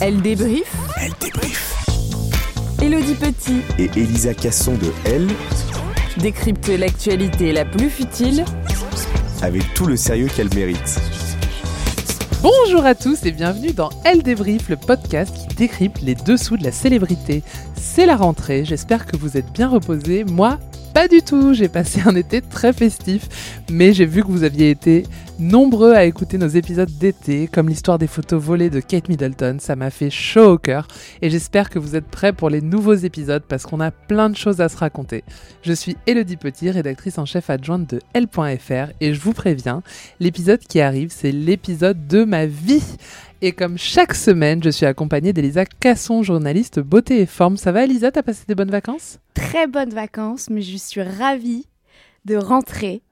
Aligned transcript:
Elle 0.00 0.22
débrief. 0.22 0.76
Elle 1.00 1.12
débrief. 1.20 1.74
Elodie 2.80 3.14
Petit 3.14 3.60
Et 3.78 3.90
Elisa 3.98 4.34
Casson 4.34 4.74
de 4.74 4.92
Elle, 5.04 5.28
décrypte 6.18 6.68
l'actualité 6.68 7.52
la 7.52 7.64
plus 7.64 7.90
futile 7.90 8.44
avec 9.42 9.62
tout 9.74 9.86
le 9.86 9.96
sérieux 9.96 10.28
qu'elle 10.34 10.52
mérite. 10.54 11.00
Bonjour 12.42 12.84
à 12.84 12.94
tous 12.94 13.24
et 13.24 13.32
bienvenue 13.32 13.72
dans 13.72 13.90
Elle 14.04 14.22
débrief, 14.22 14.68
le 14.68 14.76
podcast 14.76 15.34
qui 15.34 15.54
décrypte 15.56 16.00
les 16.02 16.14
dessous 16.14 16.56
de 16.56 16.64
la 16.64 16.72
célébrité. 16.72 17.42
C'est 17.74 18.06
la 18.06 18.16
rentrée, 18.16 18.64
j'espère 18.64 19.06
que 19.06 19.16
vous 19.16 19.36
êtes 19.36 19.52
bien 19.52 19.68
reposés. 19.68 20.24
Moi, 20.24 20.58
pas 20.98 21.06
du 21.06 21.22
tout, 21.22 21.54
j'ai 21.54 21.68
passé 21.68 22.00
un 22.06 22.16
été 22.16 22.40
très 22.40 22.72
festif, 22.72 23.28
mais 23.70 23.92
j'ai 23.92 24.04
vu 24.04 24.24
que 24.24 24.32
vous 24.32 24.42
aviez 24.42 24.68
été 24.68 25.04
nombreux 25.38 25.92
à 25.94 26.04
écouter 26.04 26.38
nos 26.38 26.48
épisodes 26.48 26.90
d'été, 26.98 27.46
comme 27.46 27.68
l'histoire 27.68 27.98
des 27.98 28.08
photos 28.08 28.42
volées 28.42 28.68
de 28.68 28.80
Kate 28.80 29.08
Middleton, 29.08 29.58
ça 29.60 29.76
m'a 29.76 29.90
fait 29.90 30.10
chaud 30.10 30.54
au 30.54 30.58
cœur, 30.58 30.88
et 31.22 31.30
j'espère 31.30 31.70
que 31.70 31.78
vous 31.78 31.94
êtes 31.94 32.08
prêts 32.08 32.32
pour 32.32 32.50
les 32.50 32.60
nouveaux 32.60 32.94
épisodes 32.94 33.44
parce 33.46 33.62
qu'on 33.62 33.80
a 33.80 33.92
plein 33.92 34.28
de 34.28 34.36
choses 34.36 34.60
à 34.60 34.68
se 34.68 34.76
raconter. 34.76 35.22
Je 35.62 35.72
suis 35.72 35.96
Elodie 36.08 36.36
Petit, 36.36 36.68
rédactrice 36.68 37.18
en 37.18 37.26
chef 37.26 37.48
adjointe 37.48 37.88
de 37.88 38.00
L.fr, 38.14 38.90
et 39.00 39.14
je 39.14 39.20
vous 39.20 39.34
préviens, 39.34 39.84
l'épisode 40.18 40.58
qui 40.58 40.80
arrive, 40.80 41.12
c'est 41.14 41.30
l'épisode 41.30 42.08
de 42.08 42.24
ma 42.24 42.46
vie 42.46 42.82
et 43.40 43.52
comme 43.52 43.78
chaque 43.78 44.14
semaine, 44.14 44.62
je 44.62 44.70
suis 44.70 44.86
accompagnée 44.86 45.32
d'Elisa 45.32 45.64
Casson, 45.64 46.22
journaliste 46.22 46.80
beauté 46.80 47.20
et 47.20 47.26
forme. 47.26 47.56
Ça 47.56 47.70
va 47.70 47.84
Elisa, 47.84 48.10
t'as 48.10 48.22
passé 48.22 48.44
des 48.48 48.54
bonnes 48.54 48.70
vacances? 48.70 49.18
Très 49.34 49.66
bonnes 49.66 49.94
vacances, 49.94 50.50
mais 50.50 50.62
je 50.62 50.76
suis 50.76 51.02
ravie 51.02 51.66
de 52.24 52.36
rentrer 52.36 53.02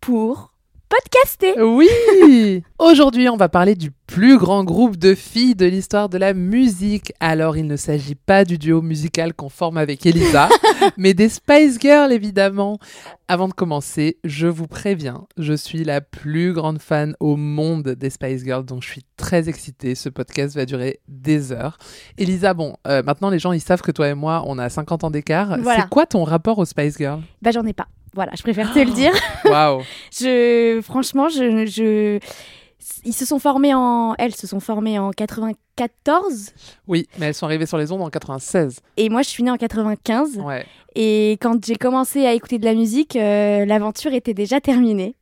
pour 0.00 0.49
podcaster. 0.90 1.54
Oui 1.62 2.62
Aujourd'hui, 2.78 3.28
on 3.28 3.36
va 3.36 3.48
parler 3.48 3.76
du 3.76 3.92
plus 4.06 4.38
grand 4.38 4.64
groupe 4.64 4.96
de 4.96 5.14
filles 5.14 5.54
de 5.54 5.66
l'histoire 5.66 6.08
de 6.08 6.18
la 6.18 6.34
musique. 6.34 7.12
Alors, 7.20 7.56
il 7.56 7.66
ne 7.66 7.76
s'agit 7.76 8.16
pas 8.16 8.44
du 8.44 8.58
duo 8.58 8.82
musical 8.82 9.32
qu'on 9.32 9.48
forme 9.48 9.78
avec 9.78 10.04
Elisa, 10.04 10.48
mais 10.96 11.14
des 11.14 11.28
Spice 11.28 11.78
Girls, 11.80 12.12
évidemment. 12.12 12.78
Avant 13.28 13.46
de 13.46 13.52
commencer, 13.52 14.18
je 14.24 14.48
vous 14.48 14.66
préviens, 14.66 15.26
je 15.38 15.52
suis 15.52 15.84
la 15.84 16.00
plus 16.00 16.52
grande 16.52 16.80
fan 16.80 17.14
au 17.20 17.36
monde 17.36 17.90
des 17.90 18.10
Spice 18.10 18.42
Girls, 18.42 18.64
donc 18.64 18.82
je 18.82 18.88
suis 18.88 19.04
très 19.16 19.48
excitée. 19.48 19.94
Ce 19.94 20.08
podcast 20.08 20.56
va 20.56 20.66
durer 20.66 20.98
des 21.06 21.52
heures. 21.52 21.78
Elisa, 22.18 22.52
bon, 22.52 22.74
euh, 22.88 23.04
maintenant 23.04 23.30
les 23.30 23.38
gens, 23.38 23.52
ils 23.52 23.60
savent 23.60 23.82
que 23.82 23.92
toi 23.92 24.08
et 24.08 24.14
moi, 24.14 24.42
on 24.46 24.58
a 24.58 24.68
50 24.68 25.04
ans 25.04 25.10
d'écart. 25.10 25.56
Voilà. 25.60 25.82
C'est 25.82 25.88
quoi 25.88 26.06
ton 26.06 26.24
rapport 26.24 26.58
aux 26.58 26.64
Spice 26.64 26.98
Girls? 26.98 27.22
Bah 27.40 27.52
j'en 27.52 27.64
ai 27.64 27.72
pas. 27.72 27.86
Voilà, 28.14 28.32
je 28.36 28.42
préfère 28.42 28.72
te 28.72 28.78
le 28.78 28.90
dire. 28.90 29.12
Waouh 29.44 29.82
Je, 30.12 30.80
franchement, 30.82 31.28
je, 31.28 31.66
je, 31.66 32.18
ils 33.04 33.12
se 33.12 33.24
sont 33.24 33.38
formés 33.38 33.74
en, 33.74 34.14
elles 34.18 34.34
se 34.34 34.46
sont 34.46 34.60
formées 34.60 34.98
en 34.98 35.10
94 35.10 36.50
Oui, 36.88 37.08
mais 37.18 37.26
elles 37.26 37.34
sont 37.34 37.46
arrivées 37.46 37.66
sur 37.66 37.78
les 37.78 37.92
ondes 37.92 38.02
en 38.02 38.10
96. 38.10 38.80
et 38.96 39.08
moi 39.08 39.22
je 39.22 39.28
suis 39.28 39.42
née 39.42 39.50
en 39.50 39.56
95. 39.56 40.38
Ouais. 40.38 40.66
Et 40.94 41.32
quand 41.40 41.64
j'ai 41.64 41.76
commencé 41.76 42.26
à 42.26 42.32
écouter 42.32 42.58
de 42.58 42.64
la 42.64 42.74
musique, 42.74 43.16
euh, 43.16 43.64
l'aventure 43.64 44.12
était 44.12 44.34
déjà 44.34 44.60
terminée. 44.60 45.14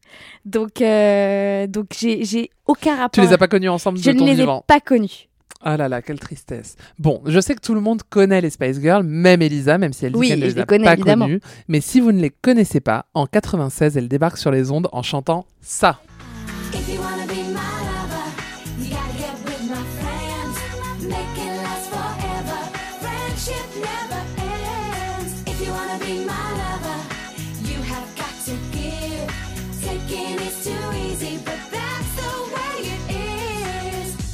Donc, 0.47 0.81
euh, 0.81 1.66
donc 1.66 1.87
j'ai, 1.99 2.50
aucun 2.66 2.93
rapport. 2.97 3.10
Tu 3.10 3.20
les 3.20 3.32
as 3.32 3.38
pas 3.38 3.49
connus 3.49 3.69
ensemble 3.69 3.99
Je 3.99 4.10
de 4.10 4.15
ne 4.15 4.19
ton 4.19 4.25
les 4.25 4.34
vivant 4.34 4.60
ai 4.60 4.65
pas 4.66 4.81
connus. 4.81 5.28
Ah 5.61 5.77
là 5.77 5.89
là, 5.89 6.03
quelle 6.03 6.21
tristesse. 6.21 6.77
Bon, 6.99 7.21
je 7.27 7.41
sais 7.41 7.55
que 7.57 7.61
tout 7.61 7.75
le 7.75 7.81
monde 7.81 8.03
connaît 8.09 8.41
les 8.41 8.51
Spice 8.51 8.81
Girls, 8.81 9.03
même 9.05 9.43
Elisa, 9.43 9.77
même 9.77 9.93
si 9.93 10.07
elle 10.07 10.13
dit 10.13 10.19
Oui, 10.19 10.29
qu'elle 10.29 10.39
ne 10.39 10.45
les 10.47 10.53
les 10.55 10.61
a 10.61 10.65
connais, 10.67 10.85
pas 10.85 10.93
évidemment. 10.95 11.25
connues. 11.27 11.41
Mais 11.67 11.81
si 11.81 12.01
vous 12.01 12.13
ne 12.13 12.21
les 12.21 12.31
connaissez 12.31 12.79
pas, 12.81 13.07
en 13.15 13.27
96, 13.27 13.97
elle 13.97 14.09
débarque 14.09 14.39
sur 14.39 14.51
les 14.53 14.71
ondes 14.71 14.89
en 14.93 15.03
chantant 15.03 15.47
ça. 15.61 16.01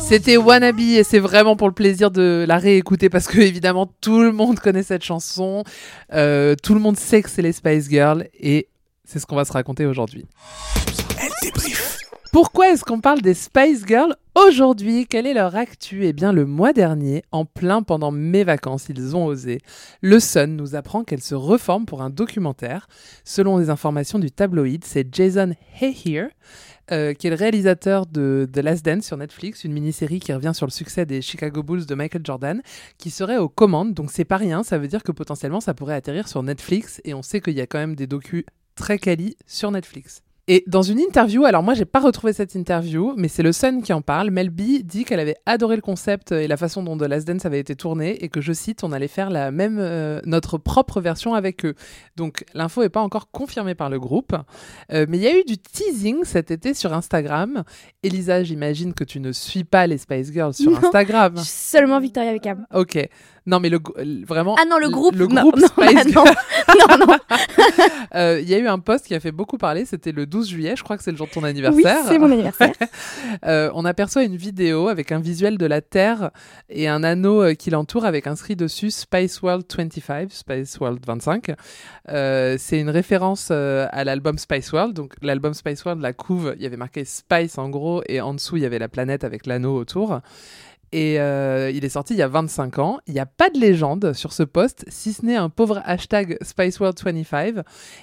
C'était 0.06 0.36
Wannabe 0.36 0.80
et 0.80 1.02
c'est 1.02 1.18
vraiment 1.18 1.56
pour 1.56 1.66
le 1.66 1.74
plaisir 1.74 2.10
de 2.10 2.44
la 2.46 2.58
réécouter 2.58 3.08
parce 3.08 3.26
que 3.26 3.40
évidemment 3.40 3.90
tout 4.00 4.20
le 4.20 4.32
monde 4.32 4.60
connaît 4.60 4.82
cette 4.82 5.02
chanson, 5.02 5.64
Euh, 6.12 6.54
tout 6.62 6.74
le 6.74 6.80
monde 6.80 6.96
sait 6.96 7.22
que 7.22 7.30
c'est 7.30 7.42
les 7.42 7.52
Spice 7.52 7.88
Girls 7.88 8.28
et 8.38 8.68
c'est 9.04 9.18
ce 9.18 9.26
qu'on 9.26 9.34
va 9.34 9.44
se 9.44 9.52
raconter 9.52 9.86
aujourd'hui. 9.86 10.26
Pourquoi 12.32 12.70
est-ce 12.70 12.84
qu'on 12.84 13.00
parle 13.00 13.22
des 13.22 13.34
Spice 13.34 13.84
Girls 13.86 14.14
aujourd'hui? 14.34 15.06
Quelle 15.06 15.26
est 15.26 15.34
leur 15.34 15.54
actu? 15.54 16.04
Eh 16.04 16.12
bien, 16.12 16.32
le 16.32 16.46
mois 16.46 16.72
dernier, 16.72 17.22
en 17.30 17.44
plein 17.44 17.82
pendant 17.82 18.10
mes 18.10 18.42
vacances, 18.42 18.86
ils 18.88 19.14
ont 19.14 19.26
osé. 19.26 19.60
Le 20.00 20.18
Sun 20.18 20.56
nous 20.56 20.74
apprend 20.74 21.04
qu'elle 21.04 21.22
se 21.22 21.36
reforme 21.36 21.86
pour 21.86 22.02
un 22.02 22.10
documentaire. 22.10 22.88
Selon 23.24 23.58
les 23.58 23.70
informations 23.70 24.18
du 24.18 24.32
tabloïd, 24.32 24.84
c'est 24.84 25.14
Jason 25.14 25.54
Hayhere, 25.80 26.30
euh, 26.92 27.14
qui 27.14 27.26
est 27.26 27.30
le 27.30 27.36
réalisateur 27.36 28.06
de 28.06 28.48
The 28.52 28.58
Last 28.58 28.84
Dance 28.84 29.04
sur 29.06 29.16
Netflix, 29.16 29.64
une 29.64 29.72
mini-série 29.72 30.20
qui 30.20 30.32
revient 30.32 30.52
sur 30.54 30.66
le 30.66 30.70
succès 30.70 31.06
des 31.06 31.22
Chicago 31.22 31.62
Bulls 31.62 31.86
de 31.86 31.94
Michael 31.94 32.22
Jordan, 32.24 32.62
qui 32.98 33.10
serait 33.10 33.38
aux 33.38 33.48
commandes. 33.48 33.94
Donc 33.94 34.10
c'est 34.10 34.24
pas 34.24 34.36
rien, 34.36 34.62
ça 34.62 34.78
veut 34.78 34.88
dire 34.88 35.02
que 35.02 35.12
potentiellement 35.12 35.60
ça 35.60 35.74
pourrait 35.74 35.94
atterrir 35.94 36.28
sur 36.28 36.42
Netflix, 36.42 37.00
et 37.04 37.14
on 37.14 37.22
sait 37.22 37.40
qu'il 37.40 37.54
y 37.54 37.60
a 37.60 37.66
quand 37.66 37.78
même 37.78 37.96
des 37.96 38.06
docus 38.06 38.44
très 38.74 38.98
quali 38.98 39.36
sur 39.46 39.70
Netflix. 39.70 40.22
Et 40.46 40.62
dans 40.66 40.82
une 40.82 40.98
interview, 41.00 41.44
alors 41.46 41.62
moi 41.62 41.72
j'ai 41.72 41.86
pas 41.86 42.00
retrouvé 42.00 42.34
cette 42.34 42.54
interview, 42.54 43.14
mais 43.16 43.28
c'est 43.28 43.42
le 43.42 43.52
Sun 43.52 43.82
qui 43.82 43.94
en 43.94 44.02
parle. 44.02 44.30
Mel 44.30 44.50
B 44.50 44.82
dit 44.84 45.04
qu'elle 45.04 45.20
avait 45.20 45.36
adoré 45.46 45.74
le 45.76 45.80
concept 45.80 46.32
et 46.32 46.46
la 46.46 46.58
façon 46.58 46.82
dont 46.82 46.98
The 46.98 47.02
Last 47.08 47.26
Dance 47.26 47.46
avait 47.46 47.60
été 47.60 47.74
tourné 47.76 48.22
et 48.22 48.28
que 48.28 48.42
je 48.42 48.52
cite, 48.52 48.84
on 48.84 48.92
allait 48.92 49.08
faire 49.08 49.30
la 49.30 49.50
même 49.50 49.78
euh, 49.80 50.20
notre 50.26 50.58
propre 50.58 51.00
version 51.00 51.32
avec 51.32 51.64
eux. 51.64 51.74
Donc 52.16 52.44
l'info 52.52 52.82
est 52.82 52.90
pas 52.90 53.00
encore 53.00 53.30
confirmée 53.30 53.74
par 53.74 53.88
le 53.88 53.98
groupe, 53.98 54.34
Euh, 54.92 55.06
mais 55.08 55.16
il 55.16 55.22
y 55.22 55.28
a 55.28 55.38
eu 55.38 55.44
du 55.44 55.56
teasing 55.56 56.24
cet 56.24 56.50
été 56.50 56.74
sur 56.74 56.92
Instagram. 56.92 57.64
Elisa, 58.02 58.42
j'imagine 58.42 58.92
que 58.92 59.04
tu 59.04 59.20
ne 59.20 59.32
suis 59.32 59.64
pas 59.64 59.86
les 59.86 59.96
Spice 59.96 60.30
Girls 60.30 60.52
sur 60.54 60.72
Non. 60.72 60.78
Instagram. 60.84 61.36
Seulement 61.38 62.00
Victoria 62.00 62.32
Beckham. 62.32 62.66
Ok. 62.74 62.98
Non, 63.46 63.60
mais 63.60 63.68
le, 63.68 63.78
vraiment. 64.26 64.56
Ah 64.58 64.64
non, 64.68 64.78
le 64.78 64.88
groupe. 64.88 65.14
Le 65.14 65.26
non, 65.26 65.42
groupe 65.42 65.58
non, 65.58 65.66
Spice 65.66 66.16
ah 66.16 66.72
non, 66.78 66.96
non, 66.98 67.06
non. 67.06 67.16
Euh, 68.14 68.40
Il 68.40 68.48
y 68.48 68.54
a 68.54 68.58
eu 68.58 68.68
un 68.68 68.78
post 68.78 69.06
qui 69.06 69.14
a 69.14 69.20
fait 69.20 69.32
beaucoup 69.32 69.58
parler, 69.58 69.84
c'était 69.84 70.12
le 70.12 70.24
12 70.24 70.48
juillet, 70.48 70.74
je 70.76 70.84
crois 70.84 70.96
que 70.96 71.02
c'est 71.02 71.10
le 71.10 71.16
jour 71.16 71.26
de 71.26 71.32
ton 71.32 71.42
Oui, 71.42 71.48
anniversaire. 71.48 72.04
c'est 72.06 72.18
mon 72.18 72.30
anniversaire. 72.30 72.72
Euh, 73.44 73.70
on 73.74 73.84
aperçoit 73.84 74.22
une 74.22 74.36
vidéo 74.36 74.88
avec 74.88 75.10
un 75.10 75.18
visuel 75.18 75.58
de 75.58 75.66
la 75.66 75.80
Terre 75.80 76.30
et 76.68 76.86
un 76.88 77.02
anneau 77.02 77.42
euh, 77.42 77.54
qui 77.54 77.70
l'entoure 77.70 78.04
avec 78.04 78.26
inscrit 78.26 78.54
dessus 78.54 78.90
Space 78.90 79.42
World 79.42 79.64
25, 79.76 80.30
Space 80.32 80.78
World 80.78 81.00
25. 81.04 81.50
Euh, 82.10 82.56
c'est 82.58 82.78
une 82.78 82.90
référence 82.90 83.48
euh, 83.50 83.86
à 83.90 84.04
l'album 84.04 84.38
Spice 84.38 84.72
World. 84.72 84.94
Donc 84.94 85.14
l'album 85.20 85.52
Spice 85.52 85.84
World, 85.84 86.00
la 86.00 86.12
couve, 86.12 86.54
il 86.56 86.62
y 86.62 86.66
avait 86.66 86.76
marqué 86.76 87.04
Spice 87.04 87.58
en 87.58 87.68
gros 87.68 88.02
et 88.08 88.20
en 88.20 88.34
dessous 88.34 88.56
il 88.56 88.62
y 88.62 88.66
avait 88.66 88.78
la 88.78 88.88
planète 88.88 89.24
avec 89.24 89.46
l'anneau 89.46 89.76
autour. 89.76 90.20
Et 90.96 91.18
euh, 91.18 91.72
il 91.74 91.84
est 91.84 91.88
sorti 91.88 92.14
il 92.14 92.18
y 92.18 92.22
a 92.22 92.28
25 92.28 92.78
ans. 92.78 93.00
Il 93.08 93.14
n'y 93.14 93.18
a 93.20 93.26
pas 93.26 93.50
de 93.50 93.58
légende 93.58 94.12
sur 94.12 94.32
ce 94.32 94.44
post, 94.44 94.84
si 94.86 95.12
ce 95.12 95.26
n'est 95.26 95.34
un 95.34 95.48
pauvre 95.48 95.82
hashtag 95.84 96.38
Spice 96.40 96.78
World 96.78 96.96
25. 97.02 97.56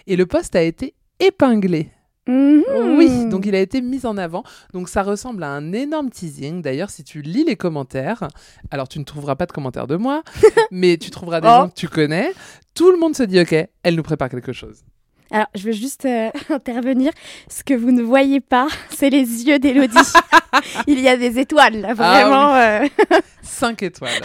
Et 0.07 0.17
le 0.17 0.25
post 0.25 0.53
a 0.57 0.61
été 0.61 0.93
épinglé. 1.21 1.89
Mhm. 2.27 2.63
Oui, 2.97 3.25
donc 3.29 3.45
il 3.45 3.55
a 3.55 3.59
été 3.61 3.79
mis 3.81 4.05
en 4.05 4.17
avant. 4.17 4.43
Donc 4.73 4.89
ça 4.89 5.03
ressemble 5.03 5.41
à 5.43 5.51
un 5.51 5.71
énorme 5.71 6.09
teasing. 6.09 6.61
D'ailleurs, 6.61 6.89
si 6.89 7.05
tu 7.05 7.21
lis 7.21 7.45
les 7.45 7.55
commentaires, 7.55 8.27
alors 8.71 8.89
tu 8.89 8.99
ne 8.99 9.05
trouveras 9.05 9.35
pas 9.37 9.45
de 9.45 9.53
commentaires 9.53 9.87
de 9.87 9.95
moi, 9.95 10.21
mais 10.71 10.97
tu 10.97 11.11
trouveras 11.11 11.39
des 11.39 11.47
Oh. 11.47 11.61
gens 11.61 11.69
que 11.69 11.75
tu 11.75 11.87
connais. 11.87 12.33
Tout 12.75 12.91
le 12.91 12.99
monde 12.99 13.15
se 13.15 13.23
dit 13.23 13.39
OK, 13.39 13.55
elle 13.83 13.95
nous 13.95 14.03
prépare 14.03 14.27
quelque 14.29 14.51
chose. 14.51 14.83
Alors, 15.31 15.47
je 15.55 15.63
veux 15.63 15.71
juste 15.71 16.05
euh, 16.05 16.29
intervenir. 16.49 17.11
Ce 17.49 17.63
que 17.63 17.73
vous 17.73 17.91
ne 17.91 18.01
voyez 18.01 18.41
pas, 18.41 18.67
c'est 18.89 19.09
les 19.09 19.47
yeux 19.47 19.59
d'Elodie. 19.59 19.95
Il 20.87 20.99
y 20.99 21.07
a 21.07 21.15
des 21.17 21.39
étoiles, 21.39 21.79
là, 21.81 21.93
vraiment. 21.93 22.53
euh. 22.55 22.87
5 23.41 23.81
étoiles. 23.83 24.21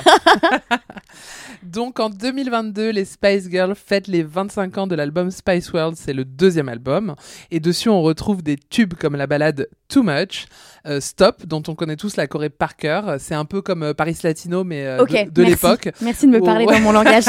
Donc 1.62 1.98
en 2.00 2.10
2022, 2.10 2.90
les 2.90 3.04
Spice 3.04 3.48
Girls 3.50 3.74
fêtent 3.74 4.06
les 4.08 4.22
25 4.22 4.78
ans 4.78 4.86
de 4.86 4.94
l'album 4.94 5.30
Spice 5.30 5.72
World, 5.72 5.96
c'est 5.96 6.12
le 6.12 6.24
deuxième 6.24 6.68
album. 6.68 7.14
Et 7.50 7.60
dessus, 7.60 7.88
on 7.88 8.02
retrouve 8.02 8.42
des 8.42 8.56
tubes 8.56 8.94
comme 8.94 9.16
la 9.16 9.26
balade 9.26 9.68
Too 9.88 10.02
Much, 10.02 10.46
euh, 10.86 11.00
Stop, 11.00 11.46
dont 11.46 11.62
on 11.68 11.74
connaît 11.74 11.96
tous 11.96 12.16
la 12.16 12.26
choré 12.26 12.50
par 12.50 12.76
cœur. 12.76 13.16
C'est 13.18 13.34
un 13.34 13.44
peu 13.44 13.62
comme 13.62 13.82
euh, 13.82 13.94
Paris 13.94 14.16
Latino, 14.22 14.64
mais 14.64 14.84
euh, 14.86 15.04
de, 15.04 15.42
l'époque. 15.42 15.90
Merci 16.00 16.26
de 16.26 16.32
me 16.32 16.40
parler 16.40 16.66
dans 16.66 16.80
mon 16.80 16.92
langage. 16.92 17.24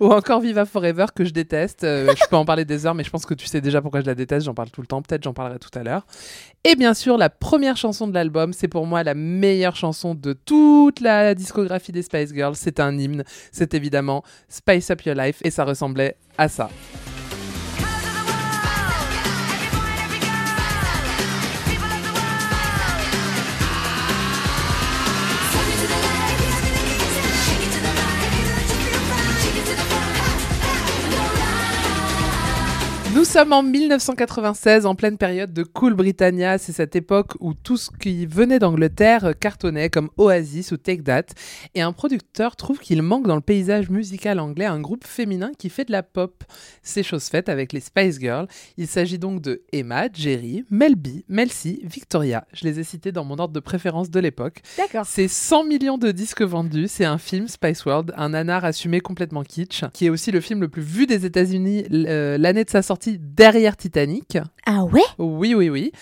Ou 0.00 0.12
encore 0.12 0.40
Viva 0.40 0.64
Forever, 0.64 1.06
que 1.14 1.24
je 1.24 1.30
déteste. 1.30 1.82
Je 1.82 2.28
peux 2.28 2.36
en 2.36 2.44
parler 2.44 2.64
des 2.64 2.86
heures, 2.86 2.94
mais 2.94 3.04
je 3.04 3.10
pense 3.10 3.26
que 3.26 3.34
tu 3.34 3.46
sais 3.46 3.60
déjà 3.60 3.80
pourquoi 3.80 4.00
je 4.00 4.06
la 4.06 4.14
déteste. 4.14 4.46
J'en 4.46 4.54
parle 4.54 4.70
tout 4.70 4.80
le 4.80 4.86
temps. 4.86 5.02
Peut-être 5.02 5.22
j'en 5.22 5.32
parlerai 5.34 5.58
tout 5.58 5.76
à 5.78 5.82
l'heure. 5.82 6.06
Et 6.64 6.74
bien 6.74 6.94
sûr, 6.94 7.16
la 7.16 7.30
première 7.30 7.76
chanson 7.76 8.06
de 8.06 8.14
l'album, 8.14 8.52
c'est 8.52 8.68
pour 8.68 8.86
moi 8.86 9.02
la 9.02 9.14
meilleure 9.14 9.76
chanson 9.76 10.14
de 10.14 10.32
toute 10.32 11.00
la 11.00 11.34
discographie 11.34 11.92
des 11.92 12.02
Spice 12.02 12.32
Girls. 12.34 12.56
C'est 12.56 12.80
un 12.80 12.96
hymne. 12.98 13.24
C'est 13.52 13.74
évidemment 13.74 14.22
Spice 14.48 14.90
Up 14.90 15.02
Your 15.02 15.14
Life. 15.14 15.38
Et 15.42 15.50
ça 15.50 15.64
ressemblait 15.64 16.16
à 16.38 16.48
ça. 16.48 16.70
Sommes 33.30 33.52
en 33.52 33.62
1996, 33.62 34.86
en 34.86 34.96
pleine 34.96 35.16
période 35.16 35.52
de 35.52 35.62
Cool 35.62 35.94
Britannia. 35.94 36.58
C'est 36.58 36.72
cette 36.72 36.96
époque 36.96 37.34
où 37.38 37.54
tout 37.54 37.76
ce 37.76 37.88
qui 37.92 38.26
venait 38.26 38.58
d'Angleterre 38.58 39.34
cartonnait, 39.38 39.88
comme 39.88 40.10
Oasis 40.16 40.72
ou 40.72 40.76
Take 40.76 41.04
That. 41.04 41.26
Et 41.76 41.80
un 41.80 41.92
producteur 41.92 42.56
trouve 42.56 42.80
qu'il 42.80 43.02
manque 43.02 43.28
dans 43.28 43.36
le 43.36 43.40
paysage 43.40 43.88
musical 43.88 44.40
anglais 44.40 44.64
un 44.64 44.80
groupe 44.80 45.06
féminin 45.06 45.52
qui 45.56 45.70
fait 45.70 45.84
de 45.84 45.92
la 45.92 46.02
pop. 46.02 46.42
C'est 46.82 47.04
chose 47.04 47.22
faite 47.26 47.48
avec 47.48 47.72
les 47.72 47.78
Spice 47.78 48.18
Girls. 48.18 48.48
Il 48.76 48.88
s'agit 48.88 49.20
donc 49.20 49.40
de 49.40 49.62
Emma, 49.72 50.08
Jerry, 50.12 50.64
Mel 50.68 50.96
B, 50.96 51.22
Mel 51.28 51.52
C, 51.52 51.78
Victoria. 51.84 52.44
Je 52.52 52.64
les 52.64 52.80
ai 52.80 52.84
cités 52.84 53.12
dans 53.12 53.24
mon 53.24 53.38
ordre 53.38 53.54
de 53.54 53.60
préférence 53.60 54.10
de 54.10 54.18
l'époque. 54.18 54.60
D'accord. 54.76 55.06
C'est 55.06 55.28
100 55.28 55.66
millions 55.66 55.98
de 55.98 56.10
disques 56.10 56.42
vendus. 56.42 56.88
C'est 56.88 57.04
un 57.04 57.18
film, 57.18 57.46
Spice 57.46 57.84
World, 57.84 58.12
un 58.16 58.30
nanar 58.30 58.64
assumé 58.64 59.00
complètement 59.00 59.44
kitsch, 59.44 59.84
qui 59.92 60.06
est 60.06 60.10
aussi 60.10 60.32
le 60.32 60.40
film 60.40 60.62
le 60.62 60.68
plus 60.68 60.82
vu 60.82 61.06
des 61.06 61.26
États-Unis 61.26 61.84
euh, 61.92 62.36
l'année 62.36 62.64
de 62.64 62.70
sa 62.70 62.82
sortie 62.82 63.19
derrière 63.20 63.76
Titanic. 63.76 64.38
Ah 64.66 64.84
ouais? 64.84 65.02
Oui, 65.18 65.54
oui, 65.54 65.68
oui. 65.68 65.92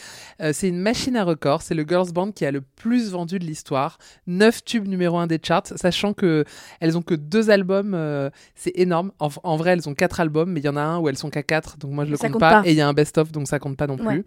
Euh, 0.41 0.53
c'est 0.55 0.69
une 0.69 0.79
machine 0.79 1.17
à 1.17 1.25
record. 1.25 1.63
C'est 1.63 1.75
le 1.75 1.85
girls 1.87 2.13
band 2.13 2.31
qui 2.31 2.47
a 2.47 2.53
le 2.53 2.61
plus 2.61 3.11
vendu 3.11 3.39
de 3.41 3.45
l'histoire. 3.45 3.99
9 4.29 4.65
tubes 4.65 4.87
numéro 4.87 5.19
1 5.19 5.27
des 5.27 5.41
charts, 5.43 5.67
sachant 5.77 6.13
que 6.13 6.45
elles 6.81 6.97
ont 6.97 7.03
que 7.03 7.15
deux 7.15 7.51
albums. 7.51 7.93
euh, 7.95 8.31
c'est 8.55 8.73
énorme. 8.77 9.11
En, 9.19 9.29
en 9.43 9.57
vrai, 9.57 9.73
elles 9.73 9.89
ont 9.89 9.95
quatre 9.95 10.21
albums, 10.21 10.51
mais 10.53 10.61
il 10.61 10.65
y 10.65 10.69
en 10.69 10.77
a 10.77 10.81
un 10.81 10.99
où 10.99 11.09
elles 11.09 11.19
sont 11.19 11.31
qu'à 11.31 11.43
4, 11.43 11.79
donc 11.79 11.91
moi 11.93 12.05
je 12.05 12.11
le 12.13 12.17
Ça 12.17 12.29
compte, 12.29 12.35
compte 12.35 12.41
pas. 12.41 12.63
pas. 12.63 12.69
Et 12.69 12.73
il 12.73 12.77
y 12.77 12.81
a 12.81 12.89
un 12.89 12.93
best-of, 12.95 13.33
donc 13.33 13.49
ça 13.49 13.59
compte 13.59 13.77
pas 13.77 13.87
non 13.89 13.97
plus. 13.97 14.07
Ouais. 14.07 14.25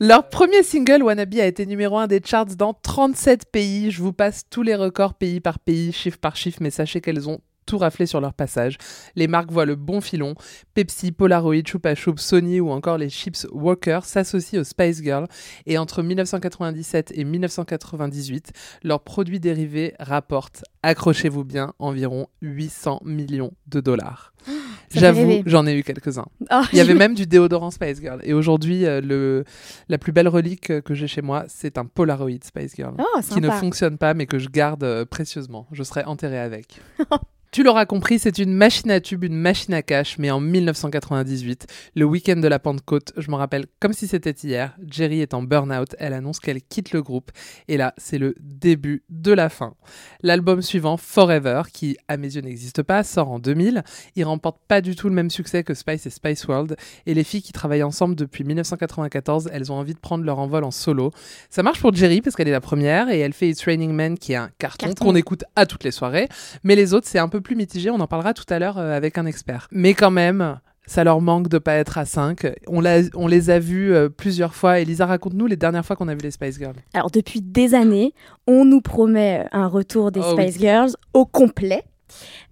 Leur 0.00 0.28
premier 0.28 0.64
single, 0.64 1.02
Wannabe, 1.04 1.34
a 1.36 1.46
été 1.46 1.66
numéro 1.66 1.96
1 1.98 2.08
des 2.08 2.20
charts 2.24 2.46
dans 2.56 2.74
37 2.74 3.44
pays. 3.52 3.92
Je 3.92 4.02
vous 4.02 4.12
passe 4.12 4.42
tous 4.50 4.62
les 4.62 4.74
records 4.74 5.14
pays 5.14 5.38
par 5.40 5.60
pays, 5.60 5.92
chiffre 5.92 6.18
par 6.18 6.34
chiffre, 6.36 6.58
mais 6.60 6.70
sachez 6.70 7.00
qu'elles 7.00 7.28
ont 7.28 7.38
tout 7.66 7.78
raflé 7.78 8.06
sur 8.06 8.20
leur 8.20 8.34
passage. 8.34 8.78
Les 9.16 9.28
marques 9.28 9.50
voient 9.50 9.66
le 9.66 9.76
bon 9.76 10.00
filon. 10.00 10.34
Pepsi, 10.74 11.12
Polaroid, 11.12 11.62
Chupa 11.66 11.94
Chups, 11.94 12.20
Sony 12.20 12.60
ou 12.60 12.70
encore 12.70 12.98
les 12.98 13.10
chips 13.10 13.46
Walker 13.52 14.00
s'associent 14.02 14.60
aux 14.60 14.64
Spice 14.64 15.02
Girls 15.02 15.26
et 15.66 15.78
entre 15.78 16.02
1997 16.02 17.12
et 17.14 17.24
1998, 17.24 18.52
leurs 18.82 19.00
produits 19.00 19.40
dérivés 19.40 19.94
rapportent, 19.98 20.64
accrochez-vous 20.82 21.44
bien, 21.44 21.72
environ 21.78 22.28
800 22.42 23.00
millions 23.04 23.52
de 23.66 23.80
dollars. 23.80 24.32
J'avoue, 24.90 25.42
j'en 25.46 25.66
ai 25.66 25.74
eu 25.74 25.82
quelques-uns. 25.82 26.26
Oh, 26.52 26.62
Il 26.72 26.78
y 26.78 26.80
avait 26.80 26.94
même 26.94 27.14
du 27.14 27.26
déodorant 27.26 27.70
Spice 27.70 28.00
Girl. 28.00 28.20
Et 28.22 28.32
aujourd'hui, 28.32 28.86
euh, 28.86 29.00
le, 29.00 29.44
la 29.88 29.98
plus 29.98 30.12
belle 30.12 30.28
relique 30.28 30.80
que 30.82 30.94
j'ai 30.94 31.06
chez 31.06 31.22
moi, 31.22 31.44
c'est 31.48 31.78
un 31.78 31.84
Polaroid 31.84 32.38
Spice 32.42 32.76
Girl. 32.76 32.94
Oh, 32.98 33.20
qui 33.28 33.40
ne 33.40 33.50
fonctionne 33.50 33.98
pas, 33.98 34.14
mais 34.14 34.26
que 34.26 34.38
je 34.38 34.48
garde 34.48 34.84
euh, 34.84 35.04
précieusement. 35.04 35.66
Je 35.72 35.82
serai 35.82 36.04
enterré 36.04 36.38
avec. 36.38 36.80
Tu 37.54 37.62
l'auras 37.62 37.86
compris, 37.86 38.18
c'est 38.18 38.40
une 38.40 38.52
machine 38.52 38.90
à 38.90 39.00
tube, 39.00 39.22
une 39.22 39.36
machine 39.36 39.74
à 39.74 39.82
cash, 39.82 40.18
mais 40.18 40.32
en 40.32 40.40
1998, 40.40 41.68
le 41.94 42.04
week-end 42.04 42.34
de 42.34 42.48
la 42.48 42.58
Pentecôte, 42.58 43.12
je 43.16 43.30
m'en 43.30 43.36
rappelle 43.36 43.66
comme 43.78 43.92
si 43.92 44.08
c'était 44.08 44.32
hier, 44.32 44.76
Jerry 44.84 45.20
est 45.20 45.34
en 45.34 45.42
burn-out, 45.44 45.94
elle 46.00 46.14
annonce 46.14 46.40
qu'elle 46.40 46.60
quitte 46.60 46.90
le 46.90 47.00
groupe, 47.00 47.30
et 47.68 47.76
là, 47.76 47.94
c'est 47.96 48.18
le 48.18 48.34
début 48.40 49.04
de 49.08 49.30
la 49.30 49.48
fin. 49.48 49.74
L'album 50.20 50.62
suivant, 50.62 50.96
Forever, 50.96 51.62
qui 51.72 51.96
à 52.08 52.16
mes 52.16 52.34
yeux 52.34 52.40
n'existe 52.40 52.82
pas, 52.82 53.04
sort 53.04 53.30
en 53.30 53.38
2000, 53.38 53.84
il 54.16 54.24
remporte 54.24 54.58
pas 54.66 54.80
du 54.80 54.96
tout 54.96 55.08
le 55.08 55.14
même 55.14 55.30
succès 55.30 55.62
que 55.62 55.74
Spice 55.74 56.06
et 56.06 56.10
Spice 56.10 56.48
World, 56.48 56.74
et 57.06 57.14
les 57.14 57.22
filles 57.22 57.42
qui 57.42 57.52
travaillent 57.52 57.84
ensemble 57.84 58.16
depuis 58.16 58.42
1994, 58.42 59.48
elles 59.52 59.70
ont 59.70 59.76
envie 59.76 59.94
de 59.94 60.00
prendre 60.00 60.24
leur 60.24 60.40
envol 60.40 60.64
en 60.64 60.72
solo. 60.72 61.12
Ça 61.50 61.62
marche 61.62 61.80
pour 61.80 61.94
Jerry 61.94 62.20
parce 62.20 62.34
qu'elle 62.34 62.48
est 62.48 62.50
la 62.50 62.60
première, 62.60 63.10
et 63.10 63.20
elle 63.20 63.32
fait 63.32 63.48
It's 63.48 63.62
Raining 63.62 63.92
Men, 63.92 64.18
qui 64.18 64.32
est 64.32 64.36
un 64.38 64.50
carton, 64.58 64.88
Carton. 64.88 65.04
qu'on 65.04 65.14
écoute 65.14 65.44
à 65.54 65.66
toutes 65.66 65.84
les 65.84 65.92
soirées, 65.92 66.28
mais 66.64 66.74
les 66.74 66.94
autres, 66.94 67.06
c'est 67.06 67.20
un 67.20 67.28
peu 67.28 67.43
plus 67.44 67.54
mitigé, 67.54 67.90
on 67.90 68.00
en 68.00 68.08
parlera 68.08 68.34
tout 68.34 68.44
à 68.48 68.58
l'heure 68.58 68.78
euh, 68.78 68.96
avec 68.96 69.16
un 69.18 69.26
expert. 69.26 69.68
Mais 69.70 69.94
quand 69.94 70.10
même, 70.10 70.58
ça 70.86 71.04
leur 71.04 71.20
manque 71.20 71.48
de 71.48 71.58
pas 71.58 71.74
être 71.74 71.96
à 71.98 72.04
5. 72.04 72.46
On, 72.66 72.82
on 73.14 73.26
les 73.26 73.50
a 73.50 73.58
vus 73.58 73.94
euh, 73.94 74.08
plusieurs 74.08 74.54
fois. 74.54 74.80
Elisa, 74.80 75.06
raconte-nous 75.06 75.46
les 75.46 75.56
dernières 75.56 75.84
fois 75.86 75.96
qu'on 75.96 76.08
a 76.08 76.14
vu 76.14 76.20
les 76.22 76.30
Spice 76.30 76.58
Girls. 76.58 76.76
Alors, 76.92 77.10
depuis 77.10 77.40
des 77.40 77.74
années, 77.74 78.12
on 78.46 78.64
nous 78.64 78.80
promet 78.80 79.46
un 79.52 79.66
retour 79.66 80.10
des 80.10 80.20
Oh 80.20 80.32
Spice 80.32 80.56
oui. 80.56 80.60
Girls 80.60 80.90
au 81.12 81.24
complet. 81.26 81.84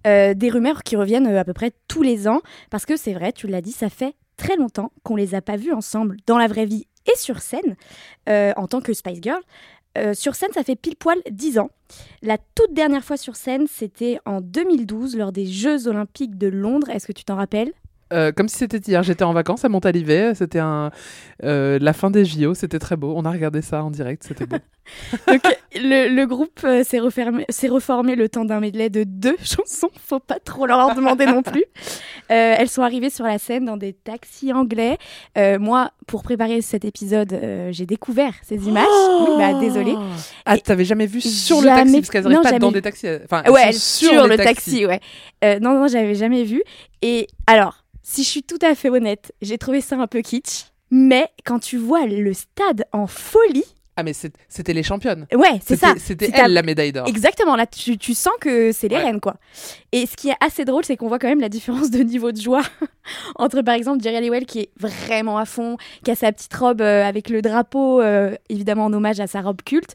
Euh, 0.07 0.33
des 0.33 0.49
rumeurs 0.49 0.83
qui 0.83 0.95
reviennent 0.95 1.27
euh, 1.27 1.39
à 1.39 1.43
peu 1.45 1.53
près 1.53 1.71
tous 1.87 2.01
les 2.01 2.27
ans. 2.27 2.41
Parce 2.69 2.85
que 2.85 2.97
c'est 2.97 3.13
vrai, 3.13 3.31
tu 3.31 3.47
l'as 3.47 3.61
dit, 3.61 3.71
ça 3.71 3.89
fait 3.89 4.15
très 4.37 4.55
longtemps 4.55 4.91
qu'on 5.03 5.15
les 5.15 5.35
a 5.35 5.41
pas 5.41 5.57
vues 5.57 5.73
ensemble 5.73 6.17
dans 6.25 6.37
la 6.37 6.47
vraie 6.47 6.65
vie 6.65 6.85
et 7.11 7.17
sur 7.17 7.39
scène 7.39 7.75
euh, 8.29 8.53
en 8.55 8.67
tant 8.67 8.81
que 8.81 8.93
Spice 8.93 9.19
Girl. 9.21 9.41
Euh, 9.97 10.13
sur 10.13 10.35
scène, 10.35 10.51
ça 10.53 10.63
fait 10.63 10.75
pile 10.75 10.95
poil 10.95 11.17
10 11.29 11.59
ans. 11.59 11.69
La 12.21 12.37
toute 12.37 12.73
dernière 12.73 13.03
fois 13.03 13.17
sur 13.17 13.35
scène, 13.35 13.67
c'était 13.67 14.19
en 14.25 14.41
2012 14.41 15.15
lors 15.17 15.31
des 15.31 15.45
Jeux 15.45 15.87
Olympiques 15.87 16.37
de 16.37 16.47
Londres. 16.47 16.89
Est-ce 16.89 17.07
que 17.07 17.11
tu 17.11 17.23
t'en 17.23 17.35
rappelles? 17.35 17.71
Euh, 18.13 18.31
comme 18.31 18.47
si 18.47 18.57
c'était 18.57 18.77
hier, 18.77 19.01
j'étais 19.03 19.23
en 19.23 19.33
vacances 19.33 19.65
à 19.65 19.69
Montalivet, 19.69 20.35
c'était 20.35 20.59
un, 20.59 20.91
euh, 21.43 21.79
la 21.81 21.93
fin 21.93 22.11
des 22.11 22.25
JO, 22.25 22.53
c'était 22.53 22.79
très 22.79 22.95
beau. 22.95 23.13
On 23.15 23.25
a 23.25 23.31
regardé 23.31 23.61
ça 23.61 23.83
en 23.83 23.89
direct, 23.89 24.23
c'était 24.27 24.45
beau. 24.45 24.57
Donc, 25.27 25.41
le, 25.75 26.13
le 26.13 26.27
groupe 26.27 26.59
euh, 26.63 26.83
s'est 26.83 26.99
reformé 26.99 28.15
le 28.15 28.29
temps 28.29 28.45
d'un 28.45 28.59
medley 28.59 28.89
de 28.89 29.03
deux 29.03 29.37
chansons. 29.43 29.89
Faut 30.05 30.19
pas 30.19 30.39
trop 30.39 30.67
leur 30.67 30.79
en 30.79 30.93
demander 30.93 31.25
non 31.25 31.41
plus. 31.41 31.65
Elles 32.29 32.69
sont 32.69 32.81
arrivées 32.81 33.09
sur 33.09 33.25
la 33.25 33.37
scène 33.37 33.65
dans 33.65 33.77
des 33.77 33.93
taxis 33.93 34.53
anglais. 34.53 34.97
Moi, 35.35 35.91
pour 36.07 36.23
préparer 36.23 36.61
cet 36.61 36.83
épisode, 36.83 37.37
j'ai 37.69 37.85
découvert 37.85 38.33
ces 38.43 38.67
images. 38.67 38.85
oui, 39.21 39.35
bah 39.37 39.59
désolée. 39.59 39.95
Ah, 40.45 40.57
t'avais 40.57 40.85
jamais 40.85 41.05
vu 41.05 41.21
sur 41.21 41.61
le 41.61 41.67
taxi 41.67 41.95
parce 41.97 42.09
qu'elles 42.09 42.25
arrivent 42.25 42.37
non, 42.37 42.43
pas 42.43 42.49
jamais 42.49 42.59
dans 42.59 42.71
des 42.71 42.81
taxis. 42.81 43.07
Enfin, 43.23 43.43
ouais, 43.51 43.61
elles 43.67 43.73
sont 43.73 44.07
sur, 44.07 44.27
le 44.27 44.37
taxis. 44.37 44.55
taxi, 44.55 44.85
ouais. 44.85 45.59
Non, 45.59 45.79
non, 45.79 45.87
j'avais 45.87 46.15
jamais 46.15 46.43
vu. 46.43 46.63
Et 47.01 47.27
alors, 47.45 47.82
si 48.03 48.23
je 48.23 48.27
suis 48.29 48.43
tout 48.43 48.59
à 48.61 48.75
fait 48.75 48.89
honnête, 48.89 49.31
j'ai 49.41 49.57
trouvé 49.57 49.81
ça 49.81 49.95
un 49.97 50.07
peu 50.07 50.21
kitsch. 50.21 50.65
Mais 50.91 51.27
quand 51.43 51.57
tu 51.59 51.77
vois 51.77 52.05
le 52.05 52.33
stade 52.33 52.85
en 52.91 53.07
folie, 53.07 53.63
Ah, 53.95 54.03
mais 54.03 54.13
c'était 54.13 54.73
les 54.73 54.83
championnes. 54.83 55.25
ouais, 55.33 55.59
c'est 55.65 55.75
ça. 55.75 55.95
C'était 55.97 56.29
elle 56.33 56.53
la 56.53 56.61
médaille 56.61 56.91
d'or. 56.91 57.07
Exactement, 57.07 57.55
là 57.55 57.65
tu, 57.65 57.97
tu 57.97 58.13
sens 58.13 58.33
que 58.39 58.71
c'est 58.71 58.87
les 58.89 58.97
Ouais. 58.97 59.03
reines 59.03 59.19
quoi. 59.19 59.35
Et 59.91 60.05
ce 60.05 60.15
qui 60.15 60.29
est 60.29 60.35
assez 60.39 60.65
drôle, 60.65 60.83
c'est 60.85 60.97
qu'on 60.97 61.07
voit 61.07 61.17
quand 61.19 61.27
même 61.29 61.39
la 61.41 61.49
différence 61.49 61.89
de 61.91 61.99
niveau 62.03 62.31
de 62.31 62.39
joie 62.41 62.61
entre 63.35 63.61
par 63.61 63.73
exemple 63.75 64.03
Jerry 64.03 64.17
Halliwell 64.17 64.45
qui 64.45 64.59
est 64.61 64.69
vraiment 64.79 65.37
à 65.37 65.45
fond, 65.45 65.77
qui 66.03 66.11
a 66.11 66.15
sa 66.15 66.31
petite 66.31 66.53
robe 66.53 66.81
euh, 66.81 67.03
avec 67.07 67.29
le 67.29 67.41
drapeau, 67.41 68.01
euh, 68.01 68.35
évidemment 68.49 68.85
en 68.85 68.93
hommage 68.93 69.19
à 69.19 69.27
sa 69.27 69.41
robe 69.41 69.61
culte, 69.63 69.93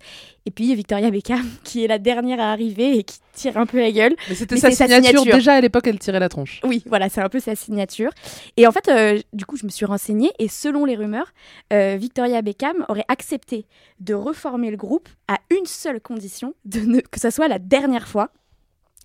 et 0.48 0.50
puis 0.50 0.74
Victoria 0.74 1.10
Beckham 1.10 1.46
qui 1.62 1.84
est 1.84 1.86
la 1.86 1.98
dernière 1.98 2.40
à 2.40 2.50
arriver 2.52 2.98
et 2.98 3.04
qui 3.04 3.18
tire 3.34 3.58
un 3.58 3.66
peu 3.66 3.78
la 3.78 3.92
gueule. 3.92 4.16
Mais 4.30 4.34
c'était 4.34 4.56
sa 4.56 4.70
c'est 4.70 4.76
sa 4.76 4.84
signature. 4.86 5.20
signature. 5.20 5.34
Déjà 5.34 5.52
à 5.52 5.60
l'époque, 5.60 5.86
elle 5.86 5.98
tirait 5.98 6.20
la 6.20 6.30
tronche. 6.30 6.60
Oui, 6.64 6.82
voilà, 6.86 7.10
c'est 7.10 7.20
un 7.20 7.28
peu 7.28 7.38
sa 7.38 7.54
signature. 7.54 8.10
Et 8.56 8.66
en 8.66 8.72
fait, 8.72 8.88
euh, 8.88 9.20
du 9.34 9.44
coup, 9.44 9.56
je 9.58 9.66
me 9.66 9.70
suis 9.70 9.84
renseignée 9.84 10.32
et 10.38 10.48
selon 10.48 10.86
les 10.86 10.96
rumeurs, 10.96 11.32
euh, 11.72 11.96
Victoria 12.00 12.40
Beckham 12.40 12.86
aurait 12.88 13.04
accepté 13.08 13.66
de 14.00 14.14
reformer 14.14 14.70
le 14.70 14.78
groupe 14.78 15.08
à 15.28 15.38
une 15.50 15.66
seule 15.66 16.00
condition, 16.00 16.54
de 16.64 16.80
ne, 16.80 17.00
que 17.00 17.20
ça 17.20 17.30
soit 17.30 17.48
la 17.48 17.58
dernière 17.58 18.08
fois. 18.08 18.30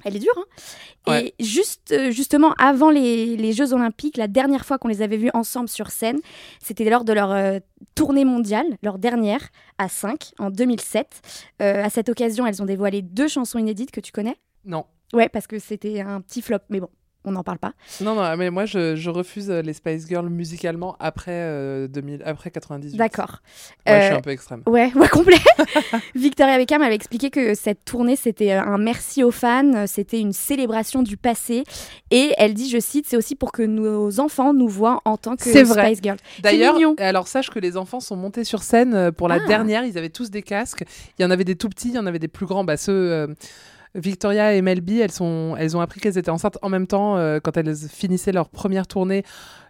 Elle 0.06 0.16
est 0.16 0.20
dure, 0.20 0.34
hein 0.38 0.46
Ouais. 1.06 1.34
Et 1.38 1.44
juste, 1.44 1.92
euh, 1.92 2.12
justement, 2.12 2.54
avant 2.58 2.90
les, 2.90 3.36
les 3.36 3.54
Jeux 3.54 3.74
Olympiques, 3.74 4.18
la 4.18 4.28
dernière 4.28 4.66
fois 4.66 4.78
qu'on 4.78 4.88
les 4.88 5.02
avait 5.02 5.18
vus 5.18 5.30
ensemble 5.34 5.70
sur 5.70 5.92
scène, 5.92 6.20
c'était 6.62 6.90
lors 6.90 7.04
de 7.04 7.14
leur 7.14 7.32
euh, 7.32 7.60
tournée 7.96 8.26
mondiale, 8.26 8.66
leur 8.82 9.00
dernière, 9.00 9.50
à 9.78 9.90
5, 9.90 10.32
en 10.40 10.50
2007. 10.50 11.22
Euh, 11.62 11.84
à 11.84 11.90
cette 11.90 12.10
occasion, 12.10 12.48
elles 12.48 12.62
ont 12.62 12.66
dévoilé 12.66 13.02
deux 13.02 13.28
chansons 13.28 13.60
inédites 13.60 13.92
que 13.92 14.00
tu 14.00 14.12
connais? 14.12 14.38
Non. 14.66 14.86
Ouais, 15.14 15.30
parce 15.30 15.46
que 15.48 15.60
c'était 15.60 16.02
un 16.02 16.22
petit 16.22 16.42
flop, 16.42 16.60
mais 16.70 16.80
bon, 16.80 16.90
on 17.26 17.32
n'en 17.32 17.44
parle 17.44 17.60
pas. 17.60 17.74
Non, 18.02 18.16
non, 18.16 18.38
mais 18.38 18.50
moi 18.50 18.66
je, 18.66 18.96
je 18.96 19.10
refuse 19.10 19.50
euh, 19.50 19.62
les 19.62 19.74
Spice 19.74 20.08
Girls 20.08 20.30
musicalement 20.30 20.96
après, 21.00 21.32
euh, 21.32 21.88
2000, 21.88 22.22
après 22.26 22.52
98. 22.52 22.98
D'accord. 22.98 23.42
Ouais, 23.88 24.00
je 24.00 24.04
suis 24.06 24.14
Euh, 24.14 24.18
un 24.18 24.22
peu 24.22 24.30
extrême. 24.32 24.62
Ouais, 24.68 24.92
ouais, 24.96 25.08
complet. 25.10 25.38
Victoria 26.16 26.58
Beckham 26.58 26.82
avait 26.82 26.96
expliqué 26.96 27.30
que 27.30 27.54
cette 27.56 27.86
tournée, 27.86 28.16
c'était 28.16 28.52
euh, 28.54 28.62
un 28.62 28.78
merci 28.78 29.24
aux 29.24 29.32
fans, 29.32 29.74
euh, 29.74 29.86
c'était 29.88 30.20
une 30.20 30.34
célébration 30.34 31.02
du 31.04 31.18
passé. 31.18 31.64
Et 32.12 32.34
elle 32.38 32.54
dit, 32.54 32.70
je 32.70 32.80
cite, 32.80 33.06
c'est 33.08 33.18
aussi 33.18 33.36
pour 33.36 33.52
que 33.52 33.64
nos 33.64 34.20
enfants 34.20 34.54
nous 34.54 34.68
voient 34.68 35.02
en 35.06 35.18
tant 35.18 35.36
que 35.36 35.44
C'est 35.44 35.64
vrai. 35.64 35.86
Spice 35.88 36.00
Girls. 36.04 36.18
D'ailleurs, 36.42 36.76
alors 37.00 37.28
sache 37.28 37.50
que 37.50 37.60
les 37.60 37.78
enfants 37.78 38.00
sont 38.00 38.16
montés 38.16 38.44
sur 38.44 38.64
scène 38.64 38.94
euh, 38.94 39.12
pour 39.12 39.28
la 39.28 39.36
Ah. 39.44 39.48
dernière. 39.48 39.86
Ils 39.86 39.98
avaient 39.98 40.10
tous 40.10 40.30
des 40.30 40.42
casques. 40.44 40.84
Il 41.18 41.22
y 41.22 41.26
en 41.26 41.32
avait 41.32 41.44
des 41.44 41.56
tout 41.56 41.70
petits, 41.70 41.90
il 41.90 41.96
y 41.96 42.00
en 42.00 42.06
avait 42.06 42.20
des 42.20 42.28
plus 42.28 42.46
grands. 42.46 42.64
Bah, 42.64 42.78
ceux, 42.78 42.92
euh, 42.94 43.28
Victoria 43.96 44.54
et 44.54 44.62
Melby, 44.62 45.00
elles, 45.00 45.12
sont, 45.12 45.56
elles 45.58 45.78
ont 45.78 45.82
appris 45.82 46.00
qu'elles 46.00 46.18
étaient 46.18 46.32
enceintes 46.32 46.58
en 46.62 46.70
même 46.70 46.88
temps 46.88 47.18
euh, 47.18 47.40
quand 47.40 47.58
elles 47.58 47.76
finissaient 47.76 48.32
leur 48.32 48.50
première 48.50 48.88
tournée 48.88 49.24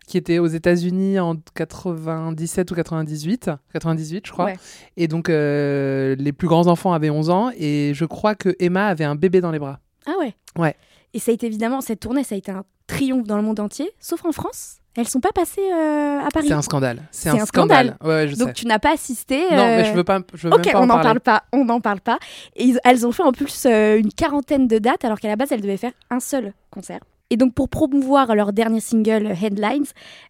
qui 0.08 0.18
était 0.18 0.40
aux 0.40 0.48
États-Unis 0.48 1.20
en 1.20 1.36
97 1.56 2.72
ou 2.72 2.76
98, 2.76 3.52
98 3.72 4.28
je 4.28 4.32
crois. 4.32 4.46
Ouais. 4.46 4.56
Et 4.98 5.08
donc 5.08 5.30
euh, 5.30 6.16
les 6.18 6.34
plus 6.34 6.48
grands 6.48 6.68
enfants 6.68 6.94
avaient 6.94 7.10
11 7.10 7.30
ans 7.30 7.52
et 7.58 7.94
je 7.94 8.06
crois 8.06 8.36
que 8.36 8.56
Emma 8.60 8.88
avait 8.88 9.06
un 9.06 9.16
bébé 9.16 9.42
dans 9.42 9.52
les 9.52 9.60
bras. 9.60 9.80
Ah 10.06 10.14
ouais 10.20 10.36
Ouais. 10.58 10.76
Et 11.14 11.20
ça 11.20 11.32
a 11.32 11.34
été 11.34 11.46
évidemment, 11.46 11.82
cette 11.82 12.00
tournée, 12.00 12.24
ça 12.24 12.36
a 12.36 12.38
été 12.38 12.52
un 12.52 12.66
triomphe 12.88 13.28
dans 13.28 13.38
le 13.38 13.44
monde 13.44 13.60
entier, 13.60 13.92
sauf 14.00 14.26
en 14.26 14.32
France. 14.32 14.78
Elles 14.96 15.08
sont 15.08 15.20
pas 15.20 15.32
passées 15.34 15.62
euh, 15.62 16.20
à 16.20 16.30
Paris. 16.32 16.48
C'est 16.48 16.54
un 16.54 16.62
scandale. 16.62 17.02
C'est 17.12 17.30
un, 17.30 17.36
un 17.36 17.46
scandale. 17.46 17.96
scandale. 17.96 17.98
Ouais, 18.02 18.24
ouais, 18.26 18.28
je 18.28 18.36
Donc 18.36 18.50
sais. 18.50 18.54
tu 18.54 18.68
n'as 18.68 18.78
pas 18.80 18.94
assisté. 18.94 19.42
Non, 19.50 19.58
mais 19.58 19.82
euh, 19.82 19.84
je 19.86 19.92
veux 19.94 20.04
pas. 20.04 20.20
Je 20.36 20.48
veux 20.48 20.54
Ok, 20.54 20.66
même 20.66 20.74
pas 20.74 20.80
on 20.80 20.84
en 20.84 20.88
n'en 20.88 21.02
parle 21.02 21.20
pas, 21.20 21.44
on 21.52 21.66
n'en 21.66 21.82
parle 21.82 22.00
pas. 22.02 22.20
Et 22.56 22.66
ils- 22.66 22.80
elles 22.84 23.06
ont 23.08 23.12
fait 23.12 23.24
en 23.24 23.32
plus 23.32 23.66
euh, 23.66 23.98
une 23.98 24.12
quarantaine 24.14 24.68
de 24.68 24.78
dates, 24.78 25.04
alors 25.04 25.20
qu'à 25.20 25.28
la 25.30 25.36
base, 25.36 25.52
elles 25.52 25.62
devaient 25.62 25.78
faire 25.78 25.94
un 26.12 26.20
seul 26.20 26.54
concert. 26.70 27.00
Et 27.30 27.38
donc, 27.38 27.56
pour 27.56 27.68
promouvoir 27.70 28.36
leur 28.36 28.54
dernier 28.54 28.80
single, 28.82 29.34
Headlines, 29.42 29.86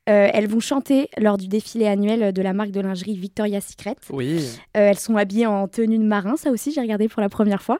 elles 0.05 0.48
vont 0.48 0.62
chanter 0.62 1.10
lors 1.17 1.38
du 1.38 1.50
défilé 1.50 1.86
annuel 1.88 2.32
de 2.32 2.41
la 2.41 2.53
marque 2.53 2.72
de 2.72 2.79
lingerie 2.79 3.17
Victoria's 3.17 3.65
Secret. 3.65 3.96
Oui. 4.10 4.48
Elles 4.72 4.98
sont 4.98 5.17
habillées 5.17 5.48
en 5.48 5.67
tenue 5.67 5.98
de 5.98 6.03
marin, 6.05 6.38
ça 6.38 6.50
aussi, 6.50 6.72
j'ai 6.72 6.79
regardé 6.79 7.10
pour 7.10 7.22
la 7.22 7.27
première 7.27 7.62
fois. 7.62 7.79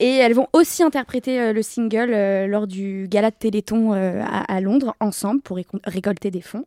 Et 0.00 0.10
elles 0.16 0.34
vont 0.34 0.48
aussi 0.52 0.82
interpréter 0.82 1.40
euh, 1.40 1.52
le 1.52 1.62
single 1.62 2.12
euh, 2.12 2.46
lors 2.46 2.66
du 2.66 3.06
gala 3.08 3.30
de 3.30 3.36
Téléthon 3.36 3.92
euh, 3.92 4.20
à, 4.24 4.52
à 4.52 4.60
Londres, 4.60 4.94
ensemble, 5.00 5.40
pour 5.40 5.58
récolter 5.84 6.30
des 6.30 6.40
fonds. 6.40 6.64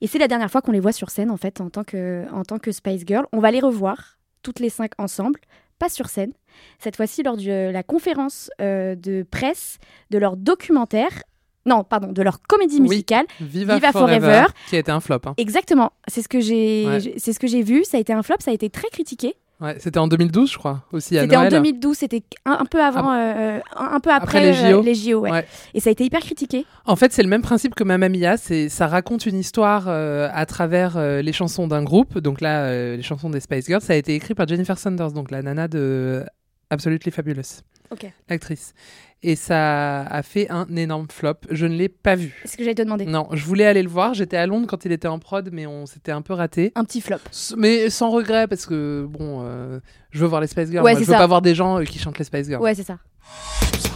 Et 0.00 0.06
c'est 0.06 0.18
la 0.18 0.28
dernière 0.28 0.50
fois 0.50 0.60
qu'on 0.60 0.72
les 0.72 0.80
voit 0.80 0.92
sur 0.92 1.10
scène, 1.10 1.30
en 1.30 1.36
fait, 1.36 1.60
en 1.60 1.70
tant 1.70 1.84
que, 1.84 2.24
en 2.32 2.42
tant 2.44 2.58
que 2.58 2.70
Spice 2.72 3.04
Girl. 3.06 3.26
On 3.32 3.38
va 3.40 3.50
les 3.50 3.60
revoir, 3.60 4.18
toutes 4.42 4.60
les 4.60 4.68
cinq 4.68 4.90
ensemble, 4.98 5.40
pas 5.78 5.88
sur 5.88 6.08
scène. 6.08 6.32
Cette 6.78 6.96
fois-ci, 6.96 7.22
lors 7.22 7.36
de 7.36 7.70
la 7.70 7.82
conférence 7.82 8.50
de 8.58 9.24
presse 9.30 9.78
de 10.10 10.18
leur 10.18 10.36
documentaire, 10.36 11.22
non, 11.64 11.84
pardon, 11.84 12.10
de 12.12 12.20
leur 12.22 12.42
comédie 12.42 12.76
Oui. 12.80 12.88
musicale. 12.88 13.24
Viva, 13.40 13.76
Viva 13.76 13.92
Forever, 13.92 14.18
Forever. 14.20 14.46
qui 14.68 14.74
a 14.76 14.80
été 14.80 14.90
un 14.90 14.98
flop. 15.00 15.20
hein. 15.26 15.34
Exactement, 15.36 15.92
c'est 16.08 16.20
ce 16.22 16.28
que 16.28 16.40
j'ai, 16.40 16.84
Ouais. 16.86 17.00
j'ai- 17.00 17.14
c'est 17.18 17.32
ce 17.32 17.38
que 17.38 17.46
j'ai 17.46 17.62
vu. 17.62 17.84
Ça 17.84 17.96
a 17.98 18.00
été 18.00 18.12
un 18.12 18.24
flop, 18.24 18.36
ça 18.40 18.50
a 18.50 18.54
été 18.54 18.68
très 18.68 18.88
critiqué. 18.88 19.36
Ouais, 19.62 19.76
c'était 19.78 19.98
en 19.98 20.08
2012, 20.08 20.50
je 20.50 20.58
crois, 20.58 20.82
aussi 20.92 21.14
C'était 21.14 21.36
en 21.36 21.42
Noël. 21.42 21.52
2012, 21.52 21.96
c'était 21.96 22.24
un, 22.44 22.58
un 22.60 22.64
peu 22.64 22.82
avant, 22.82 23.12
euh, 23.12 23.60
un, 23.76 23.94
un 23.94 24.00
peu 24.00 24.10
après, 24.10 24.38
Après 24.38 24.40
les 24.40 24.64
euh, 24.64 24.72
JO. 24.72 24.82
les 24.82 24.94
JO, 24.96 25.20
ouais. 25.20 25.30
Ouais. 25.30 25.46
Et 25.72 25.78
ça 25.78 25.90
a 25.90 25.92
été 25.92 26.04
hyper 26.04 26.18
critiqué. 26.18 26.66
En 26.84 26.96
fait, 26.96 27.12
c'est 27.12 27.22
le 27.22 27.28
même 27.28 27.42
principe 27.42 27.76
que 27.76 27.84
Mamma 27.84 28.08
Mia, 28.08 28.36
c'est 28.36 28.68
ça 28.68 28.88
raconte 28.88 29.24
une 29.24 29.38
histoire 29.38 29.84
euh, 29.86 30.28
à 30.32 30.46
travers 30.46 30.96
euh, 30.96 31.22
les 31.22 31.32
chansons 31.32 31.68
d'un 31.68 31.84
groupe. 31.84 32.18
Donc 32.18 32.40
là, 32.40 32.96
les 32.96 33.02
chansons 33.02 33.30
des 33.30 33.38
Spice 33.38 33.66
Girls, 33.66 33.82
ça 33.82 33.92
a 33.92 33.96
été 33.96 34.16
écrit 34.16 34.34
par 34.34 34.48
Jennifer 34.48 34.76
Saunders, 34.76 35.12
donc 35.12 35.30
la 35.30 35.42
nana 35.42 35.68
de 35.68 36.24
Absolutely 36.70 37.12
Fabulous, 37.12 37.62
Ok. 37.92 38.10
l'actrice. 38.28 38.74
Et 39.24 39.36
ça 39.36 40.02
a 40.02 40.22
fait 40.24 40.50
un 40.50 40.66
énorme 40.76 41.06
flop. 41.08 41.34
Je 41.50 41.66
ne 41.66 41.76
l'ai 41.76 41.88
pas 41.88 42.16
vu. 42.16 42.34
C'est 42.44 42.52
ce 42.52 42.56
que 42.56 42.64
j'allais 42.64 42.74
te 42.74 42.82
demander. 42.82 43.04
Non, 43.06 43.28
je 43.32 43.44
voulais 43.44 43.66
aller 43.66 43.84
le 43.84 43.88
voir. 43.88 44.14
J'étais 44.14 44.36
à 44.36 44.46
Londres 44.48 44.66
quand 44.68 44.84
il 44.84 44.90
était 44.90 45.06
en 45.06 45.20
prod, 45.20 45.48
mais 45.52 45.64
on 45.64 45.86
s'était 45.86 46.10
un 46.10 46.22
peu 46.22 46.32
raté. 46.32 46.72
Un 46.74 46.82
petit 46.84 47.00
flop. 47.00 47.18
S- 47.30 47.54
Mais 47.56 47.88
sans 47.88 48.10
regret, 48.10 48.48
parce 48.48 48.66
que 48.66 49.06
bon, 49.08 49.42
euh, 49.44 49.78
je 50.10 50.18
veux 50.18 50.26
voir 50.26 50.40
les 50.40 50.48
Spice 50.48 50.70
Girls. 50.70 50.84
Ouais, 50.84 50.92
Moi, 50.94 51.00
je 51.00 51.06
veux 51.06 51.12
ça. 51.12 51.18
pas 51.18 51.26
voir 51.28 51.40
des 51.40 51.54
gens 51.54 51.78
euh, 51.80 51.84
qui 51.84 52.00
chantent 52.00 52.18
les 52.18 52.24
Spice 52.24 52.48
Girls. 52.48 52.60
Ouais, 52.60 52.74
c'est 52.74 52.82
ça. 52.82 52.98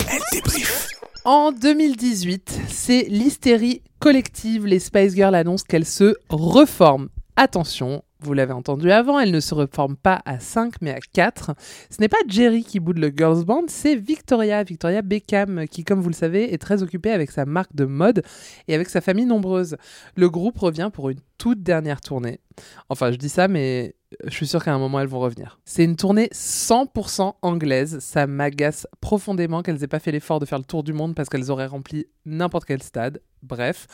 Elle 0.09 0.21
débrief. 0.33 0.91
En 1.25 1.51
2018, 1.51 2.61
c'est 2.69 3.07
l'hystérie 3.09 3.83
collective. 3.99 4.65
Les 4.65 4.79
Spice 4.79 5.15
Girls 5.17 5.35
annoncent 5.35 5.65
qu'elles 5.69 5.85
se 5.85 6.15
reforment. 6.29 7.09
Attention, 7.35 8.05
vous 8.21 8.33
l'avez 8.33 8.53
entendu 8.53 8.91
avant, 8.91 9.21
elles 9.21 9.31
ne 9.31 9.41
se 9.41 9.55
reforment 9.55 9.97
pas 9.97 10.23
à 10.25 10.41
5 10.41 10.75
mais 10.81 10.93
à 10.93 10.99
4. 11.13 11.53
Ce 11.91 12.01
n'est 12.01 12.09
pas 12.09 12.17
Jerry 12.29 12.65
qui 12.65 12.81
boude 12.81 12.99
le 12.99 13.13
girls 13.15 13.45
band, 13.45 13.65
c'est 13.69 13.95
Victoria, 13.95 14.63
Victoria 14.63 15.03
Beckham, 15.03 15.67
qui 15.69 15.85
comme 15.85 16.01
vous 16.01 16.09
le 16.09 16.15
savez 16.15 16.53
est 16.53 16.59
très 16.59 16.83
occupée 16.83 17.11
avec 17.11 17.31
sa 17.31 17.45
marque 17.45 17.75
de 17.75 17.85
mode 17.85 18.23
et 18.69 18.75
avec 18.75 18.89
sa 18.89 19.01
famille 19.01 19.27
nombreuse. 19.27 19.77
Le 20.17 20.31
groupe 20.31 20.59
revient 20.59 20.91
pour 20.93 21.11
une 21.11 21.21
toute 21.39 21.63
dernière 21.63 22.01
tournée. 22.01 22.41
Enfin, 22.89 23.13
je 23.13 23.17
dis 23.17 23.29
ça, 23.29 23.49
mais 23.49 23.95
je 24.25 24.31
suis 24.31 24.47
sûr 24.47 24.65
qu'à 24.65 24.73
un 24.73 24.79
moment 24.79 25.01
elles 25.01 25.09
vont 25.09 25.21
revenir. 25.21 25.59
C'est 25.65 25.85
une 25.85 25.97
tournée 25.97 26.29
100% 26.33 27.35
anglaise. 27.43 27.99
Ça 28.01 28.27
m'agace 28.27 28.87
profondément 29.01 29.63
qu'elles 29.63 29.83
aient 29.83 29.89
pas 29.89 29.99
fait 29.99 30.13
l'effort 30.13 30.41
de 30.41 30.47
faire 30.47 30.59
le 30.59 30.65
tour 30.65 30.83
du 30.83 30.93
monde 30.93 31.15
parce 31.15 31.29
qu'elles 31.29 31.51
auraient 31.51 31.67
rempli 31.67 32.07
n'importe 32.25 32.65
quel 32.65 32.83
stade. 32.83 33.21
Bref. 33.43 33.87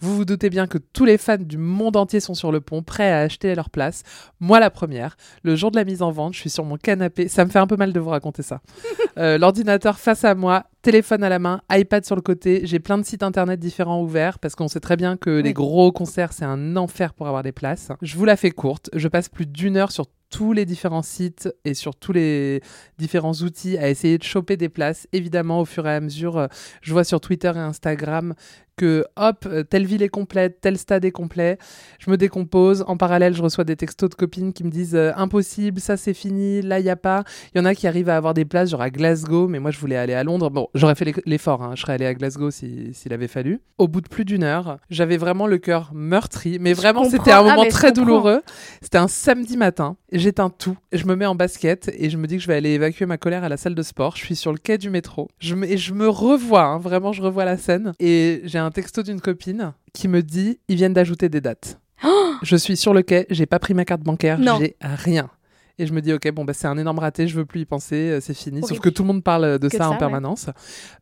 Vous 0.00 0.16
vous 0.16 0.24
doutez 0.24 0.50
bien 0.50 0.66
que 0.66 0.78
tous 0.78 1.04
les 1.04 1.18
fans 1.18 1.36
du 1.38 1.56
monde 1.56 1.96
entier 1.96 2.20
sont 2.20 2.34
sur 2.34 2.52
le 2.52 2.60
pont, 2.60 2.82
prêts 2.82 3.10
à 3.10 3.20
acheter 3.20 3.54
leur 3.54 3.70
place. 3.70 4.02
Moi, 4.40 4.60
la 4.60 4.70
première. 4.70 5.16
Le 5.42 5.56
jour 5.56 5.70
de 5.70 5.76
la 5.76 5.84
mise 5.84 6.02
en 6.02 6.10
vente, 6.10 6.34
je 6.34 6.40
suis 6.40 6.50
sur 6.50 6.64
mon 6.64 6.76
canapé. 6.76 7.28
Ça 7.28 7.44
me 7.44 7.50
fait 7.50 7.58
un 7.58 7.66
peu 7.66 7.76
mal 7.76 7.92
de 7.92 8.00
vous 8.00 8.10
raconter 8.10 8.42
ça. 8.42 8.60
Euh, 9.16 9.38
L'ordinateur 9.38 10.00
face 10.00 10.24
à 10.24 10.34
moi, 10.34 10.64
téléphone 10.82 11.22
à 11.22 11.28
la 11.28 11.38
main, 11.38 11.60
iPad 11.70 12.04
sur 12.04 12.16
le 12.16 12.20
côté. 12.20 12.62
J'ai 12.64 12.80
plein 12.80 12.98
de 12.98 13.04
sites 13.04 13.22
internet 13.22 13.60
différents 13.60 14.02
ouverts 14.02 14.40
parce 14.40 14.56
qu'on 14.56 14.66
sait 14.66 14.80
très 14.80 14.96
bien 14.96 15.16
que 15.16 15.30
les 15.30 15.52
gros 15.52 15.92
concerts, 15.92 16.32
c'est 16.32 16.44
un 16.44 16.74
enfer 16.74 17.14
pour 17.14 17.28
avoir 17.28 17.44
des 17.44 17.52
places. 17.52 17.92
Je 18.02 18.16
vous 18.16 18.24
la 18.24 18.36
fais 18.36 18.50
courte. 18.50 18.90
Je 18.92 19.06
passe 19.06 19.28
plus 19.28 19.46
d'une 19.46 19.76
heure 19.76 19.92
sur 19.92 20.06
tous 20.30 20.52
les 20.52 20.64
différents 20.64 21.02
sites 21.02 21.48
et 21.64 21.74
sur 21.74 21.94
tous 21.94 22.10
les 22.10 22.60
différents 22.98 23.34
outils 23.34 23.78
à 23.78 23.88
essayer 23.88 24.18
de 24.18 24.24
choper 24.24 24.56
des 24.56 24.68
places. 24.68 25.06
Évidemment, 25.12 25.60
au 25.60 25.64
fur 25.64 25.86
et 25.86 25.94
à 25.94 26.00
mesure, 26.00 26.38
euh, 26.38 26.46
je 26.82 26.92
vois 26.92 27.04
sur 27.04 27.20
Twitter 27.20 27.52
et 27.54 27.60
Instagram 27.60 28.34
que 28.76 29.04
hop, 29.16 29.48
telle 29.70 29.86
ville 29.86 30.02
est 30.02 30.08
complète, 30.08 30.60
tel 30.60 30.76
stade 30.78 31.04
est 31.04 31.10
complet. 31.12 31.58
Je 31.98 32.10
me 32.10 32.16
décompose. 32.16 32.84
En 32.88 32.96
parallèle, 32.96 33.34
je 33.34 33.42
reçois 33.42 33.64
des 33.64 33.76
textos 33.76 34.10
de 34.10 34.14
copines 34.14 34.52
qui 34.52 34.64
me 34.64 34.70
disent 34.70 34.94
euh, 34.94 35.12
impossible, 35.16 35.80
ça 35.80 35.96
c'est 35.96 36.14
fini, 36.14 36.62
là 36.62 36.80
il 36.80 36.86
y 36.86 36.90
a 36.90 36.96
pas. 36.96 37.24
Il 37.54 37.58
y 37.58 37.60
en 37.60 37.64
a 37.64 37.74
qui 37.74 37.86
arrivent 37.86 38.08
à 38.08 38.16
avoir 38.16 38.34
des 38.34 38.44
places, 38.44 38.70
genre 38.70 38.82
à 38.82 38.90
Glasgow, 38.90 39.48
mais 39.48 39.58
moi 39.60 39.70
je 39.70 39.78
voulais 39.78 39.96
aller 39.96 40.14
à 40.14 40.24
Londres. 40.24 40.50
Bon, 40.50 40.68
j'aurais 40.74 40.94
fait 40.94 41.04
l'e- 41.04 41.22
l'effort, 41.26 41.62
hein. 41.62 41.72
je 41.76 41.82
serais 41.82 41.94
allé 41.94 42.06
à 42.06 42.14
Glasgow 42.14 42.50
si- 42.50 42.92
s'il 42.94 43.12
avait 43.12 43.28
fallu. 43.28 43.60
Au 43.78 43.88
bout 43.88 44.00
de 44.00 44.08
plus 44.08 44.24
d'une 44.24 44.42
heure, 44.42 44.78
j'avais 44.90 45.16
vraiment 45.16 45.46
le 45.46 45.58
cœur 45.58 45.90
meurtri, 45.94 46.58
mais 46.60 46.72
vraiment 46.72 47.04
c'était 47.04 47.32
un 47.32 47.38
Ah, 47.38 47.42
moment 47.50 47.64
je 47.64 47.68
très 47.70 47.92
douloureux. 47.92 48.42
C'était 48.82 48.98
un 48.98 49.08
samedi 49.08 49.56
matin, 49.56 49.96
j'éteins 50.12 50.50
tout, 50.50 50.76
je 50.92 51.04
me 51.06 51.14
mets 51.16 51.26
en 51.26 51.34
basket 51.34 51.90
et 51.96 52.10
je 52.10 52.16
me 52.16 52.26
dis 52.26 52.36
que 52.36 52.42
je 52.42 52.48
vais 52.48 52.54
aller 52.56 52.70
évacuer 52.70 53.06
ma 53.06 53.16
colère 53.18 53.44
à 53.44 53.48
la 53.48 53.56
salle 53.56 53.74
de 53.74 53.82
sport. 53.82 54.16
Je 54.16 54.24
suis 54.24 54.36
sur 54.36 54.52
le 54.52 54.58
quai 54.58 54.78
du 54.78 54.90
métro, 54.90 55.28
je 55.38 55.54
me, 55.54 55.66
et 55.70 55.76
je 55.78 55.92
me 55.94 56.08
revois, 56.08 56.62
hein, 56.64 56.78
vraiment 56.78 57.12
je 57.12 57.22
revois 57.22 57.44
la 57.44 57.56
scène. 57.56 57.92
Et 58.00 58.42
j'ai 58.44 58.58
un 58.64 58.70
texto 58.70 59.02
d'une 59.02 59.20
copine 59.20 59.72
qui 59.92 60.08
me 60.08 60.22
dit 60.22 60.58
ils 60.68 60.76
viennent 60.76 60.94
d'ajouter 60.94 61.28
des 61.28 61.40
dates. 61.40 61.80
je 62.42 62.56
suis 62.56 62.76
sur 62.76 62.94
le 62.94 63.02
quai, 63.02 63.26
j'ai 63.30 63.46
pas 63.46 63.58
pris 63.58 63.74
ma 63.74 63.84
carte 63.84 64.02
bancaire, 64.02 64.38
j'ai 64.58 64.76
rien. 64.80 65.30
Et 65.76 65.86
je 65.88 65.92
me 65.92 66.00
dis, 66.00 66.12
ok, 66.12 66.30
bon, 66.30 66.44
bah, 66.44 66.52
c'est 66.52 66.68
un 66.68 66.78
énorme 66.78 67.00
raté, 67.00 67.26
je 67.26 67.34
veux 67.34 67.44
plus 67.44 67.62
y 67.62 67.64
penser, 67.64 67.96
euh, 67.96 68.20
c'est 68.20 68.34
fini. 68.34 68.60
Sauf 68.62 68.78
que 68.78 68.88
tout 68.88 69.02
le 69.02 69.08
monde 69.08 69.24
parle 69.24 69.58
de 69.58 69.68
ça 69.68 69.78
ça, 69.78 69.88
en 69.88 69.92
ouais. 69.92 69.98
permanence. 69.98 70.46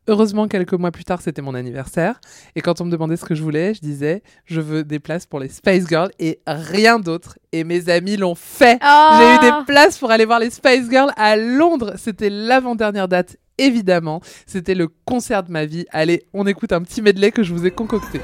Heureusement, 0.07 0.47
quelques 0.47 0.73
mois 0.73 0.89
plus 0.89 1.03
tard, 1.03 1.21
c'était 1.21 1.43
mon 1.43 1.53
anniversaire. 1.53 2.19
Et 2.55 2.61
quand 2.61 2.81
on 2.81 2.85
me 2.85 2.91
demandait 2.91 3.15
ce 3.15 3.23
que 3.23 3.35
je 3.35 3.43
voulais, 3.43 3.75
je 3.75 3.81
disais, 3.81 4.23
je 4.45 4.61
veux 4.61 4.83
des 4.83 4.97
places 4.97 5.27
pour 5.27 5.39
les 5.39 5.49
Spice 5.49 5.87
Girls 5.87 6.09
et 6.17 6.39
rien 6.47 6.97
d'autre. 6.97 7.37
Et 7.51 7.63
mes 7.63 7.87
amis 7.89 8.17
l'ont 8.17 8.33
fait. 8.33 8.79
Ah. 8.81 9.19
J'ai 9.19 9.35
eu 9.47 9.51
des 9.51 9.65
places 9.65 9.99
pour 9.99 10.09
aller 10.09 10.25
voir 10.25 10.39
les 10.39 10.49
Spice 10.49 10.89
Girls 10.89 11.11
à 11.17 11.35
Londres. 11.35 11.93
C'était 11.97 12.31
l'avant-dernière 12.31 13.07
date, 13.07 13.37
évidemment. 13.57 14.21
C'était 14.45 14.75
le 14.75 14.87
concert 14.87 15.43
de 15.43 15.51
ma 15.51 15.65
vie. 15.65 15.85
Allez, 15.91 16.23
on 16.33 16.45
écoute 16.47 16.71
un 16.73 16.81
petit 16.81 17.01
medley 17.01 17.31
que 17.31 17.43
je 17.43 17.53
vous 17.53 17.65
ai 17.65 17.71
concocté. 17.71 18.19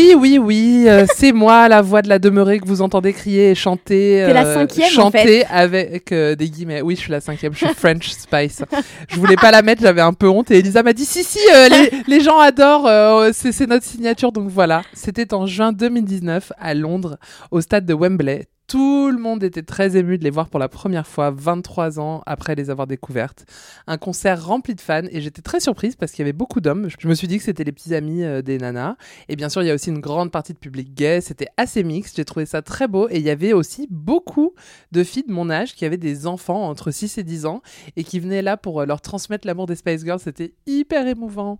Oui, 0.00 0.14
oui, 0.18 0.38
oui, 0.38 0.84
euh, 0.88 1.04
c'est 1.14 1.32
moi, 1.32 1.68
la 1.68 1.82
voix 1.82 2.00
de 2.00 2.08
la 2.08 2.18
demeurée 2.18 2.58
que 2.58 2.66
vous 2.66 2.80
entendez 2.80 3.12
crier 3.12 3.50
et 3.50 3.54
chanter. 3.54 4.24
T'es 4.26 4.32
la 4.32 4.46
euh, 4.46 4.54
cinquième, 4.54 4.86
en 4.86 4.90
Chanter 4.90 5.44
avec 5.44 6.10
euh, 6.12 6.34
des 6.34 6.48
guillemets. 6.48 6.80
Oui, 6.80 6.96
je 6.96 7.00
suis 7.00 7.12
la 7.12 7.20
cinquième, 7.20 7.52
je 7.52 7.66
suis 7.66 7.74
French 7.74 8.08
Spice. 8.08 8.62
Je 9.08 9.16
voulais 9.16 9.36
pas 9.36 9.50
la 9.50 9.60
mettre, 9.60 9.82
j'avais 9.82 10.00
un 10.00 10.14
peu 10.14 10.26
honte. 10.26 10.50
Et 10.50 10.60
Elisa 10.60 10.82
m'a 10.82 10.94
dit 10.94 11.04
si, 11.04 11.22
si, 11.22 11.38
euh, 11.54 11.68
les, 11.68 11.90
les 12.08 12.20
gens 12.20 12.38
adorent, 12.38 12.86
euh, 12.86 13.30
c'est 13.34 13.52
c'est 13.52 13.66
notre 13.66 13.84
signature. 13.84 14.32
Donc 14.32 14.48
voilà, 14.48 14.82
c'était 14.94 15.34
en 15.34 15.44
juin 15.46 15.70
2019 15.70 16.52
à 16.58 16.72
Londres, 16.72 17.18
au 17.50 17.60
stade 17.60 17.84
de 17.84 17.92
Wembley. 17.92 18.46
Tout 18.70 19.10
le 19.10 19.18
monde 19.18 19.42
était 19.42 19.64
très 19.64 19.96
ému 19.96 20.16
de 20.16 20.22
les 20.22 20.30
voir 20.30 20.48
pour 20.48 20.60
la 20.60 20.68
première 20.68 21.04
fois, 21.04 21.32
23 21.32 21.98
ans 21.98 22.22
après 22.24 22.54
les 22.54 22.70
avoir 22.70 22.86
découvertes. 22.86 23.44
Un 23.88 23.98
concert 23.98 24.46
rempli 24.46 24.76
de 24.76 24.80
fans 24.80 25.02
et 25.10 25.20
j'étais 25.20 25.42
très 25.42 25.58
surprise 25.58 25.96
parce 25.96 26.12
qu'il 26.12 26.20
y 26.20 26.22
avait 26.22 26.32
beaucoup 26.32 26.60
d'hommes. 26.60 26.86
Je 27.00 27.08
me 27.08 27.14
suis 27.14 27.26
dit 27.26 27.38
que 27.38 27.42
c'était 27.42 27.64
les 27.64 27.72
petits 27.72 27.96
amis 27.96 28.22
euh, 28.22 28.42
des 28.42 28.58
nanas. 28.58 28.94
Et 29.28 29.34
bien 29.34 29.48
sûr, 29.48 29.62
il 29.62 29.66
y 29.66 29.72
a 29.72 29.74
aussi 29.74 29.90
une 29.90 29.98
grande 29.98 30.30
partie 30.30 30.52
de 30.52 30.58
public 30.58 30.94
gay. 30.94 31.20
C'était 31.20 31.48
assez 31.56 31.82
mixte. 31.82 32.16
J'ai 32.16 32.24
trouvé 32.24 32.46
ça 32.46 32.62
très 32.62 32.86
beau. 32.86 33.08
Et 33.08 33.16
il 33.16 33.22
y 33.22 33.30
avait 33.30 33.52
aussi 33.52 33.88
beaucoup 33.90 34.54
de 34.92 35.02
filles 35.02 35.26
de 35.26 35.32
mon 35.32 35.50
âge 35.50 35.74
qui 35.74 35.84
avaient 35.84 35.96
des 35.96 36.28
enfants 36.28 36.68
entre 36.68 36.92
6 36.92 37.18
et 37.18 37.24
10 37.24 37.46
ans 37.46 37.62
et 37.96 38.04
qui 38.04 38.20
venaient 38.20 38.40
là 38.40 38.56
pour 38.56 38.82
euh, 38.82 38.86
leur 38.86 39.00
transmettre 39.00 39.48
l'amour 39.48 39.66
des 39.66 39.74
Spice 39.74 40.04
Girls. 40.04 40.20
C'était 40.20 40.54
hyper 40.68 41.08
émouvant. 41.08 41.58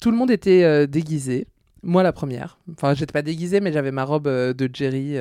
Tout 0.00 0.10
le 0.10 0.16
monde 0.16 0.30
était 0.30 0.64
euh, 0.64 0.86
déguisé. 0.86 1.48
Moi, 1.82 2.02
la 2.02 2.14
première. 2.14 2.58
Enfin, 2.72 2.94
j'étais 2.94 3.12
pas 3.12 3.20
déguisée, 3.20 3.60
mais 3.60 3.72
j'avais 3.72 3.92
ma 3.92 4.04
robe 4.04 4.26
de 4.26 4.70
Jerry. 4.72 5.18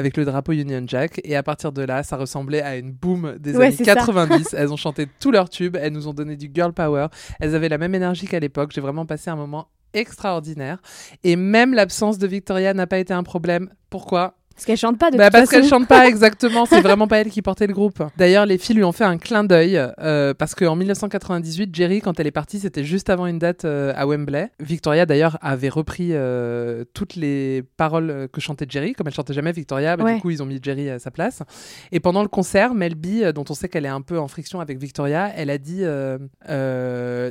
Avec 0.00 0.16
le 0.16 0.24
drapeau 0.24 0.52
Union 0.52 0.82
Jack. 0.86 1.20
Et 1.22 1.36
à 1.36 1.42
partir 1.44 1.70
de 1.70 1.82
là 1.82 2.02
ça 2.02 2.16
ressemblait 2.16 2.62
à 2.62 2.76
une 2.76 2.90
boom 2.90 3.36
des 3.38 3.56
Ouais, 3.56 3.66
années 3.66 3.76
c'est 3.76 3.84
ça. 3.84 3.94
90 3.94 4.54
elles 4.58 4.72
ont 4.72 4.76
chanté 4.76 5.06
tous 5.20 5.30
leurs 5.30 5.48
tubes. 5.48 5.76
Elles 5.80 5.92
nous 5.92 6.08
ont 6.08 6.14
donné 6.14 6.36
du 6.36 6.50
girl 6.52 6.72
power. 6.72 7.06
Elles 7.38 7.54
avaient 7.54 7.68
la 7.68 7.78
même 7.78 7.94
énergie 7.94 8.26
qu'à 8.26 8.40
l'époque. 8.40 8.72
J'ai 8.74 8.80
vraiment 8.80 9.06
passé 9.06 9.30
un 9.30 9.36
moment 9.36 9.68
extraordinaire. 9.92 10.78
Et 11.24 11.36
même 11.36 11.74
l'absence 11.74 12.18
de 12.18 12.26
Victoria 12.26 12.74
n'a 12.74 12.86
pas 12.86 12.98
été 12.98 13.12
un 13.12 13.22
problème. 13.22 13.70
Pourquoi? 13.90 14.34
Parce 14.60 14.66
qu'elle 14.66 14.76
chante 14.76 14.98
pas 14.98 15.10
de 15.10 15.16
bah, 15.16 15.30
toute 15.30 15.32
parce 15.32 15.48
qu'elle 15.48 15.66
chante 15.66 15.88
pas 15.88 16.06
exactement, 16.06 16.66
c'est 16.66 16.82
vraiment 16.82 17.08
pas 17.08 17.16
elle 17.16 17.30
qui 17.30 17.40
portait 17.40 17.66
le 17.66 17.72
groupe. 17.72 18.02
D'ailleurs, 18.18 18.44
les 18.44 18.58
filles 18.58 18.76
lui 18.76 18.84
ont 18.84 18.92
fait 18.92 19.04
un 19.04 19.16
clin 19.16 19.42
d'œil 19.42 19.80
euh, 20.00 20.34
parce 20.34 20.54
qu'en 20.54 20.76
1998, 20.76 21.74
Jerry, 21.74 22.02
quand 22.02 22.20
elle 22.20 22.26
est 22.26 22.30
partie, 22.30 22.58
c'était 22.58 22.84
juste 22.84 23.08
avant 23.08 23.24
une 23.24 23.38
date 23.38 23.64
euh, 23.64 23.94
à 23.96 24.06
Wembley. 24.06 24.50
Victoria, 24.60 25.06
d'ailleurs, 25.06 25.38
avait 25.40 25.70
repris 25.70 26.10
euh, 26.10 26.84
toutes 26.92 27.16
les 27.16 27.64
paroles 27.78 28.28
que 28.30 28.42
chantait 28.42 28.66
Jerry, 28.68 28.92
comme 28.92 29.06
elle 29.06 29.14
chantait 29.14 29.32
jamais 29.32 29.52
Victoria. 29.52 29.96
bah, 29.96 30.04
Ouais. 30.04 30.16
Du 30.16 30.20
coup, 30.20 30.28
ils 30.28 30.42
ont 30.42 30.46
mis 30.46 30.60
Jerry 30.62 30.90
à 30.90 30.98
sa 30.98 31.10
place. 31.10 31.42
Et 31.90 31.98
pendant 31.98 32.20
le 32.20 32.28
concert, 32.28 32.74
Mel 32.74 32.96
B, 32.96 33.32
dont 33.34 33.46
on 33.48 33.54
sait 33.54 33.70
qu'elle 33.70 33.86
est 33.86 33.88
un 33.88 34.02
peu 34.02 34.18
en 34.18 34.28
friction 34.28 34.60
avec 34.60 34.78
Victoria, 34.78 35.32
elle 35.34 35.48
a 35.48 35.56
dit 35.56 35.84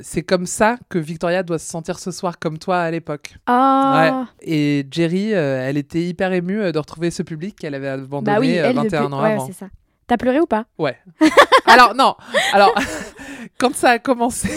c'est 0.01 0.23
comme 0.23 0.47
ça 0.47 0.77
que 0.89 0.97
Victoria 0.97 1.43
doit 1.43 1.59
se 1.59 1.69
sentir 1.69 1.99
ce 1.99 2.09
soir, 2.09 2.39
comme 2.39 2.57
toi 2.57 2.79
à 2.79 2.89
l'époque. 2.89 3.35
Ah. 3.45 4.25
Et 4.41 4.87
Jerry, 4.89 5.29
elle 5.29 5.77
était 5.77 6.01
hyper 6.01 6.33
émue 6.33 6.71
de 6.71 6.79
retrouver 6.79 7.11
ce 7.11 7.18
public 7.23 7.55
qu'elle 7.57 7.75
avait 7.75 7.87
abandonné 7.89 8.35
Bah 8.35 8.39
oui, 8.39 8.57
euh, 8.57 8.69
elle 8.69 8.75
21 8.75 9.01
depuis... 9.03 9.13
ans 9.13 9.21
ouais, 9.23 9.31
avant. 9.33 9.47
c'est 9.47 9.53
ça. 9.53 9.67
T'as 10.07 10.17
pleuré 10.17 10.39
ou 10.39 10.47
pas? 10.47 10.65
Ouais. 10.77 10.97
Alors 11.67 11.93
non, 11.93 12.15
alors 12.53 12.73
quand 13.59 13.75
ça 13.75 13.91
a 13.91 13.99
commencé, 13.99 14.49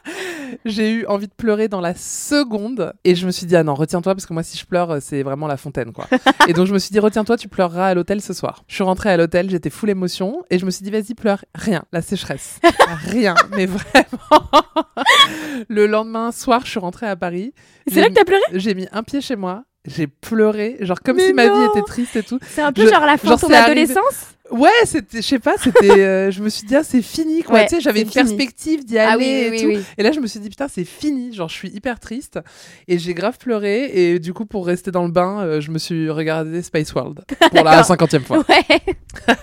j'ai 0.64 0.92
eu 0.92 1.06
envie 1.06 1.26
de 1.26 1.32
pleurer 1.32 1.66
dans 1.66 1.80
la 1.80 1.94
seconde 1.96 2.92
et 3.02 3.16
je 3.16 3.26
me 3.26 3.32
suis 3.32 3.46
dit 3.46 3.56
ah 3.56 3.64
non 3.64 3.74
retiens-toi 3.74 4.14
parce 4.14 4.26
que 4.26 4.32
moi 4.32 4.44
si 4.44 4.56
je 4.56 4.64
pleure 4.64 4.92
euh, 4.92 4.98
c'est 5.00 5.24
vraiment 5.24 5.48
la 5.48 5.56
fontaine 5.56 5.92
quoi. 5.92 6.06
et 6.46 6.52
donc 6.52 6.66
je 6.66 6.72
me 6.72 6.78
suis 6.78 6.92
dit 6.92 7.00
retiens-toi 7.00 7.36
tu 7.36 7.48
pleureras 7.48 7.88
à 7.88 7.94
l'hôtel 7.94 8.20
ce 8.20 8.32
soir. 8.32 8.62
Je 8.68 8.74
suis 8.76 8.84
rentrée 8.84 9.10
à 9.10 9.16
l'hôtel 9.16 9.50
j'étais 9.50 9.70
full 9.70 9.90
émotion 9.90 10.44
et 10.50 10.58
je 10.60 10.64
me 10.66 10.70
suis 10.70 10.84
dit 10.84 10.90
vas-y 10.90 11.14
pleure 11.14 11.44
rien 11.54 11.82
la 11.92 12.00
sécheresse 12.02 12.60
rien 13.06 13.34
mais 13.56 13.66
vraiment. 13.66 14.50
Le 15.68 15.86
lendemain 15.86 16.30
soir 16.30 16.62
je 16.64 16.70
suis 16.70 16.80
rentrée 16.80 17.06
à 17.08 17.16
Paris. 17.16 17.54
C'est 17.88 18.00
là 18.00 18.08
que 18.08 18.14
t'as 18.14 18.24
pleuré? 18.24 18.42
j'ai 18.52 18.74
mis 18.74 18.86
un 18.92 19.02
pied 19.02 19.20
chez 19.20 19.34
moi, 19.36 19.64
j'ai 19.86 20.06
pleuré, 20.06 20.76
genre 20.80 21.00
comme 21.00 21.16
Mais 21.16 21.28
si 21.28 21.32
ma 21.32 21.44
vie 21.48 21.64
était 21.70 21.82
triste 21.86 22.16
et 22.16 22.22
tout. 22.22 22.38
C'est 22.42 22.62
un 22.62 22.72
peu 22.72 22.82
Je- 22.84 22.90
genre 22.92 23.04
la 23.06 23.16
fin 23.16 23.34
de 23.34 23.40
ton 23.40 23.48
c'est 23.48 23.54
arrivé- 23.54 23.82
adolescence 23.82 24.26
Ouais, 24.50 24.68
c'était, 24.84 25.22
je 25.22 25.26
sais 25.26 25.38
pas, 25.38 25.54
c'était, 25.58 25.90
euh, 26.00 26.30
je 26.30 26.42
me 26.42 26.48
suis 26.48 26.66
dit, 26.66 26.74
ah, 26.76 26.82
c'est 26.82 27.02
fini, 27.02 27.42
quoi. 27.42 27.54
Ouais, 27.56 27.66
tu 27.66 27.76
sais, 27.76 27.80
j'avais 27.80 28.02
une 28.02 28.10
fini. 28.10 28.24
perspective 28.24 28.84
d'y 28.84 28.98
Ah 28.98 29.12
aller 29.12 29.24
oui, 29.24 29.30
et 29.46 29.50
oui, 29.50 29.60
tout. 29.62 29.78
oui. 29.78 29.84
Et 29.98 30.02
là, 30.02 30.12
je 30.12 30.20
me 30.20 30.26
suis 30.26 30.40
dit, 30.40 30.48
putain, 30.48 30.68
c'est 30.68 30.84
fini. 30.84 31.32
Genre, 31.32 31.48
je 31.48 31.54
suis 31.54 31.68
hyper 31.70 32.00
triste. 32.00 32.38
Et 32.88 32.98
j'ai 32.98 33.14
grave 33.14 33.38
pleuré. 33.38 33.90
Et 33.92 34.18
du 34.18 34.32
coup, 34.32 34.46
pour 34.46 34.66
rester 34.66 34.90
dans 34.90 35.04
le 35.04 35.10
bain, 35.12 35.40
euh, 35.40 35.60
je 35.60 35.70
me 35.70 35.78
suis 35.78 36.10
regardé 36.10 36.62
Space 36.62 36.92
World 36.94 37.20
pour 37.50 37.64
la 37.64 37.82
cinquantième 37.84 38.22
fois. 38.24 38.38
Ouais. 38.48 38.80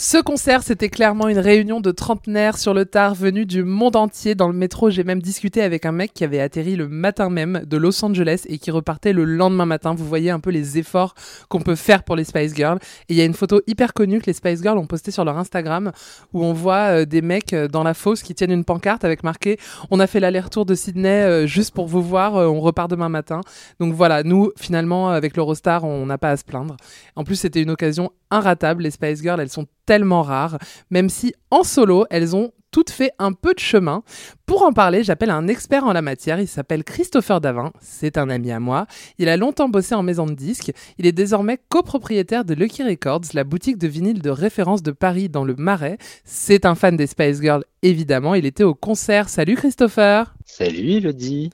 Ce 0.00 0.16
concert, 0.22 0.62
c'était 0.62 0.90
clairement 0.90 1.26
une 1.26 1.40
réunion 1.40 1.80
de 1.80 1.90
trentenaires 1.90 2.56
sur 2.56 2.72
le 2.72 2.84
tard 2.84 3.16
venus 3.16 3.48
du 3.48 3.64
monde 3.64 3.96
entier. 3.96 4.36
Dans 4.36 4.46
le 4.46 4.54
métro, 4.54 4.90
j'ai 4.90 5.02
même 5.02 5.20
discuté 5.20 5.60
avec 5.60 5.84
un 5.86 5.90
mec 5.90 6.12
qui 6.14 6.22
avait 6.22 6.38
atterri 6.38 6.76
le 6.76 6.86
matin 6.86 7.30
même 7.30 7.62
de 7.66 7.76
Los 7.76 8.04
Angeles 8.04 8.42
et 8.46 8.58
qui 8.58 8.70
repartait 8.70 9.12
le 9.12 9.24
lendemain 9.24 9.66
matin. 9.66 9.96
Vous 9.96 10.04
voyez 10.06 10.30
un 10.30 10.38
peu 10.38 10.50
les 10.50 10.78
efforts 10.78 11.16
qu'on 11.48 11.60
peut 11.60 11.74
faire 11.74 12.04
pour 12.04 12.14
les 12.14 12.22
Spice 12.22 12.54
Girls. 12.54 12.78
Et 13.08 13.14
il 13.14 13.16
y 13.16 13.20
a 13.20 13.24
une 13.24 13.34
photo 13.34 13.60
hyper 13.66 13.92
connue 13.92 14.20
que 14.20 14.26
les 14.26 14.34
Spice 14.38 14.62
Girls 14.62 14.78
ont 14.78 14.86
postée 14.86 15.10
sur 15.10 15.24
leur 15.24 15.36
Instagram 15.36 15.92
où 16.32 16.44
on 16.44 16.52
voit 16.52 17.00
euh, 17.00 17.04
des 17.04 17.22
mecs 17.22 17.52
euh, 17.52 17.68
dans 17.68 17.82
la 17.82 17.94
fosse 17.94 18.22
qui 18.22 18.34
tiennent 18.34 18.50
une 18.50 18.64
pancarte 18.64 19.04
avec 19.04 19.22
marqué 19.22 19.58
On 19.90 20.00
a 20.00 20.06
fait 20.06 20.20
l'aller-retour 20.20 20.64
de 20.64 20.74
Sydney 20.74 21.08
euh, 21.08 21.46
juste 21.46 21.74
pour 21.74 21.86
vous 21.86 22.02
voir, 22.02 22.34
on 22.34 22.60
repart 22.60 22.90
demain 22.90 23.08
matin. 23.08 23.40
Donc 23.80 23.92
voilà, 23.94 24.22
nous, 24.22 24.50
finalement, 24.56 25.10
avec 25.10 25.36
l'Eurostar, 25.36 25.84
on 25.84 26.06
n'a 26.06 26.18
pas 26.18 26.30
à 26.30 26.36
se 26.36 26.44
plaindre. 26.44 26.76
En 27.16 27.24
plus, 27.24 27.36
c'était 27.36 27.62
une 27.62 27.70
occasion 27.70 28.10
inratable. 28.30 28.82
Les 28.82 28.90
Spice 28.90 29.22
Girls, 29.22 29.40
elles 29.40 29.50
sont 29.50 29.66
tellement 29.88 30.20
rares, 30.20 30.58
même 30.90 31.08
si 31.08 31.32
en 31.50 31.64
solo, 31.64 32.04
elles 32.10 32.36
ont 32.36 32.52
toutes 32.70 32.90
fait 32.90 33.12
un 33.18 33.32
peu 33.32 33.54
de 33.54 33.58
chemin. 33.58 34.02
Pour 34.44 34.62
en 34.62 34.74
parler, 34.74 35.02
j'appelle 35.02 35.30
un 35.30 35.48
expert 35.48 35.84
en 35.84 35.94
la 35.94 36.02
matière. 36.02 36.38
Il 36.38 36.46
s'appelle 36.46 36.84
Christopher 36.84 37.40
Davin. 37.40 37.72
C'est 37.80 38.18
un 38.18 38.28
ami 38.28 38.52
à 38.52 38.60
moi. 38.60 38.86
Il 39.18 39.30
a 39.30 39.38
longtemps 39.38 39.70
bossé 39.70 39.94
en 39.94 40.02
maison 40.02 40.26
de 40.26 40.34
disques. 40.34 40.72
Il 40.98 41.06
est 41.06 41.12
désormais 41.12 41.58
copropriétaire 41.70 42.44
de 42.44 42.52
Lucky 42.52 42.82
Records, 42.82 43.22
la 43.32 43.44
boutique 43.44 43.78
de 43.78 43.88
vinyle 43.88 44.20
de 44.20 44.28
référence 44.28 44.82
de 44.82 44.90
Paris 44.90 45.30
dans 45.30 45.44
le 45.44 45.54
Marais. 45.54 45.96
C'est 46.26 46.66
un 46.66 46.74
fan 46.74 46.94
des 46.94 47.06
Spice 47.06 47.40
Girls, 47.40 47.64
évidemment. 47.82 48.34
Il 48.34 48.44
était 48.44 48.64
au 48.64 48.74
concert. 48.74 49.30
Salut 49.30 49.56
Christopher. 49.56 50.34
Salut 50.44 50.96
Elodie. 50.96 51.48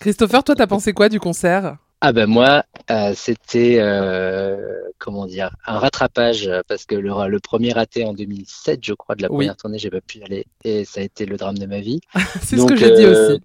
Christopher, 0.00 0.42
toi, 0.42 0.56
t'as 0.56 0.66
pensé 0.66 0.92
quoi 0.92 1.08
du 1.08 1.20
concert? 1.20 1.76
Ah 2.00 2.12
ben 2.12 2.26
moi, 2.26 2.62
euh, 2.90 3.12
c'était 3.16 3.78
euh, 3.80 4.56
comment 4.98 5.26
dire 5.26 5.56
un 5.66 5.78
rattrapage 5.78 6.50
parce 6.68 6.84
que 6.84 6.94
le, 6.94 7.10
le 7.28 7.40
premier 7.40 7.72
raté 7.72 8.04
en 8.04 8.12
2007, 8.12 8.80
je 8.84 8.92
crois, 8.94 9.14
de 9.14 9.22
la 9.22 9.28
Oui. 9.30 9.36
première 9.46 9.56
tournée, 9.56 9.78
j'ai 9.78 9.90
pas 9.90 10.00
pu 10.02 10.18
y 10.18 10.22
aller 10.24 10.46
et 10.64 10.84
ça 10.84 11.00
a 11.00 11.04
été 11.04 11.24
le 11.26 11.36
drame 11.36 11.56
de 11.58 11.66
ma 11.66 11.80
vie. 11.80 12.00
C'est 12.42 12.58
ce 12.58 12.66
que 12.66 12.76
j'ai 12.76 12.90
dit 12.90 13.04
euh, 13.04 13.32
aussi. 13.32 13.42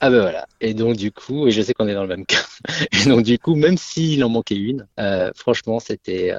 Ah 0.00 0.10
ben 0.10 0.20
voilà. 0.20 0.46
Et 0.60 0.74
donc 0.74 0.96
du 0.96 1.12
coup, 1.12 1.46
et 1.46 1.50
je 1.50 1.62
sais 1.62 1.72
qu'on 1.74 1.88
est 1.88 1.94
dans 1.94 2.02
le 2.02 2.08
même 2.08 2.26
cas. 2.26 2.42
Et 2.92 3.08
donc 3.08 3.22
du 3.22 3.38
coup, 3.38 3.54
même 3.54 3.78
s'il 3.78 4.22
en 4.24 4.28
manquait 4.28 4.56
une, 4.56 4.86
euh, 4.98 5.30
franchement, 5.34 5.78
c'était, 5.80 6.32
euh, 6.32 6.38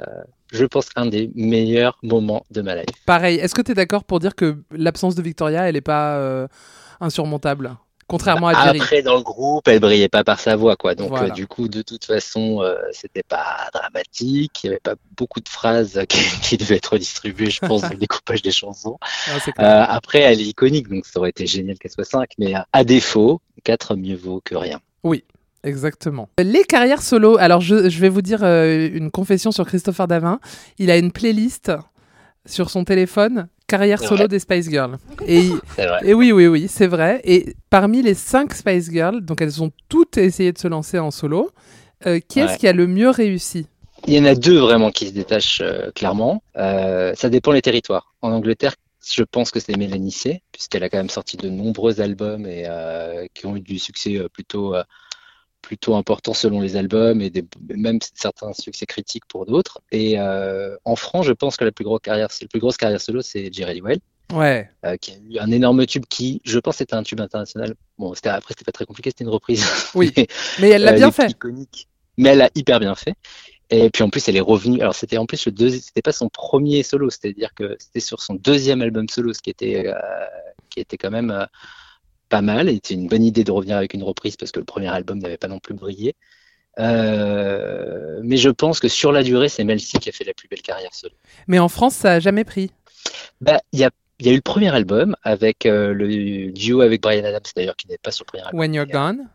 je 0.52 0.64
pense, 0.64 0.88
un 0.94 1.06
des 1.06 1.30
meilleurs 1.34 1.98
moments 2.02 2.44
de 2.52 2.62
ma 2.62 2.76
life. 2.76 2.86
Pareil, 3.06 3.38
est-ce 3.38 3.54
que 3.54 3.62
tu 3.62 3.72
es 3.72 3.74
d'accord 3.74 4.04
pour 4.04 4.20
dire 4.20 4.34
que 4.36 4.58
l'absence 4.70 5.14
de 5.16 5.22
Victoria, 5.22 5.68
elle 5.68 5.74
n'est 5.74 5.80
pas 5.80 6.16
euh, 6.18 6.46
insurmontable? 7.00 7.76
Contrairement 8.12 8.48
à 8.48 8.64
Jerry. 8.66 8.80
Après, 8.80 9.02
dans 9.02 9.16
le 9.16 9.22
groupe, 9.22 9.66
elle 9.68 9.80
brillait 9.80 10.08
pas 10.08 10.22
par 10.22 10.38
sa 10.38 10.54
voix, 10.54 10.76
quoi. 10.76 10.94
Donc, 10.94 11.08
Voilà. 11.08 11.26
euh, 11.26 11.30
du 11.30 11.46
coup, 11.46 11.68
de 11.68 11.82
toute 11.82 12.04
façon, 12.04 12.62
euh, 12.62 12.76
c'était 12.92 13.22
pas 13.22 13.70
dramatique. 13.72 14.60
Il 14.62 14.66
y 14.66 14.70
avait 14.70 14.80
pas 14.80 14.94
beaucoup 15.16 15.40
de 15.40 15.48
phrases 15.48 16.00
qui, 16.08 16.20
qui 16.42 16.56
devaient 16.56 16.76
être 16.76 16.98
distribuées, 16.98 17.50
je 17.50 17.60
pense, 17.60 17.82
dans 17.82 17.88
le 17.88 17.96
découpage 18.06 18.42
des 18.42 18.52
chansons. 18.52 18.98
Euh, 19.58 19.84
après, 19.88 20.20
elle 20.20 20.40
est 20.40 20.44
iconique, 20.44 20.88
donc 20.88 21.06
ça 21.06 21.18
aurait 21.18 21.30
été 21.30 21.46
génial 21.46 21.78
qu'elle 21.78 21.90
soit 21.90 22.04
5. 22.04 22.28
Mais 22.38 22.54
euh, 22.54 22.60
à 22.72 22.84
défaut, 22.84 23.40
4 23.64 23.96
mieux 23.96 24.16
vaut 24.16 24.40
que 24.44 24.54
rien. 24.54 24.80
Exactement. 25.64 26.28
Les 26.38 26.64
carrières 26.64 27.02
solo. 27.02 27.36
Alors, 27.38 27.60
je, 27.60 27.88
je 27.88 28.00
vais 28.00 28.08
vous 28.08 28.22
dire 28.22 28.42
euh, 28.42 28.88
une 28.92 29.10
confession 29.10 29.52
sur 29.52 29.64
Christopher 29.64 30.08
Davin. 30.08 30.40
Il 30.78 30.90
a 30.90 30.96
une 30.96 31.12
playlist 31.12 31.70
sur 32.46 32.70
son 32.70 32.84
téléphone, 32.84 33.46
carrière 33.72 34.00
solo 34.02 34.28
des 34.28 34.38
Spice 34.38 34.68
Girls. 34.68 34.96
Et, 35.26 35.48
C'est 35.76 35.86
vrai. 35.86 36.00
et 36.04 36.14
oui, 36.14 36.30
oui, 36.32 36.46
oui, 36.46 36.66
c'est 36.68 36.86
vrai. 36.96 37.20
Et 37.24 37.54
parmi 37.70 38.02
les 38.02 38.14
cinq 38.14 38.52
Spice 38.54 38.90
Girls, 38.90 39.20
donc 39.28 39.40
elles 39.40 39.62
ont 39.62 39.70
toutes 39.88 40.16
essayé 40.18 40.52
de 40.52 40.58
se 40.58 40.68
lancer 40.68 40.98
en 40.98 41.10
solo, 41.10 41.50
euh, 42.06 42.20
qui 42.28 42.40
est-ce 42.40 42.52
Ouais. 42.52 42.58
qui 42.58 42.68
a 42.68 42.72
le 42.72 42.86
mieux 42.86 43.10
réussi? 43.10 43.66
Il 44.06 44.12
y 44.14 44.18
en 44.20 44.24
a 44.24 44.34
deux 44.34 44.58
vraiment 44.58 44.90
qui 44.90 45.06
se 45.08 45.12
détachent 45.12 45.62
euh, 45.62 45.90
clairement. 45.94 46.42
Euh, 46.56 47.14
ça 47.14 47.28
dépend 47.30 47.52
les 47.52 47.62
territoires. 47.62 48.06
En 48.20 48.30
Angleterre, 48.32 48.74
je 49.18 49.22
pense 49.22 49.50
que 49.50 49.60
c'est 49.60 49.76
Mélanie 49.76 50.12
C, 50.12 50.42
puisqu'elle 50.52 50.82
a 50.84 50.88
quand 50.90 50.98
même 50.98 51.08
sorti 51.18 51.36
de 51.36 51.48
nombreux 51.48 52.00
albums 52.00 52.44
et 52.46 52.64
euh, 52.68 53.26
qui 53.34 53.46
ont 53.46 53.56
eu 53.56 53.60
du 53.60 53.78
succès 53.78 54.16
euh, 54.18 54.28
plutôt 54.28 54.74
euh, 54.74 54.82
plutôt 55.62 55.94
important 55.94 56.34
selon 56.34 56.60
les 56.60 56.76
albums 56.76 57.20
et 57.22 57.30
des, 57.30 57.44
même 57.74 57.98
certains 58.14 58.52
succès 58.52 58.84
critiques 58.84 59.24
pour 59.26 59.46
d'autres. 59.46 59.80
Et 59.92 60.18
euh, 60.18 60.76
en 60.84 60.96
France, 60.96 61.26
je 61.26 61.32
pense 61.32 61.56
que 61.56 61.64
la 61.64 61.72
plus 61.72 61.84
grosse 61.84 62.00
carrière, 62.02 62.28
la 62.40 62.48
plus 62.48 62.60
grosse 62.60 62.76
carrière 62.76 63.00
solo, 63.00 63.22
c'est 63.22 63.52
Jerry 63.52 63.80
Well, 63.80 63.98
Ouais. 64.32 64.68
euh, 64.84 64.96
qui 64.96 65.12
a 65.12 65.14
eu 65.30 65.38
un 65.38 65.50
énorme 65.50 65.86
tube 65.86 66.04
qui, 66.08 66.40
je 66.44 66.58
pense, 66.58 66.80
était 66.80 66.94
un 66.94 67.02
tube 67.02 67.20
international. 67.20 67.74
Bon, 67.98 68.12
c'était 68.14 68.30
après, 68.30 68.54
c'était 68.54 68.64
pas 68.64 68.72
très 68.72 68.86
compliqué, 68.86 69.10
c'était 69.10 69.24
une 69.24 69.30
reprise. 69.30 69.64
Oui. 69.94 70.12
Mais, 70.16 70.26
Mais 70.60 70.68
elle 70.70 70.82
l'a 70.82 70.92
euh, 70.92 70.96
bien 70.96 71.10
fait. 71.12 71.30
iconiques. 71.30 71.88
Mais 72.18 72.30
elle 72.30 72.42
a 72.42 72.50
hyper 72.54 72.80
bien 72.80 72.94
fait. 72.94 73.14
Et 73.70 73.88
puis 73.88 74.02
en 74.02 74.10
plus, 74.10 74.28
elle 74.28 74.36
est 74.36 74.40
revenue. 74.40 74.80
Alors 74.82 74.94
c'était 74.94 75.16
en 75.16 75.24
plus 75.24 75.46
le 75.46 75.52
deuxième, 75.52 75.80
c'était 75.80 76.02
pas 76.02 76.12
son 76.12 76.28
premier 76.28 76.82
solo, 76.82 77.08
c'est-à-dire 77.08 77.54
que 77.54 77.76
c'était 77.78 78.00
sur 78.00 78.20
son 78.20 78.34
deuxième 78.34 78.82
album 78.82 79.08
solo, 79.08 79.32
ce 79.32 79.40
qui 79.40 79.48
était, 79.48 79.86
euh, 79.86 79.94
qui 80.68 80.80
était 80.80 80.98
quand 80.98 81.10
même 81.10 81.46
pas 82.32 82.40
mal. 82.42 82.68
C'était 82.70 82.94
une 82.94 83.08
bonne 83.08 83.22
idée 83.22 83.44
de 83.44 83.52
revenir 83.52 83.76
avec 83.76 83.92
une 83.92 84.02
reprise 84.02 84.36
parce 84.36 84.50
que 84.52 84.58
le 84.58 84.64
premier 84.64 84.88
album 84.88 85.18
n'avait 85.18 85.36
pas 85.36 85.48
non 85.48 85.58
plus 85.60 85.74
brillé. 85.74 86.14
Euh, 86.78 88.20
mais 88.22 88.38
je 88.38 88.48
pense 88.48 88.80
que 88.80 88.88
sur 88.88 89.12
la 89.12 89.22
durée, 89.22 89.50
c'est 89.50 89.64
Mel 89.64 89.80
C 89.80 89.98
qui 89.98 90.08
a 90.08 90.12
fait 90.12 90.24
la 90.24 90.32
plus 90.32 90.48
belle 90.48 90.62
carrière 90.62 90.94
solo. 90.94 91.14
Mais 91.46 91.58
en 91.58 91.68
France, 91.68 91.94
ça 91.94 92.12
a 92.14 92.20
jamais 92.20 92.44
pris. 92.44 92.70
Bah, 93.42 93.60
il 93.72 93.80
y 93.80 93.84
a, 93.84 93.90
il 94.18 94.26
y 94.26 94.30
a 94.30 94.32
eu 94.32 94.36
le 94.36 94.40
premier 94.40 94.74
album 94.74 95.14
avec 95.22 95.66
euh, 95.66 95.92
le 95.92 96.50
duo 96.52 96.80
avec 96.80 97.02
Brian 97.02 97.24
Adams 97.24 97.42
d'ailleurs, 97.54 97.76
qui 97.76 97.86
n'est 97.88 97.98
pas 97.98 98.10
sur 98.10 98.24
le 98.24 98.28
premier 98.28 98.44
album. 98.44 98.60
When 98.60 98.74
You're 98.74 98.86
Gone. 98.86 99.28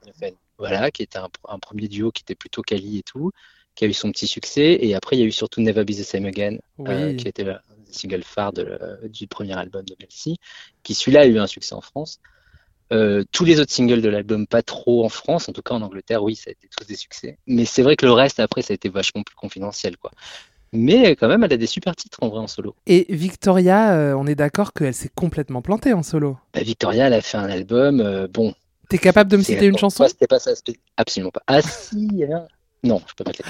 Voilà, 0.58 0.90
qui 0.90 1.04
était 1.04 1.20
un, 1.20 1.30
un 1.48 1.60
premier 1.60 1.88
duo 1.88 2.12
qui 2.12 2.24
était 2.24 2.34
plutôt 2.34 2.64
quali 2.64 2.98
et 2.98 3.04
tout, 3.04 3.30
qui 3.76 3.86
a 3.86 3.88
eu 3.88 3.94
son 3.94 4.12
petit 4.12 4.26
succès. 4.26 4.80
Et 4.82 4.96
après, 4.96 5.16
il 5.16 5.20
y 5.20 5.24
a 5.24 5.26
eu 5.28 5.32
surtout 5.32 5.62
Never 5.62 5.84
Be 5.84 5.92
the 5.92 6.04
Same 6.04 6.26
Again, 6.26 6.58
Oui. 6.80 6.90
euh, 6.90 7.14
qui 7.16 7.28
était 7.28 7.44
le 7.44 7.58
single 7.92 8.24
phare 8.24 8.54
de, 8.54 8.66
du 9.08 9.28
premier 9.28 9.54
album 9.56 9.86
de 9.86 9.96
Melcy, 10.00 10.38
qui 10.82 10.96
celui-là 10.96 11.22
a 11.22 11.26
eu 11.28 11.38
un 11.38 11.46
succès 11.46 11.76
en 11.76 11.82
France. 11.82 12.20
Euh, 12.94 13.24
tous 13.32 13.44
les 13.46 13.60
autres 13.60 13.72
singles 13.72 14.02
de 14.02 14.10
l'album, 14.10 14.48
pas 14.48 14.62
trop 14.62 15.04
en 15.04 15.10
France, 15.10 15.50
en 15.50 15.54
tout 15.54 15.62
cas 15.62 15.74
en 15.74 15.82
Angleterre, 15.82 16.24
oui, 16.24 16.36
ça 16.36 16.50
a 16.50 16.52
été 16.52 16.70
tous 16.76 16.86
des 16.86 16.96
succès. 16.96 17.38
Mais 17.48 17.66
c'est 17.66 17.82
vrai 17.82 17.96
que 17.96 18.06
le 18.06 18.14
reste, 18.14 18.40
après, 18.40 18.62
ça 18.62 18.74
a 18.74 18.76
été 18.76 18.90
vachement 18.90 19.24
plus 19.24 19.36
confidentiel, 19.36 19.98
quoi. 19.98 20.12
Mais 20.74 21.16
quand 21.16 21.28
même, 21.28 21.44
elle 21.44 21.54
a 21.54 21.58
des 21.58 21.68
super 21.68 21.96
titres 21.96 22.20
en 22.22 22.30
vrai 22.30 22.40
en 22.40 22.48
solo. 22.48 22.76
Et 22.88 23.06
Victoria, 23.10 23.94
euh, 23.94 24.14
on 24.14 24.28
est 24.28 24.36
d'accord 24.36 24.74
qu'elle 24.74 24.94
s'est 24.94 25.12
complètement 25.14 25.62
plantée 25.62 25.94
en 25.94 26.04
solo. 26.04 26.38
Bah, 26.54 26.62
Victoria, 26.62 27.08
elle 27.08 27.14
a 27.14 27.22
fait 27.22 27.38
un 27.38 27.50
album, 27.50 28.02
euh, 28.02 28.28
bon, 28.28 28.54
T'es 28.90 28.98
capable 28.98 29.30
de 29.30 29.38
me 29.38 29.44
citer 29.44 29.66
une 29.66 29.78
chanson? 29.78 30.08
C'était 30.08 30.28
pas 30.28 30.40
ça, 30.40 30.52
absolument 30.96 31.32
pas. 31.32 31.42
Ah 31.48 31.62
si, 31.62 32.08
il 32.10 32.18
y 32.18 32.24
avait 32.24 32.34
un- 32.34 32.48
Non, 32.84 33.02
je 33.08 33.14
peux 33.16 33.24
pas 33.24 33.32
te 33.34 33.42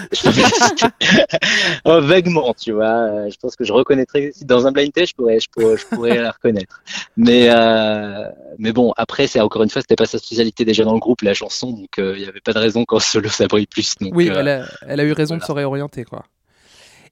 oh, 1.85 1.99
vaguement, 2.01 2.53
tu 2.53 2.71
vois. 2.71 2.85
euh, 3.09 3.29
Je 3.29 3.35
pense 3.37 3.55
que 3.55 3.65
je 3.65 3.73
reconnaîtrais 3.73 4.31
dans 4.41 4.67
un 4.67 4.71
blind 4.71 4.93
test, 4.93 5.09
je 5.11 5.15
pourrais, 5.15 5.39
je 5.39 5.47
pourrais, 5.49 5.77
je 5.77 5.85
pourrais 5.85 6.17
la 6.17 6.31
reconnaître. 6.31 6.81
Mais, 7.17 7.47
euh, 7.49 8.23
mais 8.57 8.71
bon, 8.71 8.93
après, 8.95 9.27
c'est 9.27 9.41
encore 9.41 9.63
une 9.63 9.69
fois, 9.69 9.81
c'était 9.81 9.95
pas 9.97 10.05
sa 10.05 10.17
spécialité 10.17 10.63
déjà 10.65 10.85
dans 10.85 10.93
le 10.93 10.99
groupe, 10.99 11.21
la 11.21 11.33
chanson, 11.33 11.71
donc 11.71 11.99
euh, 11.99 12.13
il 12.17 12.23
y 12.23 12.27
avait 12.27 12.39
pas 12.39 12.53
de 12.53 12.59
raison 12.59 12.85
qu'en 12.85 12.99
solo 12.99 13.27
ça 13.29 13.47
brille 13.47 13.67
plus. 13.67 13.95
Donc, 13.99 14.15
Oui, 14.15 14.29
euh, 14.29 14.35
elle, 14.39 14.47
a, 14.47 14.65
elle 14.87 14.99
a 15.01 15.03
eu 15.03 15.11
raison 15.11 15.35
de 15.37 15.43
se 15.43 15.51
réorienter, 15.51 16.05
quoi. 16.05 16.23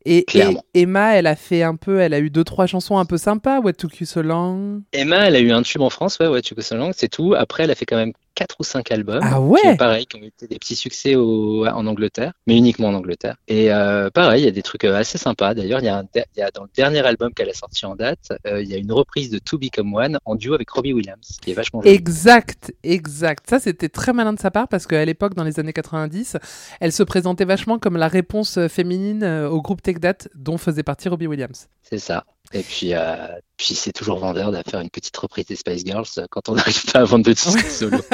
Et. 0.05 0.25
Emma, 0.73 1.15
elle 1.15 1.27
a 1.27 1.35
fait 1.35 1.63
un 1.63 1.75
peu, 1.75 1.99
elle 1.99 2.13
a 2.13 2.19
eu 2.19 2.29
deux 2.29 2.43
trois 2.43 2.67
chansons 2.67 2.97
un 2.97 3.05
peu 3.05 3.17
sympas. 3.17 3.59
What 3.59 3.73
Took 3.73 3.99
You 3.99 4.05
So 4.05 4.21
Long? 4.21 4.83
Emma, 4.93 5.27
elle 5.27 5.35
a 5.35 5.39
eu 5.39 5.51
un 5.51 5.63
tube 5.63 5.81
en 5.81 5.89
France, 5.89 6.17
ouais, 6.19 6.27
ouais, 6.27 6.41
tu 6.41 6.53
connais 6.55 6.79
langue, 6.79 6.93
c'est 6.95 7.09
tout. 7.09 7.33
Après, 7.35 7.63
elle 7.63 7.71
a 7.71 7.75
fait 7.75 7.85
quand 7.85 7.97
même 7.97 8.13
quatre 8.35 8.55
ou 8.59 8.63
cinq 8.63 8.91
albums. 8.91 9.21
Ah 9.23 9.35
qui, 9.35 9.39
ouais. 9.39 9.77
pareil, 9.77 10.05
qui 10.05 10.17
ont 10.17 10.23
été 10.23 10.47
des 10.47 10.57
petits 10.59 10.75
succès 10.75 11.15
au- 11.15 11.65
en 11.65 11.87
Angleterre, 11.87 12.33
mais 12.47 12.55
uniquement 12.57 12.89
en 12.89 12.93
Angleterre. 12.93 13.37
Et 13.47 13.71
euh, 13.73 14.09
pareil, 14.11 14.43
il 14.43 14.45
y 14.45 14.47
a 14.47 14.51
des 14.51 14.61
trucs 14.61 14.83
euh, 14.83 14.95
assez 14.95 15.17
sympas. 15.17 15.53
D'ailleurs, 15.53 15.79
il 15.79 15.85
y 15.85 15.89
a, 15.89 15.97
un 15.97 16.03
der- 16.13 16.25
il 16.35 16.39
y 16.39 16.43
a 16.43 16.51
dans 16.51 16.63
le 16.63 16.69
dernier 16.75 16.99
album 17.05 17.33
qu'elle 17.33 17.49
a 17.49 17.53
sorti 17.53 17.85
en 17.85 17.95
date, 17.95 18.33
euh, 18.45 18.61
il 18.61 18.69
y 18.69 18.75
a 18.75 18.77
une 18.77 18.91
reprise 18.91 19.29
de 19.31 19.39
To 19.39 19.57
Become 19.57 19.93
One 19.93 20.19
en 20.25 20.35
duo 20.35 20.53
avec 20.53 20.69
Robbie 20.69 20.93
Williams, 20.93 21.37
qui 21.41 21.51
est 21.51 21.53
vachement 21.55 21.81
jolie. 21.81 21.95
Exact, 21.95 22.73
exact. 22.83 23.49
Ça, 23.49 23.59
c'était 23.59 23.89
très 23.89 24.13
malin 24.13 24.33
de 24.33 24.39
sa 24.39 24.51
part 24.51 24.67
parce 24.67 24.85
qu'à 24.85 25.03
l'époque, 25.05 25.33
dans 25.33 25.43
les 25.43 25.59
années 25.59 25.73
90, 25.73 26.37
elle 26.79 26.91
se 26.91 27.03
présentait 27.03 27.45
vachement 27.45 27.79
comme 27.79 27.97
la 27.97 28.07
réponse 28.07 28.59
féminine 28.67 29.23
au 29.23 29.61
groupe 29.61 29.81
Take 29.81 29.99
That 30.01 30.27
dont 30.35 30.57
faisait 30.57 30.83
partie 30.83 31.09
Robbie 31.09 31.27
Williams. 31.27 31.67
C'est 31.83 31.99
ça. 31.99 32.25
Et 32.53 32.63
puis, 32.63 32.93
euh, 32.93 33.15
puis 33.57 33.73
c'est 33.73 33.91
toujours 33.91 34.19
vendeur 34.19 34.51
de 34.51 34.61
faire 34.69 34.79
une 34.79 34.89
petite 34.89 35.15
reprise 35.17 35.45
des 35.45 35.55
Spice 35.55 35.85
Girls 35.85 36.05
euh, 36.17 36.25
quand 36.29 36.49
on 36.49 36.53
n'arrive 36.55 36.85
pas 36.91 36.99
à 36.99 37.03
vendre 37.03 37.25
de 37.25 37.33
disques 37.33 37.67
solo. 37.67 37.97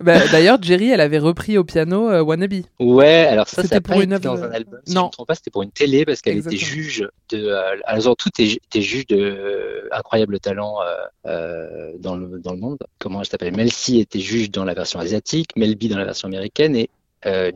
Bah, 0.00 0.28
D'ailleurs, 0.28 0.62
Jerry, 0.62 0.90
elle 0.90 1.00
avait 1.00 1.18
repris 1.18 1.58
au 1.58 1.64
piano 1.64 2.08
euh, 2.08 2.22
Wannabe. 2.22 2.62
Ouais, 2.78 3.26
alors 3.26 3.48
ça, 3.48 3.64
ça 3.64 3.80
pour 3.80 4.00
une 4.00 4.16
dans 4.18 4.42
un 4.44 4.52
album. 4.52 4.78
Si 4.86 4.94
Non. 4.94 5.02
je 5.02 5.06
me 5.06 5.10
trompe 5.12 5.26
pas, 5.26 5.34
c'était 5.34 5.50
pour 5.50 5.62
une 5.62 5.72
télé 5.72 6.04
parce 6.04 6.20
qu'elle 6.20 6.38
était 6.38 6.56
juge 6.56 7.08
de. 7.30 7.46
Euh, 7.48 7.76
alors, 7.84 8.16
tout 8.16 8.30
était 8.38 8.80
juge 8.80 9.06
de 9.08 9.16
euh, 9.16 9.88
incroyable 9.90 10.38
talent 10.38 10.76
dans 11.24 12.16
le 12.16 12.38
dans 12.38 12.52
le 12.52 12.58
monde. 12.58 12.78
Comment 12.98 13.20
elle 13.20 13.26
s'appelle? 13.26 13.56
Mel 13.56 13.72
C 13.72 13.96
était 13.96 14.20
juge 14.20 14.50
dans 14.50 14.64
la 14.64 14.74
version 14.74 15.00
asiatique, 15.00 15.50
Mel 15.56 15.74
B 15.74 15.88
dans 15.88 15.98
la 15.98 16.04
version 16.04 16.28
américaine 16.28 16.76
et 16.76 16.90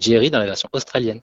Jerry 0.00 0.30
dans 0.30 0.40
la 0.40 0.46
version 0.46 0.68
australienne. 0.72 1.20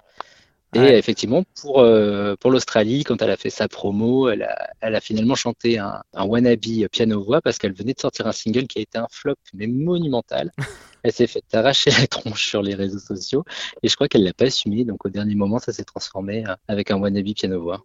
Et 0.76 0.80
Ouais. 0.80 0.98
effectivement, 1.00 1.44
pour 1.62 1.80
euh, 1.82 2.36
pour 2.40 2.52
l'Australie, 2.52 3.04
quand 3.04 3.22
elle 3.24 3.32
a 3.32 3.38
fait 3.38 3.50
sa 3.50 3.68
promo, 3.68 4.30
elle 4.30 4.44
a 4.44 4.70
elle 4.82 4.96
a 4.96 5.02
finalement 5.02 5.34
chanté 5.36 5.80
un, 5.80 6.04
un 6.14 6.26
wannabe 6.26 6.60
piano 6.92 7.24
voix 7.24 7.42
parce 7.42 7.58
qu'elle 7.58 7.74
venait 7.74 7.94
de 7.94 8.00
sortir 8.00 8.28
un 8.28 8.32
single 8.32 8.68
qui 8.68 8.78
a 8.80 8.82
été 8.84 8.98
un 9.00 9.08
flop 9.10 9.34
mais 9.54 9.68
monumental. 9.68 10.52
Elle 11.04 11.14
s'est 11.14 11.28
fait 11.28 11.42
arracher 11.54 11.92
la 11.92 12.08
tronche 12.08 12.46
sur 12.46 12.62
les 12.62 12.76
réseaux 12.76 13.00
sociaux 13.00 13.46
et 13.82 13.88
je 13.88 13.96
crois 13.96 14.10
qu'elle 14.10 14.24
l'a 14.26 14.34
pas 14.34 14.46
assumé. 14.46 14.84
Donc 14.84 15.06
au 15.06 15.10
dernier 15.10 15.34
moment, 15.34 15.58
ça 15.58 15.72
s'est 15.72 15.86
transformé 15.86 16.44
euh, 16.46 16.54
avec 16.68 16.92
un 16.92 16.98
wannabe 16.98 17.34
piano 17.34 17.62
voix. 17.62 17.82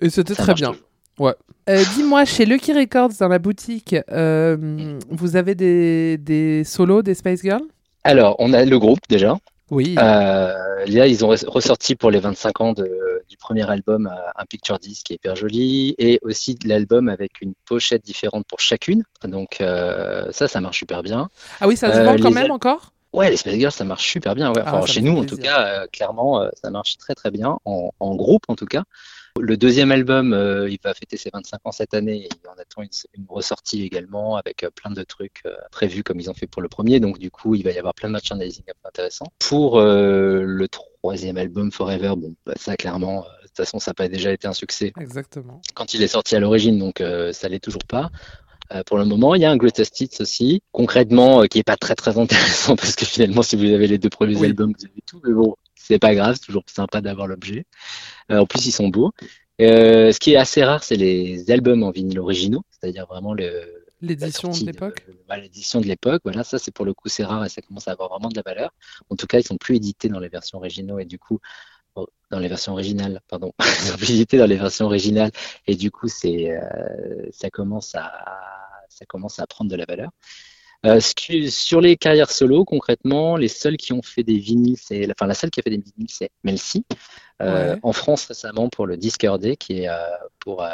Et 0.00 0.08
c'était 0.10 0.34
très 0.36 0.54
bien. 0.54 0.70
toujours. 0.70 0.84
Ouais. 1.18 1.34
Euh, 1.68 1.82
Dis-moi, 1.96 2.24
chez 2.24 2.46
Lucky 2.46 2.72
Records, 2.72 3.10
dans 3.18 3.26
la 3.28 3.40
boutique, 3.40 3.96
euh, 4.12 4.96
vous 5.10 5.34
avez 5.36 5.54
des, 5.56 6.18
des 6.18 6.62
solos 6.64 7.02
des 7.02 7.14
Spice 7.14 7.42
Girls? 7.42 7.66
Alors, 8.04 8.36
on 8.38 8.52
a 8.52 8.64
le 8.64 8.78
groupe 8.78 9.00
déjà. 9.08 9.36
Oui. 9.72 9.96
Euh, 9.98 10.84
là, 10.86 11.06
ils 11.06 11.24
ont 11.24 11.32
res- 11.32 11.46
ressorti 11.48 11.96
pour 11.96 12.10
les 12.10 12.20
25 12.20 12.60
ans 12.60 12.74
de- 12.74 13.22
du 13.26 13.38
premier 13.38 13.68
album 13.70 14.06
euh, 14.06 14.30
un 14.36 14.44
picture 14.44 14.78
disc 14.78 15.06
qui 15.06 15.14
est 15.14 15.16
hyper 15.16 15.34
joli 15.34 15.94
et 15.96 16.18
aussi 16.20 16.58
l'album 16.66 17.08
avec 17.08 17.40
une 17.40 17.54
pochette 17.64 18.04
différente 18.04 18.44
pour 18.46 18.60
chacune. 18.60 19.02
Donc 19.24 19.62
euh, 19.62 20.30
ça, 20.30 20.46
ça 20.46 20.60
marche 20.60 20.76
super 20.78 21.02
bien. 21.02 21.30
ah 21.60 21.66
oui, 21.68 21.78
ça 21.78 21.90
se 21.90 22.00
vend 22.04 22.18
quand 22.18 22.30
même 22.30 22.50
encore? 22.50 22.92
Ouais, 23.14 23.30
les 23.30 23.36
Spice 23.38 23.54
Girls, 23.54 23.72
ça 23.72 23.84
marche 23.84 24.06
super 24.06 24.34
bien. 24.34 24.52
Ouais. 24.52 24.62
Ah, 24.64 24.76
Enfin, 24.76 24.86
chez 24.92 25.00
nous, 25.00 25.16
en 25.16 25.24
tout 25.24 25.36
cas, 25.38 25.66
euh, 25.66 25.86
clairement, 25.90 26.42
euh, 26.42 26.50
ça 26.62 26.70
marche 26.70 26.98
très 26.98 27.14
très 27.14 27.30
bien 27.30 27.58
en, 27.64 27.90
en 27.98 28.14
groupe, 28.14 28.44
en 28.48 28.56
tout 28.56 28.66
cas. 28.66 28.84
Le 29.40 29.56
deuxième 29.56 29.90
album, 29.90 30.32
euh, 30.34 30.68
il 30.70 30.78
va 30.84 30.92
fêter 30.94 31.16
ses 31.16 31.30
25 31.32 31.60
ans 31.64 31.72
cette 31.72 31.94
année 31.94 32.26
et 32.26 32.28
on 32.46 32.60
attend 32.60 32.82
une, 32.82 32.88
une 33.16 33.24
ressortie 33.28 33.82
également 33.82 34.36
avec 34.36 34.62
euh, 34.62 34.70
plein 34.70 34.90
de 34.90 35.02
trucs 35.02 35.40
euh, 35.46 35.54
prévus 35.70 36.02
comme 36.02 36.20
ils 36.20 36.30
ont 36.30 36.34
fait 36.34 36.46
pour 36.46 36.62
le 36.62 36.68
premier. 36.68 37.00
Donc 37.00 37.18
du 37.18 37.30
coup, 37.30 37.54
il 37.54 37.64
va 37.64 37.70
y 37.72 37.78
avoir 37.78 37.94
plein 37.94 38.08
de 38.08 38.12
merchandising 38.12 38.64
intéressant. 38.84 39.26
Pour 39.38 39.78
euh, 39.80 40.42
le 40.44 40.68
troisième 40.68 41.38
album, 41.38 41.72
Forever, 41.72 42.12
bon, 42.16 42.34
bah, 42.46 42.52
ça 42.56 42.76
clairement, 42.76 43.24
euh, 43.24 43.28
de 43.42 43.46
toute 43.48 43.56
façon, 43.56 43.78
ça 43.78 43.90
n'a 43.90 43.94
pas 43.94 44.08
déjà 44.08 44.32
été 44.32 44.46
un 44.46 44.52
succès 44.52 44.92
Exactement. 45.00 45.60
quand 45.74 45.94
il 45.94 46.02
est 46.02 46.08
sorti 46.08 46.36
à 46.36 46.40
l'origine, 46.40 46.78
donc 46.78 47.00
euh, 47.00 47.32
ça 47.32 47.48
l'est 47.48 47.58
toujours 47.60 47.84
pas. 47.88 48.10
euh, 48.72 48.82
pour 48.86 48.96
le 48.98 49.04
moment. 49.04 49.34
Il 49.34 49.42
y 49.42 49.44
a 49.44 49.50
un 49.50 49.56
Greatest 49.56 50.00
Hits 50.00 50.16
aussi, 50.20 50.62
concrètement, 50.72 51.42
euh, 51.42 51.46
qui 51.46 51.58
est 51.58 51.62
pas 51.62 51.76
très 51.76 51.94
très 51.94 52.16
intéressant 52.18 52.76
parce 52.76 52.94
que 52.96 53.04
finalement, 53.06 53.42
si 53.42 53.56
vous 53.56 53.64
avez 53.72 53.86
les 53.86 53.98
deux 53.98 54.08
premiers 54.10 54.36
Oui. 54.36 54.46
albums, 54.48 54.72
vous 54.78 54.84
avez 54.86 55.02
tout. 55.06 55.20
Mais 55.24 55.32
bon, 55.32 55.56
c'est 55.82 55.98
pas 55.98 56.14
grave, 56.14 56.36
c'est 56.38 56.46
toujours 56.46 56.64
sympa 56.66 57.00
d'avoir 57.00 57.26
l'objet. 57.26 57.66
Euh, 58.30 58.38
en 58.38 58.46
plus, 58.46 58.66
ils 58.66 58.72
sont 58.72 58.88
beaux. 58.88 59.12
Euh, 59.60 60.12
ce 60.12 60.18
qui 60.18 60.32
est 60.32 60.36
assez 60.36 60.64
rare, 60.64 60.82
c'est 60.82 60.96
les 60.96 61.50
albums 61.50 61.82
en 61.82 61.90
vinyle 61.90 62.18
originaux, 62.18 62.62
c'est-à-dire 62.70 63.06
vraiment 63.06 63.34
le, 63.34 63.82
L'édition 64.02 64.50
de 64.50 64.66
l'époque 64.66 65.06
voilà, 65.28 65.42
l'édition 65.42 65.80
de 65.80 65.86
l'époque. 65.86 66.22
Voilà, 66.24 66.42
ça 66.42 66.58
c'est 66.58 66.72
pour 66.72 66.84
le 66.84 66.92
coup 66.92 67.08
c'est 67.08 67.22
rare 67.22 67.44
et 67.44 67.48
ça 67.48 67.62
commence 67.62 67.86
à 67.86 67.92
avoir 67.92 68.08
vraiment 68.08 68.28
de 68.28 68.34
la 68.34 68.42
valeur. 68.42 68.74
En 69.10 69.16
tout 69.16 69.28
cas, 69.28 69.38
ils 69.38 69.46
sont 69.46 69.56
plus 69.56 69.76
édités 69.76 70.08
dans 70.08 70.18
les 70.18 70.28
versions 70.28 70.58
originaux 70.58 70.98
et 70.98 71.04
du 71.04 71.20
coup 71.20 71.38
oh, 71.94 72.08
dans 72.30 72.40
les 72.40 72.48
versions 72.48 72.72
originales, 72.72 73.20
pardon, 73.28 73.52
ils 73.60 73.88
sont 73.88 73.96
plus 73.96 74.10
édités 74.10 74.38
dans 74.38 74.46
les 74.46 74.56
versions 74.56 74.86
originales 74.86 75.30
et 75.68 75.76
du 75.76 75.92
coup 75.92 76.08
c'est 76.08 76.50
euh, 76.50 77.28
ça 77.30 77.48
commence 77.48 77.94
à 77.94 78.10
ça 78.88 79.06
commence 79.06 79.38
à 79.38 79.46
prendre 79.46 79.70
de 79.70 79.76
la 79.76 79.84
valeur. 79.84 80.10
Euh, 80.84 80.98
sur 81.00 81.80
les 81.80 81.96
carrières 81.96 82.30
solo, 82.30 82.64
concrètement, 82.64 83.36
les 83.36 83.48
seuls 83.48 83.76
qui 83.76 83.92
ont 83.92 84.02
fait 84.02 84.24
des 84.24 84.38
vinyles, 84.38 84.76
c'est, 84.76 85.08
enfin 85.12 85.26
la 85.26 85.34
seule 85.34 85.50
qui 85.50 85.60
a 85.60 85.62
fait 85.62 85.70
des 85.70 85.76
vinyles, 85.76 86.10
c'est 86.10 86.30
Melcy. 86.42 86.84
Euh, 87.42 87.72
Ouais. 87.74 87.78
En 87.82 87.92
France 87.92 88.24
récemment 88.26 88.68
pour 88.68 88.86
le 88.86 88.96
Discover 88.96 89.38
Day, 89.38 89.56
qui 89.56 89.80
est 89.82 89.88
euh, 89.88 89.94
pour 90.38 90.62
euh, 90.62 90.68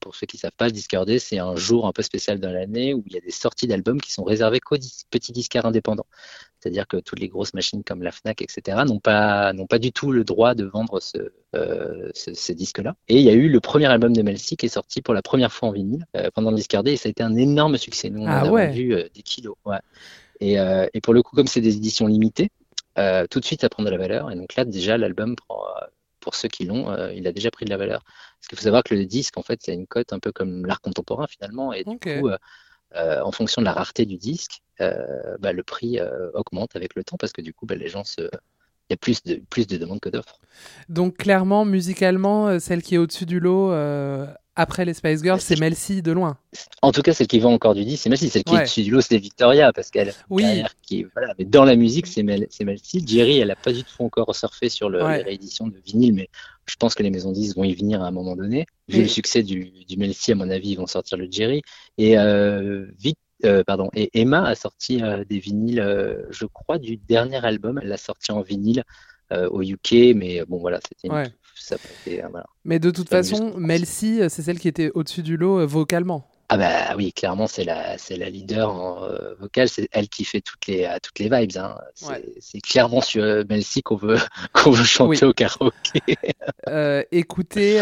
pour 0.00 0.14
ceux 0.14 0.26
qui 0.26 0.36
savent 0.36 0.50
pas, 0.56 0.66
le 0.66 0.72
Discover 0.72 1.06
Day, 1.06 1.18
c'est 1.18 1.38
un 1.38 1.56
jour 1.56 1.86
un 1.86 1.92
peu 1.92 2.02
spécial 2.02 2.38
dans 2.40 2.50
l'année 2.52 2.92
où 2.92 3.02
il 3.06 3.14
y 3.14 3.16
a 3.16 3.20
des 3.20 3.30
sorties 3.30 3.66
d'albums 3.66 4.00
qui 4.00 4.12
sont 4.12 4.24
réservées 4.24 4.60
qu'aux 4.60 4.76
dis- 4.76 5.04
petits 5.10 5.32
disquaires 5.32 5.64
indépendants. 5.64 6.06
C'est-à-dire 6.60 6.86
que 6.86 6.96
toutes 6.98 7.18
les 7.20 7.28
grosses 7.28 7.54
machines 7.54 7.82
comme 7.82 8.02
la 8.02 8.12
Fnac, 8.12 8.42
etc., 8.42 8.82
n'ont 8.86 8.98
pas 9.00 9.52
n'ont 9.52 9.66
pas 9.66 9.78
du 9.78 9.90
tout 9.92 10.12
le 10.12 10.22
droit 10.24 10.54
de 10.54 10.64
vendre 10.64 11.00
ce, 11.00 11.18
euh, 11.56 12.10
ce- 12.14 12.34
ces 12.34 12.54
disques-là. 12.54 12.94
Et 13.08 13.16
il 13.16 13.22
y 13.22 13.30
a 13.30 13.34
eu 13.34 13.48
le 13.48 13.60
premier 13.60 13.86
album 13.86 14.12
de 14.12 14.22
Melcy 14.22 14.56
qui 14.56 14.66
est 14.66 14.70
sorti 14.70 15.02
pour 15.02 15.14
la 15.14 15.22
première 15.22 15.52
fois 15.52 15.68
en 15.70 15.72
vinyle 15.72 16.04
euh, 16.16 16.30
pendant 16.34 16.50
le 16.50 16.56
Discover 16.56 16.82
Day 16.84 16.92
et 16.94 16.96
ça 16.96 17.08
a 17.08 17.10
été 17.10 17.22
un 17.22 17.36
énorme 17.36 17.76
succès. 17.78 18.10
Nous, 18.10 18.22
on 18.22 18.26
Ah 18.26 18.40
a 18.42 18.50
ouais. 18.50 18.68
vendu 18.68 18.94
euh, 18.94 19.08
des 19.14 19.22
kilos. 19.22 19.54
Ouais. 19.64 19.78
Et, 20.40 20.56
et 20.92 21.00
pour 21.00 21.14
le 21.14 21.22
coup, 21.22 21.36
comme 21.36 21.46
c'est 21.46 21.60
des 21.60 21.76
éditions 21.76 22.08
limitées, 22.08 22.50
tout 23.30 23.38
de 23.38 23.44
suite 23.44 23.60
ça 23.60 23.68
prend 23.68 23.84
de 23.84 23.90
la 23.90 23.96
valeur. 23.96 24.28
Et 24.32 24.34
donc 24.34 24.56
là, 24.56 24.64
déjà, 24.64 24.98
l'album 24.98 25.36
prend, 25.36 25.62
pour 26.22 26.34
ceux 26.34 26.48
qui 26.48 26.64
l'ont, 26.64 26.90
euh, 26.90 27.12
il 27.12 27.26
a 27.26 27.32
déjà 27.32 27.50
pris 27.50 27.66
de 27.66 27.70
la 27.70 27.76
valeur. 27.76 28.02
Parce 28.04 28.48
qu'il 28.48 28.56
faut 28.56 28.64
savoir 28.64 28.82
que 28.82 28.94
le 28.94 29.04
disque, 29.04 29.36
en 29.36 29.42
fait, 29.42 29.60
c'est 29.62 29.74
une 29.74 29.86
cote 29.86 30.12
un 30.12 30.18
peu 30.18 30.32
comme 30.32 30.64
l'art 30.64 30.80
contemporain 30.80 31.26
finalement. 31.26 31.72
Et 31.74 31.84
du 31.84 31.98
coup, 31.98 32.28
euh, 32.28 32.38
euh, 32.94 33.20
en 33.20 33.32
fonction 33.32 33.60
de 33.60 33.66
la 33.66 33.72
rareté 33.72 34.06
du 34.06 34.16
disque, 34.16 34.62
bah, 34.78 35.52
le 35.52 35.62
prix 35.62 36.00
augmente 36.34 36.74
avec 36.74 36.96
le 36.96 37.04
temps 37.04 37.16
parce 37.16 37.32
que 37.32 37.42
du 37.42 37.54
coup, 37.54 37.66
bah, 37.66 37.76
les 37.76 37.88
gens 37.88 38.02
se, 38.02 38.28
y 38.92 38.94
a 38.94 38.96
plus 38.98 39.22
de 39.24 39.40
plus 39.50 39.66
de 39.66 39.76
demandes 39.76 40.00
que 40.00 40.08
d'offres. 40.08 40.38
Donc 40.88 41.16
clairement, 41.16 41.64
musicalement, 41.64 42.48
euh, 42.48 42.58
celle 42.58 42.82
qui 42.82 42.94
est 42.94 42.98
au-dessus 42.98 43.26
du 43.26 43.40
lot 43.40 43.72
euh, 43.72 44.26
après 44.54 44.84
les 44.84 44.92
Spice 44.94 45.22
Girls, 45.22 45.40
c'est 45.40 45.58
Melcy 45.58 46.02
de 46.02 46.12
loin. 46.12 46.36
En 46.82 46.92
tout 46.92 47.00
cas, 47.00 47.14
celle 47.14 47.26
qui 47.26 47.38
vend 47.40 47.52
encore 47.54 47.74
du 47.74 47.84
disque, 47.86 48.02
c'est 48.02 48.10
Melcy. 48.10 48.28
Celle 48.28 48.44
qui 48.44 48.52
Ouais. 48.52 48.60
est 48.60 48.64
dessus 48.64 48.82
du 48.82 48.90
lot, 48.90 49.00
c'est 49.00 49.16
Victoria 49.16 49.72
parce 49.72 49.90
qu'elle 49.90 50.12
Oui. 50.28 50.42
carrière 50.42 50.74
qui, 50.82 51.06
voilà. 51.14 51.32
Mais 51.38 51.46
dans 51.46 51.64
la 51.64 51.74
musique, 51.74 52.06
c'est 52.06 52.22
Mel, 52.22 52.46
Melcy. 52.62 53.02
Jerry, 53.06 53.38
elle 53.38 53.50
a 53.50 53.56
pas 53.56 53.72
du 53.72 53.82
tout 53.82 54.02
encore 54.04 54.34
surfé 54.36 54.68
sur 54.68 54.90
le, 54.90 55.02
Ouais. 55.02 55.18
les 55.18 55.22
rééditions 55.24 55.66
de 55.68 55.78
vinyle, 55.86 56.12
mais 56.12 56.28
je 56.66 56.76
pense 56.76 56.94
que 56.94 57.02
les 57.02 57.10
maisons 57.10 57.32
10 57.32 57.56
vont 57.56 57.64
y 57.64 57.74
venir 57.74 58.02
à 58.02 58.06
un 58.06 58.10
moment 58.10 58.36
donné. 58.36 58.66
Vu 58.88 59.00
le 59.02 59.08
succès 59.08 59.42
du, 59.42 59.72
du 59.88 59.96
Melcy, 59.96 60.32
à 60.32 60.34
mon 60.34 60.50
avis, 60.50 60.70
ils 60.72 60.76
vont 60.76 60.86
sortir 60.86 61.16
le 61.16 61.26
Jerry. 61.30 61.62
Et 61.96 62.18
euh, 62.18 62.86
Vic- 62.98 63.16
euh, 63.44 63.62
pardon. 63.64 63.90
Et 63.94 64.10
Emma 64.20 64.44
a 64.46 64.54
sorti 64.54 65.02
euh, 65.02 65.24
des 65.24 65.38
vinyles, 65.38 65.80
euh, 65.80 66.22
je 66.30 66.46
crois, 66.46 66.78
du 66.78 66.96
dernier 66.96 67.44
album. 67.44 67.78
Elle 67.82 67.88
l'a 67.88 67.96
sorti 67.96 68.32
en 68.32 68.40
vinyle 68.42 68.84
au 69.50 69.62
UK, 69.62 70.14
mais 70.14 70.44
bon, 70.46 70.58
voilà, 70.58 70.78
c'était 70.86 71.08
une- 71.08 71.14
Ouais. 71.14 71.24
ça 71.54 71.76
voilà. 72.30 72.44
Mais 72.66 72.78
de 72.78 72.90
toute 72.90 73.08
façon. 73.08 73.54
Melcy, 73.56 74.20
euh, 74.20 74.28
c'est 74.28 74.42
celle 74.42 74.58
qui 74.58 74.68
était 74.68 74.90
au-dessus 74.92 75.22
du 75.22 75.38
lot 75.38 75.66
vocalement. 75.66 76.28
Ah 76.50 76.58
bah 76.58 76.94
oui, 76.98 77.14
clairement 77.14 77.46
c'est 77.46 77.64
la 77.64 77.96
c'est 77.96 78.16
la 78.18 78.28
leader 78.28 78.68
en 78.74 79.04
euh, 79.04 79.32
vocal, 79.40 79.70
c'est 79.70 79.88
elle 79.90 80.10
qui 80.10 80.24
fait 80.26 80.42
toutes 80.42 80.66
les 80.66 80.86
toutes 81.02 81.18
les 81.18 81.30
vibes. 81.30 81.56
Hein. 81.56 81.78
C'est 81.94 82.08
Ouais. 82.08 82.60
clairement 82.62 83.00
sur 83.00 83.22
euh, 83.22 83.42
Melcy 83.48 83.80
qu'on 83.82 83.96
veut 83.96 84.18
qu'on 84.52 84.70
veut 84.72 84.84
chanter 84.84 85.24
Oui. 85.24 85.30
au 85.30 85.32
karaoké. 85.32 86.00
Euh, 86.68 87.02
écoutez 87.10 87.78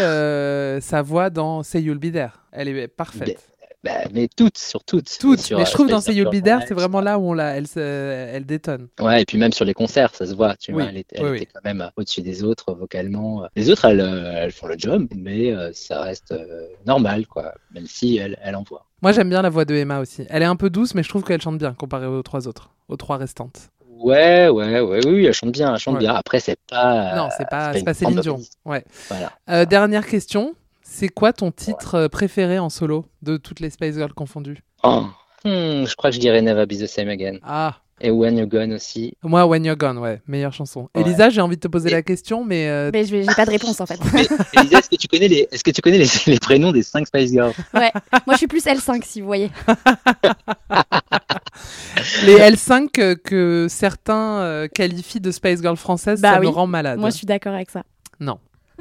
sa 0.81 1.01
voix 1.01 1.29
dans 1.29 1.63
Say 1.63 1.81
You'll 1.81 1.97
Be 1.99 2.13
There. 2.13 2.29
Elle 2.53 2.69
est 2.69 2.87
parfaite. 2.87 3.45
Bah, 3.83 3.91
mais 4.13 4.27
toutes, 4.27 4.59
sur 4.59 4.83
toutes. 4.83 5.09
Toutes, 5.19 5.39
Sur, 5.39 5.57
mais 5.57 5.63
euh, 5.63 5.65
je 5.65 5.71
trouve 5.71 5.87
dans 5.89 6.01
Space 6.01 6.13
Say 6.13 6.19
You'll 6.21 6.29
Be 6.29 6.43
There, 6.43 6.59
c'est 6.67 6.75
vraiment 6.75 7.01
là 7.01 7.17
où 7.17 7.29
on 7.29 7.33
la, 7.33 7.55
elle, 7.57 7.65
se- 7.67 7.79
elle 7.79 8.45
détonne. 8.45 8.89
Ouais, 8.99 9.23
et 9.23 9.25
puis 9.25 9.39
même 9.39 9.51
sur 9.53 9.65
les 9.65 9.73
concerts, 9.73 10.13
ça 10.13 10.27
se 10.27 10.35
voit. 10.35 10.55
Tu 10.55 10.71
Oui, 10.71 10.81
vois, 10.83 10.89
elle, 10.91 10.95
oui, 10.95 10.99
était 10.99 11.23
oui. 11.23 11.47
quand 11.51 11.61
même 11.63 11.89
au-dessus 11.97 12.21
des 12.21 12.43
autres 12.43 12.73
vocalement. 12.75 13.47
Les 13.55 13.71
autres, 13.71 13.85
elles, 13.85 14.01
euh, 14.01 14.33
elles 14.43 14.51
font 14.51 14.67
le 14.67 14.75
job, 14.77 15.07
mais 15.15 15.51
euh, 15.51 15.71
ça 15.73 16.01
reste 16.01 16.31
euh, 16.31 16.67
normal, 16.85 17.25
quoi. 17.25 17.55
Même 17.73 17.87
si 17.87 18.17
elle, 18.17 18.37
elle 18.43 18.55
envoie. 18.55 18.85
Moi, 19.01 19.13
j'aime 19.13 19.29
bien 19.29 19.41
la 19.41 19.49
voix 19.49 19.65
de 19.65 19.73
Emma 19.73 19.99
aussi. 19.99 20.27
Elle 20.29 20.43
est 20.43 20.45
un 20.45 20.55
peu 20.55 20.69
douce, 20.69 20.93
mais 20.93 21.01
je 21.01 21.09
trouve 21.09 21.23
qu'elle 21.23 21.41
chante 21.41 21.57
bien 21.57 21.73
comparée 21.73 22.05
aux 22.05 22.21
trois 22.21 22.47
autres, 22.47 22.69
aux 22.87 22.97
trois 22.97 23.17
restantes. 23.17 23.69
Ouais, 23.97 24.47
ouais, 24.49 24.79
ouais, 24.79 24.99
oui, 25.07 25.25
elle 25.25 25.33
chante 25.33 25.51
bien, 25.51 25.73
elle 25.73 25.79
chante 25.79 25.95
Ouais. 25.95 25.99
bien. 26.01 26.13
Après, 26.13 26.39
c'est 26.39 26.57
pas. 26.69 27.15
non, 27.15 27.29
c'est 27.35 27.47
pas, 27.49 27.71
Euh, 27.71 27.77
une 27.79 27.85
pas 27.85 27.93
Céline 27.95 28.19
Dion. 28.19 28.39
Ouais. 28.65 28.83
Voilà. 29.09 29.31
Euh, 29.49 29.65
dernière 29.65 30.05
question. 30.07 30.53
C'est 30.93 31.07
quoi 31.07 31.31
ton 31.31 31.51
titre 31.51 31.95
euh, 31.95 32.07
préféré 32.09 32.59
en 32.59 32.69
solo 32.69 33.05
de 33.21 33.37
toutes 33.37 33.61
les 33.61 33.69
Spice 33.69 33.95
Girls 33.95 34.13
confondues? 34.13 34.57
Oh. 34.83 35.05
Hmm, 35.45 35.85
je 35.85 35.95
crois 35.95 36.09
que 36.09 36.15
je 36.15 36.19
dirais 36.19 36.41
Never 36.41 36.65
Be 36.65 36.77
the 36.77 36.85
Same 36.85 37.07
Again. 37.07 37.37
Ah, 37.43 37.77
Et 38.01 38.11
When 38.11 38.37
You're 38.37 38.49
Gone 38.49 38.73
aussi. 38.73 39.13
moi, 39.23 39.45
When 39.47 39.63
You're 39.63 39.77
Gone, 39.77 39.97
ouais, 39.99 40.21
meilleure 40.27 40.51
chanson. 40.51 40.89
Ouais. 40.93 41.01
Elisa, 41.01 41.29
j'ai 41.29 41.39
envie 41.39 41.55
de 41.55 41.61
te 41.61 41.69
poser 41.69 41.87
Et- 41.87 41.91
la 41.93 42.01
question, 42.01 42.43
mais 42.43 42.67
euh, 42.67 42.89
Mais 42.91 43.05
j'ai 43.05 43.23
pas 43.25 43.45
de 43.45 43.51
réponse 43.51 43.79
en 43.79 43.85
fait. 43.85 43.97
Mais, 44.13 44.27
Elisa, 44.61 44.79
est-ce 44.79 44.89
que 44.89 44.97
tu 44.97 45.07
connais 45.07 45.29
les, 45.29 45.47
est-ce 45.51 45.63
que 45.63 45.71
tu 45.71 45.81
connais 45.81 45.97
les, 45.97 46.07
les 46.27 46.39
prénoms 46.39 46.73
des 46.73 46.83
5 46.83 47.07
Spice 47.07 47.31
Girls? 47.31 47.53
Ouais, 47.73 47.91
moi 48.27 48.33
je 48.33 48.37
suis 48.37 48.47
plus 48.47 48.65
L5 48.65 49.01
si 49.05 49.21
vous 49.21 49.27
voyez. 49.27 49.49
les 52.25 52.35
L5 52.37 52.89
que, 52.91 53.13
que 53.13 53.67
certains 53.69 54.41
euh, 54.41 54.67
qualifient 54.67 55.21
de 55.21 55.31
Spice 55.31 55.61
Girl 55.61 55.77
française, 55.77 56.19
Bah 56.21 56.33
ça 56.33 56.39
me 56.41 56.47
oui. 56.47 56.51
rend 56.53 56.67
malade. 56.67 56.99
Moi 56.99 57.11
je 57.11 57.15
suis 57.15 57.25
d'accord 57.27 57.53
avec 57.53 57.69
ça. 57.71 57.83
Non. 58.19 58.37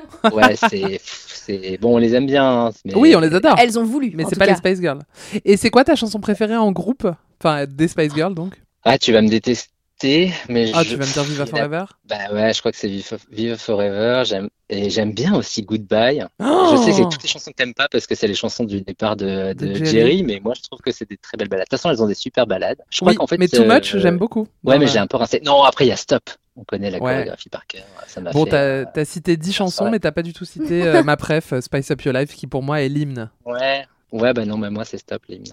Ouais, 0.33 0.55
c'est, 0.57 1.79
bon, 1.79 1.95
on 1.95 1.99
les 1.99 2.15
aime 2.15 2.27
bien. 2.27 2.67
hein, 2.67 2.71
mais- 2.85 2.95
Oui, 2.95 3.15
on 3.17 3.21
les 3.21 3.35
adore. 3.35 3.57
Elles 3.59 3.79
ont 3.79 3.85
voulu. 3.85 4.13
Mais 4.15 4.25
c'est 4.29 4.39
pas 4.39 4.47
cas. 4.47 4.53
les 4.53 4.59
Spice 4.59 4.81
Girls. 4.81 5.01
Et 5.45 5.57
c'est 5.57 5.71
quoi 5.71 5.85
ta 5.85 5.97
chanson 5.97 6.21
préférée 6.21 6.57
en 6.57 6.73
groupe? 6.73 7.07
Enfin, 7.43 7.65
des 7.67 7.89
Spice 7.89 8.15
Girls 8.15 8.35
donc 8.35 8.55
Ah, 8.85 8.99
tu 8.99 9.13
vas 9.13 9.23
me 9.23 9.29
détester, 9.29 10.33
mais 10.49 10.71
Ah, 10.75 10.83
je- 10.85 10.91
tu 10.91 10.97
vas 10.97 11.07
me 11.07 11.13
dire 11.13 11.23
Viva 11.25 11.47
Forever? 11.47 11.85
Bah 12.09 12.17
ouais, 12.33 12.53
je 12.55 12.59
crois 12.61 12.71
que 12.73 12.79
c'est 12.79 12.89
Viva, 13.31 13.57
Forever. 13.57 14.23
J'aime, 14.27 14.49
et 14.69 14.91
j'aime 14.91 15.13
bien 15.13 15.35
aussi 15.35 15.63
Goodbye. 15.63 16.25
Oh 16.39 16.69
Je 16.73 16.77
sais 16.77 16.91
que 16.91 16.97
c'est 16.97 17.03
toutes 17.09 17.23
les 17.23 17.29
chansons 17.29 17.51
que 17.51 17.57
t'aimes 17.57 17.75
pas 17.75 17.89
parce 17.91 18.07
que 18.07 18.15
c'est 18.15 18.29
les 18.29 18.35
chansons 18.35 18.65
du 18.65 18.83
départ 18.83 19.17
de, 19.17 19.53
De 19.55 19.67
de 19.67 19.75
Jerry. 19.75 19.87
Jerry, 19.91 20.23
mais 20.23 20.41
moi 20.45 20.53
je 20.57 20.63
trouve 20.63 20.81
que 20.81 20.93
c'est 20.93 21.09
des 21.09 21.17
très 21.17 21.37
belles 21.37 21.49
balades. 21.49 21.67
De 21.67 21.71
toute 21.71 21.81
façon, 21.81 21.91
elles 21.91 22.03
ont 22.03 22.07
des 22.09 22.15
super 22.15 22.47
balades. 22.47 22.79
Je 22.91 22.99
crois 23.01 23.11
Oui, 23.13 23.17
qu'en 23.17 23.27
fait, 23.27 23.39
mais 23.39 23.49
Too 23.49 23.63
euh, 23.63 23.75
Much, 23.75 23.97
j'aime 23.97 24.19
beaucoup. 24.19 24.47
Ouais, 24.65 24.79
mais 24.79 24.87
j'ai 24.87 24.99
un 24.99 25.07
peu 25.07 25.17
rincé. 25.17 25.41
Non, 25.45 25.63
après 25.63 25.87
il 25.87 25.89
y 25.89 25.93
a 25.93 25.97
Stop. 25.97 26.31
On 26.61 26.65
connaît 26.65 26.91
la 26.91 26.99
Ouais. 26.99 27.13
chorégraphie 27.15 27.49
par 27.49 27.67
cœur. 27.67 27.85
Ça 28.07 28.21
Bon, 28.21 28.45
t'as 28.45 28.57
euh, 28.59 28.85
t'as 28.93 29.07
cité 29.07 29.39
10 29.39 29.53
chansons, 29.55 29.85
ouais. 29.87 29.93
mais 29.93 29.99
t'as 29.99 30.13
pas 30.13 30.23
du 30.23 30.35
tout 30.35 30.45
cité 30.45 30.87
euh, 30.87 31.03
ma 31.05 31.17
préf, 31.17 31.55
euh, 31.55 31.61
Spice 31.63 31.91
Up 31.91 32.03
Your 32.03 32.13
Life, 32.15 32.35
qui 32.35 32.47
pour 32.47 32.63
moi 32.63 32.83
est 32.83 32.89
l'hymne. 32.91 33.31
Ouais. 33.47 33.87
Ouais, 34.13 34.35
bah 34.35 34.45
non, 34.45 34.59
mais 34.59 34.69
moi 34.71 34.85
c'est 34.85 34.99
Stop 34.99 35.23
l'hymne. 35.29 35.45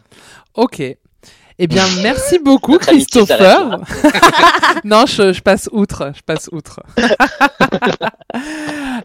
Ok. 0.53 0.81
Eh 1.59 1.67
bien, 1.67 1.83
merci 2.03 2.39
beaucoup, 2.39 2.77
Christopher. 2.77 3.79
non, 4.83 5.05
je, 5.05 5.31
je 5.31 5.41
passe 5.41 5.69
outre. 5.71 6.11
Je 6.13 6.21
passe 6.21 6.49
outre. 6.51 6.81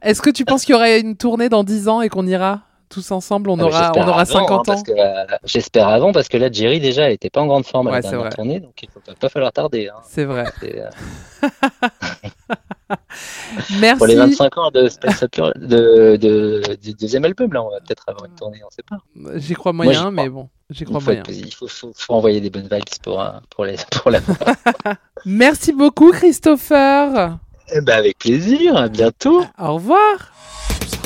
Est-ce 0.02 0.20
que 0.20 0.30
tu 0.30 0.44
penses 0.44 0.64
qu'il 0.64 0.72
y 0.72 0.76
aurait 0.76 1.00
une 1.00 1.16
tournée 1.16 1.48
dans 1.48 1.62
10 1.64 1.88
ans 1.88 2.00
et 2.02 2.08
qu'on 2.08 2.26
ira? 2.26 2.62
Tous 2.92 3.10
ensemble 3.10 3.50
On 3.50 3.58
Ah, 3.58 3.64
aura, 3.64 3.92
on 3.96 4.00
aura 4.08 4.20
avant, 4.22 4.24
50 4.32 4.50
hein, 4.50 4.54
ans. 4.54 4.62
parce 4.64 4.82
que, 4.82 4.92
euh, 4.92 5.24
J'espère 5.44 5.88
avant 5.88 6.12
parce 6.12 6.28
que 6.28 6.36
là, 6.36 6.50
Jerry 6.52 6.78
déjà 6.80 7.06
elle 7.06 7.12
était 7.14 7.30
pas 7.30 7.40
en 7.40 7.46
grande 7.46 7.64
forme 7.66 7.88
à 7.88 7.90
Ouais, 7.90 7.96
la 7.96 8.02
c'est 8.02 8.10
dernière 8.10 8.26
vrai. 8.28 8.36
tournée, 8.36 8.60
donc 8.60 8.74
il 8.82 8.88
faut 8.90 9.00
pas, 9.00 9.14
pas 9.14 9.28
falloir 9.28 9.52
tarder. 9.52 9.88
hein. 9.88 9.98
C'est 10.08 10.24
vrai. 10.24 10.44
Euh, 10.64 10.88
Merci. 13.80 13.98
Pour 13.98 14.06
les 14.06 14.16
25 14.16 14.58
ans 14.58 14.70
de 14.70 14.88
Space 14.88 15.22
de, 15.22 16.16
de- 16.16 16.76
du 16.80 16.92
deuxième 16.94 17.24
album, 17.24 17.52
là, 17.52 17.62
on 17.62 17.70
va 17.70 17.80
peut-être 17.80 18.04
avoir 18.06 18.26
une 18.26 18.34
tournée, 18.34 18.60
on 18.66 18.70
sait 18.70 18.82
pas. 18.88 18.98
J'y 19.38 19.54
crois 19.54 19.72
moyen, 19.72 19.92
crois. 20.00 20.10
mais 20.10 20.28
bon, 20.28 20.48
j'y 20.70 20.82
Il 20.82 20.86
crois 20.86 21.00
faut, 21.00 21.06
moyen. 21.06 21.22
il 21.28 21.54
faut, 21.54 21.68
faut- 21.68 21.92
faut 21.94 22.12
envoyer 22.14 22.40
des 22.40 22.50
bonnes 22.50 22.68
vibes 22.70 22.82
pour, 23.02 23.20
euh, 23.20 23.28
pour, 23.50 23.64
les, 23.64 23.76
pour 23.90 24.10
la. 24.10 24.20
Merci 25.24 25.72
beaucoup, 25.72 26.10
Christopher. 26.12 27.38
Eh 27.74 27.80
ben, 27.80 27.96
avec 27.98 28.18
plaisir, 28.18 28.76
à 28.76 28.88
bientôt. 28.88 29.42
Au 29.58 29.74
revoir. 29.74 30.32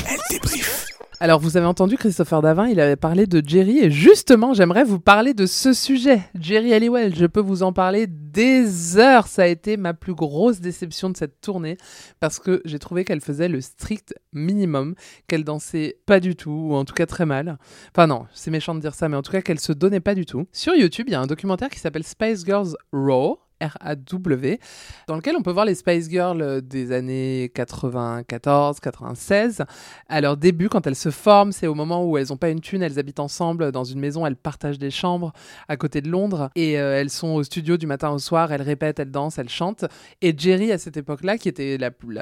Elle 0.08 0.18
débrief. 0.30 0.86
Alors, 1.18 1.40
vous 1.40 1.56
avez 1.56 1.64
entendu 1.64 1.96
Christopher 1.96 2.42
Davin, 2.42 2.68
il 2.68 2.78
avait 2.78 2.94
parlé 2.94 3.26
de 3.26 3.42
Jerry, 3.42 3.78
et 3.78 3.90
justement, 3.90 4.52
j'aimerais 4.52 4.84
vous 4.84 5.00
parler 5.00 5.32
de 5.32 5.46
ce 5.46 5.72
sujet. 5.72 6.20
Jerry 6.38 6.74
Halliwell, 6.74 7.16
je 7.16 7.24
peux 7.24 7.40
vous 7.40 7.62
en 7.62 7.72
parler 7.72 8.06
des 8.06 8.98
heures. 8.98 9.26
Ça 9.26 9.44
a 9.44 9.46
été 9.46 9.78
ma 9.78 9.94
plus 9.94 10.14
grosse 10.14 10.60
déception 10.60 11.08
de 11.08 11.16
cette 11.16 11.40
tournée, 11.40 11.78
parce 12.20 12.38
que 12.38 12.60
j'ai 12.66 12.78
trouvé 12.78 13.06
qu'elle 13.06 13.22
faisait 13.22 13.48
le 13.48 13.62
strict 13.62 14.14
minimum, 14.34 14.94
qu'elle 15.26 15.42
dansait 15.44 15.96
pas 16.04 16.20
du 16.20 16.36
tout, 16.36 16.50
ou 16.50 16.74
en 16.74 16.84
tout 16.84 16.92
cas 16.92 17.06
très 17.06 17.24
mal. 17.24 17.56
Enfin 17.94 18.06
non, 18.06 18.26
c'est 18.34 18.50
méchant 18.50 18.74
de 18.74 18.80
dire 18.80 18.94
ça, 18.94 19.08
mais 19.08 19.16
en 19.16 19.22
tout 19.22 19.32
cas 19.32 19.40
qu'elle 19.40 19.60
se 19.60 19.72
donnait 19.72 20.00
pas 20.00 20.14
du 20.14 20.26
tout. 20.26 20.46
Sur 20.52 20.74
YouTube, 20.74 21.06
il 21.08 21.12
y 21.12 21.16
a 21.16 21.20
un 21.20 21.26
documentaire 21.26 21.70
qui 21.70 21.80
s'appelle 21.80 22.04
Spice 22.04 22.44
Girls 22.44 22.76
Raw, 22.92 23.38
R-A-W, 23.60 24.60
dans 25.08 25.16
lequel 25.16 25.36
on 25.36 25.42
peut 25.42 25.50
voir 25.50 25.64
les 25.64 25.74
Spice 25.74 26.08
Girls 26.08 26.42
euh, 26.42 26.60
des 26.60 26.92
années 26.92 27.50
94, 27.54 28.80
96. 28.80 29.64
À 30.08 30.20
leur 30.20 30.36
début, 30.36 30.68
quand 30.68 30.86
elles 30.86 30.96
se 30.96 31.10
forment, 31.10 31.52
c'est 31.52 31.66
au 31.66 31.74
moment 31.74 32.04
où 32.04 32.18
elles 32.18 32.28
n'ont 32.30 32.36
pas 32.36 32.50
une 32.50 32.60
thune, 32.60 32.82
elles 32.82 32.98
habitent 32.98 33.20
ensemble 33.20 33.72
dans 33.72 33.84
une 33.84 34.00
maison, 34.00 34.26
elles 34.26 34.36
partagent 34.36 34.78
des 34.78 34.90
chambres 34.90 35.32
à 35.68 35.76
côté 35.76 36.00
de 36.00 36.08
Londres 36.08 36.50
et 36.54 36.78
euh, 36.78 37.00
elles 37.00 37.10
sont 37.10 37.28
au 37.28 37.42
studio 37.42 37.76
du 37.76 37.86
matin 37.86 38.10
au 38.10 38.18
soir, 38.18 38.52
elles 38.52 38.62
répètent, 38.62 38.98
elles 38.98 39.10
dansent, 39.10 39.38
elles 39.38 39.48
chantent. 39.48 39.84
Et 40.22 40.34
Jerry, 40.36 40.72
à 40.72 40.78
cette 40.78 40.96
époque-là, 40.96 41.38
qui 41.38 41.48
était 41.48 41.78
la, 41.78 41.90
plus- 41.90 42.16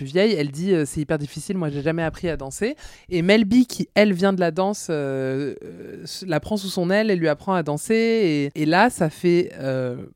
vieille, 0.00 0.34
elle 0.34 0.50
dit 0.50 0.72
euh, 0.72 0.84
c'est 0.86 1.00
hyper 1.00 1.18
difficile, 1.18 1.56
moi 1.56 1.70
j'ai 1.70 1.82
jamais 1.82 2.02
appris 2.02 2.28
à 2.28 2.36
danser. 2.36 2.76
Et 3.08 3.22
Melby, 3.22 3.66
qui 3.66 3.88
elle 3.94 4.12
vient 4.12 4.32
de 4.32 4.40
la 4.40 4.50
danse, 4.50 4.88
euh, 4.90 5.54
la 6.26 6.40
prend 6.40 6.56
sous 6.56 6.68
son 6.68 6.90
aile 6.90 7.10
et 7.10 7.16
lui 7.16 7.28
apprend 7.28 7.54
à 7.54 7.62
danser. 7.62 8.50
Et, 8.54 8.66
là, 8.66 8.90
ça 8.90 9.10
fait 9.10 9.52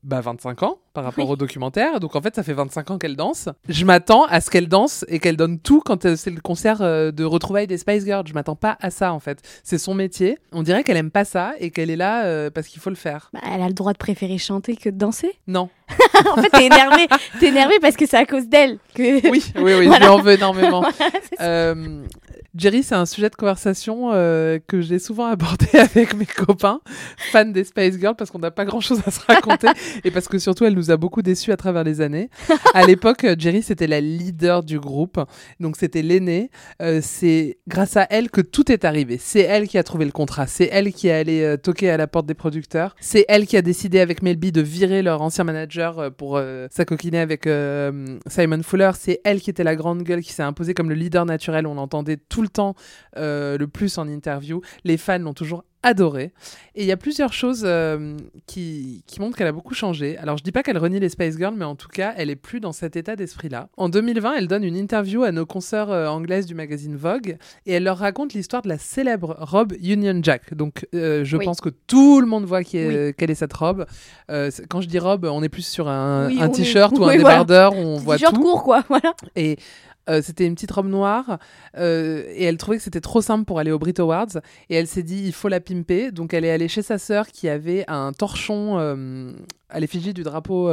bah, 0.03 0.21
25 0.21 0.63
ans 0.63 0.77
par 0.93 1.03
rapport 1.03 1.25
Oui. 1.25 1.33
au 1.33 1.35
documentaire. 1.35 1.99
Donc 1.99 2.15
en 2.15 2.21
fait, 2.21 2.35
ça 2.35 2.43
fait 2.43 2.53
25 2.53 2.91
ans 2.91 2.97
qu'elle 2.97 3.15
danse. 3.15 3.49
Je 3.67 3.85
m'attends 3.85 4.23
à 4.25 4.41
ce 4.41 4.49
qu'elle 4.49 4.67
danse 4.67 5.05
et 5.07 5.19
qu'elle 5.19 5.37
donne 5.37 5.59
tout 5.59 5.81
quand 5.85 6.05
euh, 6.05 6.15
c'est 6.15 6.29
le 6.31 6.41
concert 6.41 6.81
euh, 6.81 7.11
de 7.11 7.23
retrouvailles 7.23 7.67
des 7.67 7.77
Spice 7.77 8.05
Girls. 8.05 8.25
Je 8.27 8.33
m'attends 8.33 8.55
pas 8.55 8.77
à 8.81 8.89
ça 8.91 9.13
en 9.13 9.19
fait. 9.19 9.39
C'est 9.63 9.77
son 9.77 9.93
métier. 9.93 10.37
On 10.51 10.63
dirait 10.63 10.83
qu'elle 10.83 10.97
aime 10.97 11.11
pas 11.11 11.25
ça 11.25 11.53
et 11.59 11.69
qu'elle 11.71 11.89
est 11.89 11.95
là 11.95 12.25
euh, 12.25 12.49
parce 12.49 12.67
qu'il 12.67 12.81
faut 12.81 12.89
le 12.89 12.95
faire. 12.95 13.29
Bah, 13.33 13.39
elle 13.53 13.61
a 13.61 13.67
le 13.67 13.73
droit 13.73 13.93
de 13.93 13.97
préférer 13.97 14.37
chanter 14.37 14.75
que 14.75 14.89
de 14.89 14.97
danser. 14.97 15.31
Non. 15.47 15.69
en 16.37 16.41
fait, 16.41 16.49
t'es 16.51 16.65
énervé. 16.67 17.07
t'es 17.39 17.47
énervé 17.47 17.73
parce 17.81 17.95
que 17.95 18.05
c'est 18.05 18.17
à 18.17 18.25
cause 18.25 18.47
d'elle 18.47 18.77
que. 18.93 19.27
Oui, 19.29 19.43
oui, 19.55 19.73
oui, 19.79 19.89
je 19.93 19.99
lui 19.99 20.05
en 20.07 20.21
veux 20.21 20.33
énormément. 20.33 20.83
Jerry, 22.55 22.81
c'est 22.83 22.95
un 22.95 23.05
sujet 23.05 23.29
de 23.29 23.35
conversation 23.35 24.11
euh, 24.13 24.59
que 24.65 24.81
j'ai 24.81 24.99
souvent 24.99 25.25
abordé 25.31 25.67
avec 25.73 26.15
mes 26.15 26.25
copains, 26.25 26.81
fans 27.31 27.45
des 27.45 27.63
Spice 27.63 27.99
Girls, 27.99 28.15
parce 28.15 28.31
qu'on 28.31 28.39
n'a 28.39 28.51
pas 28.51 28.65
grand-chose 28.65 29.01
à 29.05 29.11
se 29.11 29.19
raconter 29.25 29.67
et 30.03 30.11
parce 30.11 30.27
que 30.27 30.39
surtout, 30.39 30.65
elle 30.65 30.73
nous 30.73 30.91
a 30.91 30.97
beaucoup 30.97 31.21
déçus 31.21 31.51
à 31.51 31.57
travers 31.57 31.83
les 31.83 32.01
années. 32.01 32.29
À 32.73 32.85
l'époque, 32.85 33.23
euh, 33.23 33.35
Jerry, 33.37 33.61
c'était 33.61 33.87
la 33.87 34.01
leader 34.01 34.63
du 34.63 34.79
groupe, 34.79 35.19
donc 35.59 35.75
c'était 35.77 36.01
l'aînée. 36.01 36.49
Euh, 36.81 36.99
c'est 37.03 37.59
grâce 37.67 37.97
à 37.97 38.07
elle 38.09 38.29
que 38.29 38.41
tout 38.41 38.71
est 38.71 38.85
arrivé. 38.85 39.17
C'est 39.19 39.41
elle 39.41 39.67
qui 39.67 39.77
a 39.77 39.83
trouvé 39.83 40.05
le 40.05 40.11
contrat, 40.11 40.47
c'est 40.47 40.69
elle 40.71 40.91
qui 40.93 41.07
est 41.07 41.13
allée 41.13 41.43
euh, 41.43 41.57
toquer 41.57 41.89
à 41.89 41.97
la 41.97 42.07
porte 42.07 42.25
des 42.25 42.33
producteurs, 42.33 42.95
c'est 42.99 43.25
elle 43.27 43.45
qui 43.45 43.57
a 43.57 43.61
décidé 43.61 43.99
avec 43.99 44.21
Melby 44.21 44.51
de 44.51 44.61
virer 44.61 45.01
leur 45.01 45.21
ancien 45.21 45.43
manager 45.43 45.99
euh, 45.99 46.09
pour 46.09 46.41
s'acoquiner 46.71 47.19
avec 47.19 47.47
Simon 48.27 48.63
Fuller. 48.63 48.91
C'est 48.97 49.21
elle 49.23 49.41
qui 49.41 49.49
était 49.49 49.63
la 49.63 49.75
grande 49.75 50.03
gueule, 50.03 50.21
qui 50.21 50.33
s'est 50.33 50.43
imposée 50.43 50.73
comme 50.73 50.89
le 50.89 50.95
leader 50.95 51.25
naturel. 51.25 51.67
On 51.67 51.75
l'entendait 51.75 52.17
tout 52.17 52.38
le 52.41 52.49
temps 52.49 52.75
euh, 53.17 53.57
le 53.57 53.67
plus 53.67 53.97
en 53.97 54.07
interview. 54.07 54.61
Les 54.83 54.97
fans 54.97 55.19
l'ont 55.19 55.33
toujours 55.33 55.63
adoré. 55.81 56.33
Et 56.75 56.81
il 56.81 56.85
y 56.87 56.91
a 56.91 56.97
plusieurs 56.97 57.31
choses 57.31 57.61
euh, 57.63 58.17
qui, 58.47 59.01
qui 59.07 59.21
montrent 59.21 59.37
qu'elle 59.37 59.47
a 59.47 59.53
beaucoup 59.53 59.73
changé. 59.73 60.17
Alors 60.17 60.37
je 60.37 60.43
dis 60.43 60.51
pas 60.51 60.61
qu'elle 60.61 60.77
renie 60.77 60.99
les 60.99 61.07
Spice 61.07 61.37
Girls, 61.37 61.55
mais 61.55 61.63
en 61.63 61.75
tout 61.75 61.87
cas, 61.87 62.13
elle 62.17 62.29
est 62.29 62.35
plus 62.35 62.59
dans 62.59 62.73
cet 62.73 62.97
état 62.97 63.15
d'esprit-là. 63.15 63.69
En 63.77 63.87
2020, 63.87 64.33
elle 64.35 64.47
donne 64.49 64.65
une 64.65 64.75
interview 64.75 65.23
à 65.23 65.31
nos 65.31 65.45
consoeurs 65.45 65.89
euh, 65.89 66.07
anglaises 66.09 66.47
du 66.47 66.53
magazine 66.53 66.97
Vogue 66.97 67.37
et 67.65 67.71
elle 67.71 67.83
leur 67.85 67.97
raconte 67.97 68.33
l'histoire 68.33 68.61
de 68.61 68.67
la 68.67 68.77
célèbre 68.77 69.37
robe 69.39 69.71
Union 69.81 70.19
Jack. 70.21 70.53
Donc 70.53 70.85
euh, 70.93 71.23
je 71.23 71.37
Oui. 71.37 71.45
pense 71.45 71.61
que 71.61 71.69
tout 71.69 72.19
le 72.19 72.27
monde 72.27 72.43
voit 72.43 72.65
qui 72.65 72.77
est- 72.77 73.05
Oui. 73.07 73.13
quelle 73.17 73.31
est 73.31 73.35
cette 73.35 73.53
robe. 73.53 73.85
Quand 74.27 74.81
je 74.81 74.87
dis 74.87 74.99
robe, 74.99 75.23
on 75.31 75.41
est 75.43 75.49
plus 75.49 75.65
sur 75.65 75.87
un, 75.87 76.27
Oui, 76.27 76.39
un 76.41 76.47
on 76.49 76.51
est- 76.51 76.55
t-shirt 76.55 76.91
ou 76.97 77.03
un 77.03 77.05
voilà. 77.05 77.17
débardeur 77.17 77.73
où 77.77 77.79
on 77.79 77.95
voit 77.97 78.15
T-shirt 78.17 78.35
tout. 78.35 78.41
court, 78.41 78.63
quoi. 78.63 78.83
Voilà. 78.89 79.13
Et 79.37 79.55
euh, 80.09 80.21
c'était 80.23 80.45
une 80.45 80.55
petite 80.55 80.71
robe 80.71 80.87
noire 80.87 81.39
euh, 81.77 82.23
et 82.35 82.43
elle 82.45 82.57
trouvait 82.57 82.77
que 82.77 82.83
c'était 82.83 83.01
trop 83.01 83.21
simple 83.21 83.45
pour 83.45 83.59
aller 83.59 83.71
au 83.71 83.77
Brit 83.79 83.93
Awards 83.99 84.37
et 84.69 84.75
elle 84.75 84.87
s'est 84.87 85.03
dit 85.03 85.21
il 85.25 85.33
faut 85.33 85.49
la 85.49 85.59
pimper 85.59 86.11
donc 86.11 86.33
elle 86.33 86.45
est 86.45 86.51
allée 86.51 86.67
chez 86.67 86.81
sa 86.81 86.97
sœur 86.97 87.27
qui 87.27 87.47
avait 87.49 87.83
un 87.87 88.11
torchon 88.13 88.77
euh, 88.79 89.33
à 89.69 89.79
l'effigie 89.79 90.13
du 90.15 90.23
drapeau 90.23 90.67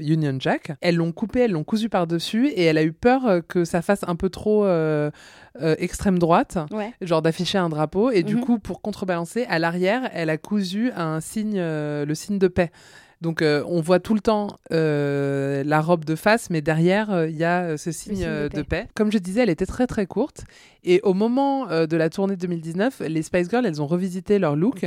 Union 0.00 0.36
Jack. 0.38 0.72
Elles 0.80 0.94
l'ont 0.96 1.10
coupé, 1.12 1.40
elles 1.40 1.50
l'ont 1.50 1.64
cousu 1.64 1.88
par-dessus 1.88 2.46
et 2.48 2.62
elle 2.62 2.78
a 2.78 2.84
eu 2.84 2.92
peur 2.92 3.40
que 3.48 3.64
ça 3.64 3.82
fasse 3.82 4.04
un 4.06 4.14
peu 4.14 4.28
trop 4.28 4.64
extrême 5.78 6.18
droite, 6.18 6.58
Ouais. 6.70 6.92
genre 7.00 7.22
d'afficher 7.22 7.58
un 7.58 7.68
drapeau 7.68 8.10
et 8.10 8.22
du 8.22 8.36
Mhm. 8.36 8.40
coup 8.42 8.58
pour 8.60 8.80
contrebalancer 8.80 9.44
à 9.48 9.58
l'arrière 9.58 10.08
elle 10.12 10.30
a 10.30 10.36
cousu 10.38 10.92
un 10.94 11.20
signe, 11.20 11.58
le 11.58 12.12
signe 12.14 12.38
de 12.38 12.46
paix. 12.48 12.70
Donc 13.22 13.40
euh, 13.40 13.64
on 13.66 13.80
voit 13.80 13.98
tout 13.98 14.14
le 14.14 14.20
temps 14.20 14.58
euh, 14.72 15.64
la 15.64 15.80
robe 15.80 16.04
de 16.04 16.14
face, 16.16 16.50
mais 16.50 16.60
derrière 16.60 17.10
euh, 17.10 17.28
il 17.28 17.36
y 17.36 17.44
a 17.44 17.78
ce 17.78 17.90
signe, 17.90 18.16
signe 18.16 18.26
de 18.26 18.48
de, 18.48 18.62
paix. 18.62 18.88
Comme 18.94 19.10
je 19.10 19.18
disais, 19.18 19.42
elle 19.42 19.50
était 19.50 19.66
très 19.66 19.86
très 19.86 20.06
courte. 20.06 20.44
Et 20.88 21.00
au 21.02 21.14
moment 21.14 21.66
de 21.66 21.96
la 21.96 22.08
tournée 22.10 22.36
2019, 22.36 23.02
les 23.08 23.22
Spice 23.22 23.48
Girls, 23.50 23.66
elles 23.66 23.82
ont 23.82 23.88
revisité 23.88 24.38
leur 24.38 24.54
look. 24.54 24.86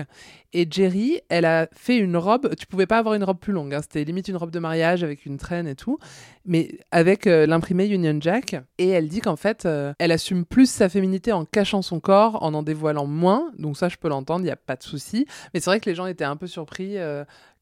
Et 0.54 0.66
Jerry, 0.70 1.20
elle 1.28 1.44
a 1.44 1.68
fait 1.74 1.98
une 1.98 2.16
robe. 2.16 2.56
Tu 2.56 2.68
pouvais 2.68 2.86
pas 2.86 3.00
avoir 3.00 3.16
une 3.16 3.24
robe 3.26 3.38
plus 3.38 3.52
longue. 3.52 3.74
hein, 3.74 3.82
C'était 3.82 4.06
limite 4.06 4.30
une 4.30 4.38
robe 4.38 4.50
de 4.50 4.60
mariage 4.60 5.04
avec 5.04 5.26
une 5.26 5.36
traîne 5.36 5.68
et 5.68 5.76
tout, 5.76 6.00
mais 6.46 6.80
avec 6.92 7.26
l'imprimé 7.26 7.86
Union 7.88 8.18
Jack. 8.22 8.56
Et 8.78 8.88
elle 8.88 9.10
dit 9.10 9.20
qu'en 9.20 9.36
fait, 9.36 9.68
elle 10.00 10.12
assume 10.14 10.46
plus 10.46 10.70
sa 10.72 10.88
féminité 10.88 11.34
en 11.34 11.44
cachant 11.44 11.82
son 11.82 12.00
corps, 12.00 12.42
en 12.44 12.54
en 12.54 12.64
dévoilant 12.64 13.06
moins. 13.06 13.52
Donc 13.58 13.76
ça, 13.76 13.90
je 13.90 13.98
peux 13.98 14.08
l'entendre, 14.08 14.46
il 14.46 14.48
y 14.48 14.52
a 14.52 14.56
pas 14.56 14.78
de 14.78 14.84
souci. 14.84 15.26
Mais 15.54 15.60
c'est 15.60 15.70
vrai 15.70 15.82
que 15.82 15.90
les 15.90 15.96
gens 15.96 16.06
étaient 16.06 16.24
un 16.24 16.38
peu 16.38 16.48
surpris. 16.48 16.96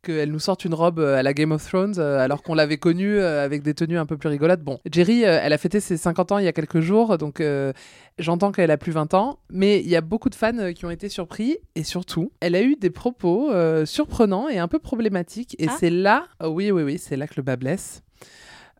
Qu'elle 0.08 0.32
nous 0.32 0.40
sorte 0.40 0.66
une 0.66 0.74
robe 0.74 1.00
euh, 1.00 1.18
à 1.18 1.24
la 1.24 1.34
Game 1.34 1.52
of 1.52 1.64
Thrones 1.68 1.96
euh, 2.00 2.18
alors 2.20 2.42
qu'on 2.44 2.54
l'avait 2.56 2.78
connue 2.78 3.18
euh, 3.20 3.44
avec 3.44 3.62
des 3.62 3.74
tenues 3.74 3.98
un 3.98 4.06
peu 4.06 4.18
plus 4.18 4.30
rigolotes. 4.30 4.62
Bon, 4.62 4.80
Jerry, 4.92 5.24
elle 5.24 5.54
a 5.54 5.58
fêté 5.58 5.80
ses 5.80 5.98
50 5.98 6.32
ans 6.32 6.38
il 6.40 6.46
y 6.46 6.48
a 6.48 6.54
quelques 6.54 6.80
jours, 6.80 7.18
donc 7.18 7.42
euh, 7.42 7.74
j'entends 8.18 8.52
qu'elle 8.52 8.72
a 8.72 8.78
plus 8.78 8.92
20 8.92 9.14
ans, 9.14 9.40
mais 9.52 9.80
il 9.82 9.88
y 9.90 9.96
a 9.96 10.02
beaucoup 10.02 10.30
de 10.30 10.36
fans 10.36 10.74
qui 10.74 10.86
ont 10.86 10.90
été 10.90 11.10
surpris 11.10 11.58
et 11.76 11.84
surtout, 11.84 12.32
elle 12.40 12.56
a 12.56 12.62
eu 12.62 12.76
des 12.76 12.90
propos 12.90 13.52
euh, 13.52 13.86
surprenants 13.86 14.48
et 14.50 14.58
un 14.58 14.68
peu 14.68 14.80
problématiques 14.80 15.56
et 15.60 15.68
Ah. 15.70 15.76
c'est 15.80 15.90
là, 15.90 16.26
oh 16.44 16.48
oui, 16.48 16.72
oui, 16.72 16.84
oui, 16.84 16.98
c'est 16.98 17.18
là 17.18 17.28
que 17.28 17.34
le 17.38 17.44
bas 17.44 17.56
blesse. 17.58 18.02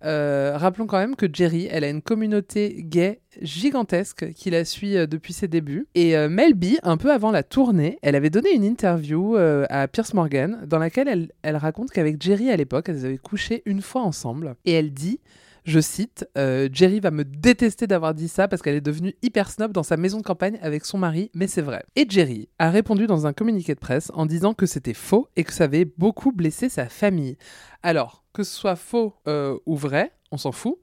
Euh, 0.04 0.54
rappelons 0.56 0.86
quand 0.86 1.00
même 1.00 1.16
que 1.16 1.26
Jerry, 1.32 1.68
elle 1.72 1.84
a 1.84 1.90
une 1.90 2.02
communauté 2.02 2.76
gay 2.80 3.20
gigantesque 3.42 4.32
qui 4.34 4.50
la 4.50 4.66
suit 4.66 4.98
euh, 4.98 5.08
depuis 5.08 5.34
ses 5.34 5.48
débuts. 5.48 5.88
Et 5.96 6.18
euh, 6.18 6.30
Mel 6.30 6.54
B, 6.54 6.76
un 6.84 6.98
peu 6.98 7.12
avant 7.12 7.32
la 7.32 7.44
tournée, 7.44 7.98
elle 8.02 8.16
avait 8.16 8.30
donné 8.30 8.54
une 8.54 8.64
interview 8.64 9.36
euh, 9.36 9.66
à 9.70 9.88
Pierce 9.88 10.14
Morgan 10.14 10.60
dans 10.68 10.80
laquelle 10.80 11.08
elle, 11.08 11.32
elle 11.42 11.58
raconte 11.58 11.92
qu'avec 11.92 12.22
Jerry 12.22 12.50
à 12.50 12.58
l'époque, 12.58 12.90
elles 12.90 13.06
avaient 13.06 13.18
couché 13.18 13.64
une 13.66 13.82
fois 13.82 14.02
ensemble. 14.02 14.56
Et 14.66 14.74
elle 14.74 14.92
dit 14.92 15.20
je 15.68 15.82
cite, 15.82 16.26
euh, 16.38 16.70
Jerry 16.72 17.02
va 17.02 17.12
me 17.12 17.26
détester 17.26 17.88
d'avoir 17.88 18.14
dit 18.14 18.30
ça 18.30 18.48
parce 18.48 18.62
qu'elle 18.62 18.76
est 18.76 18.82
devenue 18.82 19.16
hyper 19.22 19.52
snob 19.52 19.74
dans 19.74 19.84
sa 19.84 19.98
maison 19.98 20.20
de 20.20 20.24
campagne 20.24 20.58
avec 20.62 20.86
son 20.86 20.98
mari, 20.98 21.30
mais 21.34 21.48
c'est 21.48 21.62
vrai. 21.62 21.84
Et 21.98 22.06
Jerry 22.08 22.48
a 22.58 22.70
répondu 22.70 23.06
dans 23.06 23.28
un 23.28 23.34
communiqué 23.34 23.76
de 23.76 23.80
presse 23.80 24.10
en 24.14 24.26
disant 24.26 24.54
que 24.54 24.66
c'était 24.66 24.94
faux 24.94 25.28
et 25.36 25.44
que 25.44 25.52
ça 25.52 25.66
avait 25.66 25.84
beaucoup 25.84 26.32
blessé 26.32 26.70
sa 26.70 26.88
famille. 26.88 27.38
Alors, 27.84 28.24
que 28.32 28.44
ce 28.44 28.56
soit 28.56 28.78
faux 28.78 29.16
euh, 29.28 29.58
ou 29.66 29.76
vrai, 29.76 30.14
on 30.32 30.38
s'en 30.38 30.54
fout. 30.54 30.78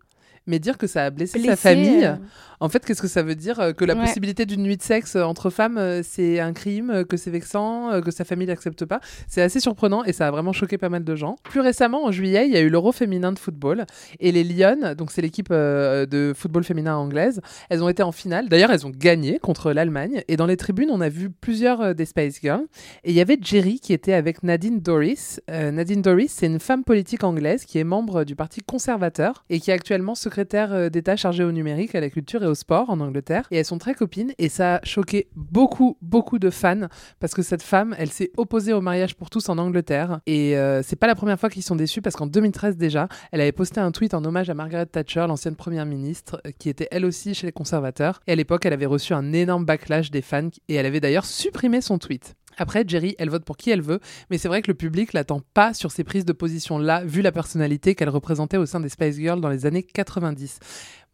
Mais 0.46 0.58
dire 0.58 0.76
que 0.76 0.86
ça 0.86 1.04
a 1.04 1.10
blessé, 1.10 1.38
sa 1.42 1.56
famille, 1.56 2.04
euh, 2.04 2.16
en 2.60 2.68
fait, 2.68 2.84
qu'est-ce 2.84 3.00
que 3.00 3.08
ça 3.08 3.22
veut 3.22 3.34
dire 3.34 3.60
euh, 3.60 3.72
Que 3.72 3.84
la 3.84 3.94
Ouais. 3.94 4.04
possibilité 4.04 4.44
d'une 4.44 4.62
nuit 4.62 4.76
de 4.76 4.82
sexe 4.82 5.16
euh, 5.16 5.22
entre 5.22 5.48
femmes, 5.50 5.80
c'est 6.02 6.38
un 6.40 6.52
crime, 6.52 7.04
que 7.08 7.16
c'est 7.16 7.30
vexant, 7.30 8.00
que 8.02 8.10
sa 8.10 8.24
famille 8.24 8.46
n'accepte 8.46 8.84
pas? 8.84 9.00
C'est 9.26 9.40
assez 9.42 9.58
surprenant 9.60 10.04
et 10.04 10.12
ça 10.12 10.28
a 10.28 10.30
vraiment 10.30 10.52
choqué 10.52 10.76
pas 10.76 10.88
mal 10.90 11.02
de 11.02 11.14
gens. 11.16 11.36
Plus 11.44 11.60
récemment, 11.60 12.04
en 12.04 12.12
juillet, 12.12 12.46
il 12.46 12.52
y 12.52 12.56
a 12.56 12.60
eu 12.60 12.68
l'Euro 12.68 12.92
féminin 12.92 13.32
de 13.32 13.38
football 13.38 13.86
et 14.20 14.32
les 14.32 14.44
Lions, 14.44 14.94
donc 14.96 15.10
c'est 15.12 15.22
l'équipe 15.22 15.48
euh, 15.50 16.04
de 16.04 16.32
football 16.36 16.64
féminin 16.64 16.94
anglaise, 16.96 17.40
elles 17.70 17.82
ont 17.82 17.88
été 17.88 18.02
en 18.02 18.12
finale. 18.12 18.48
D'ailleurs, 18.50 18.70
elles 18.70 18.86
ont 18.86 18.92
gagné 18.94 19.38
contre 19.38 19.72
l'Allemagne 19.72 20.22
et 20.28 20.36
dans 20.36 20.46
les 20.46 20.56
tribunes, 20.58 20.90
on 20.90 21.00
a 21.00 21.08
vu 21.08 21.30
plusieurs 21.30 21.80
euh, 21.80 21.94
des 21.94 22.04
Spice 22.04 22.40
Girls 22.42 22.64
et 23.04 23.10
il 23.10 23.14
y 23.16 23.20
avait 23.22 23.38
Jerry 23.40 23.80
qui 23.80 23.92
était 23.94 24.12
avec 24.12 24.42
Nadine 24.42 24.80
Dorris. 24.80 25.38
Euh, 25.50 25.70
Nadine 25.70 26.02
Dorris, 26.02 26.28
c'est 26.28 26.46
une 26.46 26.60
femme 26.60 26.84
politique 26.84 27.24
anglaise 27.24 27.64
qui 27.64 27.78
est 27.78 27.84
membre 27.84 28.24
du 28.24 28.36
Parti 28.36 28.60
conservateur 28.60 29.44
et 29.48 29.58
qui 29.60 29.70
est 29.70 29.74
actuellement 29.74 30.14
secrétaire 30.14 30.33
euh, 30.38 30.88
d'État 30.88 31.16
chargée 31.16 31.44
au 31.44 31.52
numérique, 31.52 31.94
à 31.94 32.00
la 32.00 32.10
culture 32.10 32.42
et 32.42 32.46
au 32.46 32.54
sport 32.54 32.90
en 32.90 33.00
Angleterre. 33.00 33.46
Et 33.50 33.56
elles 33.56 33.64
sont 33.64 33.78
très 33.78 33.94
copines 33.94 34.32
et 34.38 34.48
ça 34.48 34.76
a 34.76 34.84
choqué 34.84 35.28
beaucoup, 35.34 35.96
beaucoup 36.02 36.38
de 36.38 36.50
fans 36.50 36.88
parce 37.20 37.34
que 37.34 37.42
cette 37.42 37.62
femme, 37.62 37.94
elle 37.98 38.10
s'est 38.10 38.30
opposée 38.36 38.72
au 38.72 38.80
mariage 38.80 39.14
pour 39.16 39.30
tous 39.30 39.48
en 39.48 39.58
Angleterre. 39.58 40.20
Et 40.26 40.56
euh, 40.56 40.82
c'est 40.82 40.96
pas 40.96 41.06
la 41.06 41.14
première 41.14 41.38
fois 41.38 41.50
qu'ils 41.50 41.62
sont 41.62 41.76
déçus 41.76 42.02
parce 42.02 42.16
qu'en 42.16 42.26
2013 42.26 42.76
déjà, 42.76 43.08
elle 43.32 43.40
avait 43.40 43.52
posté 43.52 43.80
un 43.80 43.92
tweet 43.92 44.14
en 44.14 44.24
hommage 44.24 44.50
à 44.50 44.54
Margaret 44.54 44.86
Thatcher, 44.86 45.26
l'ancienne 45.28 45.56
première 45.56 45.86
ministre, 45.86 46.40
euh, 46.46 46.50
qui 46.58 46.68
était 46.68 46.88
elle 46.90 47.04
aussi 47.04 47.34
chez 47.34 47.46
les 47.46 47.52
conservateurs. 47.52 48.20
Et 48.26 48.32
à 48.32 48.36
l'époque, 48.36 48.66
elle 48.66 48.72
avait 48.72 48.86
reçu 48.86 49.12
un 49.14 49.32
énorme 49.32 49.64
backlash 49.64 50.10
des 50.10 50.22
fans 50.22 50.50
et 50.68 50.74
elle 50.74 50.86
avait 50.86 51.00
d'ailleurs 51.00 51.24
supprimé 51.24 51.80
son 51.80 51.98
tweet. 51.98 52.34
Après, 52.56 52.84
Jerry, 52.86 53.14
elle 53.18 53.30
vote 53.30 53.44
pour 53.44 53.56
qui 53.56 53.70
elle 53.70 53.82
veut, 53.82 54.00
mais 54.30 54.38
c'est 54.38 54.48
vrai 54.48 54.62
que 54.62 54.70
le 54.70 54.76
public 54.76 55.12
l'attend 55.12 55.40
pas 55.54 55.74
sur 55.74 55.90
ces 55.90 56.04
prises 56.04 56.24
de 56.24 56.32
position-là, 56.32 57.04
vu 57.04 57.22
la 57.22 57.32
personnalité 57.32 57.94
qu'elle 57.94 58.08
représentait 58.08 58.56
au 58.56 58.66
sein 58.66 58.80
des 58.80 58.88
Spice 58.88 59.16
Girls 59.16 59.40
dans 59.40 59.48
les 59.48 59.66
années 59.66 59.82
90. 59.82 60.60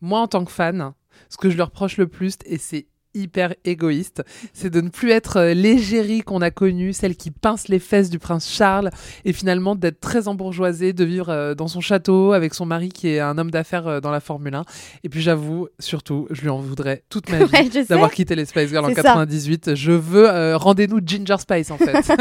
Moi, 0.01 0.21
en 0.21 0.29
tant 0.29 0.45
que 0.45 0.53
fan, 0.53 0.93
ce 1.29 1.37
que 1.37 1.51
je 1.51 1.57
leur 1.57 1.69
reproche 1.69 1.97
le 1.97 2.09
plus, 2.09 2.37
et 2.45 2.59
c'est 2.59 2.87
hyper 3.15 3.55
égoïste. 3.65 4.23
C'est 4.53 4.71
de 4.71 4.81
ne 4.81 4.89
plus 4.89 5.11
être 5.11 5.39
euh, 5.39 5.55
l'égérie 5.55 6.21
qu'on 6.23 6.41
a 6.43 6.51
connue, 6.51 6.93
celle 6.93 7.17
qui 7.17 7.31
pince 7.31 7.69
les 7.69 7.79
fesses 7.79 8.11
du 8.11 8.19
prince 8.19 8.51
Charles, 8.51 8.91
et 9.25 9.33
finalement 9.33 9.75
d'être 9.75 10.01
très 10.01 10.29
embourgeoisée, 10.29 10.93
de 10.93 11.05
vivre 11.05 11.29
euh, 11.29 11.55
dans 11.55 11.69
son 11.69 11.81
château 11.81 12.33
avec 12.33 12.55
son 12.55 12.67
mari 12.67 12.91
qui 12.91 13.09
est 13.09 13.21
un 13.21 13.39
homme 13.39 13.51
d'affaires 13.51 13.87
euh, 13.87 14.01
dans 14.01 14.11
la 14.11 14.21
Formule 14.21 14.55
1. 14.55 14.65
Et 15.05 15.09
puis 15.09 15.21
j'avoue, 15.21 15.69
surtout, 15.79 16.27
je 16.31 16.43
lui 16.43 16.49
en 16.49 16.59
voudrais 16.59 17.03
toute 17.09 17.31
ma 17.31 17.39
vie 17.45 17.51
Ouais, 17.53 17.85
d'avoir 17.85 18.11
quitté 18.11 18.35
les 18.35 18.45
Spice 18.45 18.69
Girls 18.69 18.85
en 18.85 18.89
C'est 18.89 18.95
ça. 18.97 19.03
98. 19.03 19.75
Je 19.75 19.93
veux 19.93 20.29
euh, 20.29 20.57
rendez-nous 20.57 21.01
Ginger 21.05 21.37
Spice 21.39 21.71
en 21.71 21.79
fait. 21.79 21.93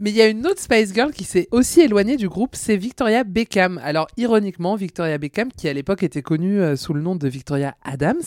Mais 0.00 0.10
il 0.10 0.16
y 0.16 0.20
a 0.20 0.26
une 0.26 0.46
autre 0.46 0.60
Spice 0.60 0.92
Girl 0.94 1.12
qui 1.12 1.24
s'est 1.24 1.48
aussi 1.50 1.80
éloignée 1.80 2.16
du 2.16 2.28
groupe, 2.28 2.54
c'est 2.54 2.76
Victoria 2.76 3.24
Beckham. 3.24 3.80
Alors 3.82 4.06
ironiquement, 4.16 4.76
Victoria 4.76 5.18
Beckham, 5.18 5.48
qui 5.50 5.68
à 5.68 5.72
l'époque 5.72 6.02
était 6.02 6.22
connue 6.22 6.76
sous 6.76 6.94
le 6.94 7.00
nom 7.00 7.16
de 7.16 7.28
Victoria 7.28 7.74
Adams, 7.84 8.22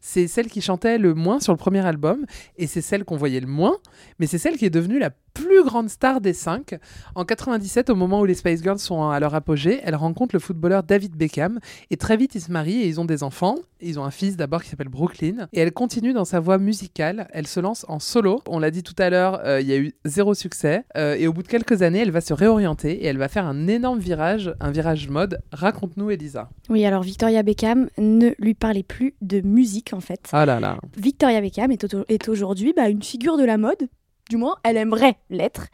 c'est 0.00 0.26
celle 0.28 0.48
qui 0.48 0.60
chantait 0.60 0.98
le 0.98 1.14
moins 1.14 1.37
sur 1.40 1.52
le 1.52 1.58
premier 1.58 1.84
album 1.84 2.24
et 2.56 2.66
c'est 2.66 2.80
celle 2.80 3.04
qu'on 3.04 3.16
voyait 3.16 3.40
le 3.40 3.46
moins, 3.46 3.76
mais 4.18 4.26
c'est 4.26 4.38
celle 4.38 4.56
qui 4.56 4.64
est 4.64 4.70
devenue 4.70 4.98
la 4.98 5.10
plus 5.38 5.62
grande 5.62 5.88
star 5.88 6.20
des 6.20 6.32
cinq. 6.32 6.74
En 7.14 7.24
97, 7.24 7.90
au 7.90 7.94
moment 7.94 8.20
où 8.20 8.24
les 8.24 8.34
Spice 8.34 8.62
Girls 8.62 8.80
sont 8.80 9.08
à 9.08 9.20
leur 9.20 9.34
apogée, 9.34 9.80
elle 9.84 9.94
rencontre 9.94 10.34
le 10.34 10.40
footballeur 10.40 10.82
David 10.82 11.16
Beckham 11.16 11.60
et 11.90 11.96
très 11.96 12.16
vite 12.16 12.34
ils 12.34 12.40
se 12.40 12.50
marient 12.50 12.82
et 12.82 12.88
ils 12.88 13.00
ont 13.00 13.04
des 13.04 13.22
enfants. 13.22 13.56
Ils 13.80 14.00
ont 14.00 14.04
un 14.04 14.10
fils 14.10 14.36
d'abord 14.36 14.62
qui 14.64 14.68
s'appelle 14.68 14.88
Brooklyn 14.88 15.46
et 15.52 15.60
elle 15.60 15.72
continue 15.72 16.12
dans 16.12 16.24
sa 16.24 16.40
voie 16.40 16.58
musicale. 16.58 17.28
Elle 17.32 17.46
se 17.46 17.60
lance 17.60 17.86
en 17.88 18.00
solo. 18.00 18.42
On 18.48 18.58
l'a 18.58 18.72
dit 18.72 18.82
tout 18.82 18.96
à 18.98 19.10
l'heure, 19.10 19.40
euh, 19.44 19.60
il 19.60 19.68
y 19.68 19.72
a 19.72 19.76
eu 19.76 19.92
zéro 20.04 20.34
succès 20.34 20.84
euh, 20.96 21.14
et 21.14 21.28
au 21.28 21.32
bout 21.32 21.44
de 21.44 21.48
quelques 21.48 21.82
années, 21.82 22.00
elle 22.00 22.10
va 22.10 22.20
se 22.20 22.34
réorienter 22.34 23.04
et 23.04 23.06
elle 23.06 23.18
va 23.18 23.28
faire 23.28 23.46
un 23.46 23.68
énorme 23.68 24.00
virage, 24.00 24.52
un 24.58 24.72
virage 24.72 25.08
mode. 25.08 25.40
Raconte-nous, 25.52 26.10
Elisa. 26.10 26.50
Oui, 26.68 26.84
alors 26.84 27.02
Victoria 27.02 27.44
Beckham 27.44 27.88
ne 27.96 28.30
lui 28.40 28.54
parlait 28.54 28.82
plus 28.82 29.14
de 29.22 29.40
musique 29.40 29.92
en 29.92 30.00
fait. 30.00 30.28
Ah 30.32 30.44
là 30.44 30.58
là. 30.58 30.78
Victoria 30.96 31.27
Beckham 31.40 31.70
est, 31.70 31.84
au- 31.94 32.04
est 32.08 32.28
aujourd'hui 32.28 32.72
bah, 32.76 32.88
une 32.88 33.02
figure 33.02 33.36
de 33.36 33.44
la 33.44 33.56
mode. 33.58 33.88
Du 34.30 34.36
moins, 34.36 34.56
elle 34.62 34.76
aimerait 34.76 35.16
l'être. 35.30 35.68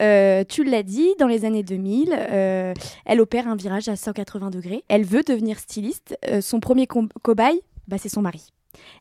Euh, 0.00 0.44
tu 0.48 0.62
l'as 0.62 0.84
dit, 0.84 1.08
dans 1.18 1.26
les 1.26 1.44
années 1.44 1.64
2000, 1.64 2.14
euh, 2.16 2.72
elle 3.04 3.20
opère 3.20 3.48
un 3.48 3.56
virage 3.56 3.88
à 3.88 3.96
180 3.96 4.50
degrés. 4.50 4.84
Elle 4.88 5.04
veut 5.04 5.22
devenir 5.24 5.58
styliste. 5.58 6.16
Euh, 6.28 6.40
son 6.40 6.60
premier 6.60 6.86
cobaye, 6.86 7.60
bah, 7.88 7.96
c'est 7.98 8.08
son 8.08 8.22
mari. 8.22 8.52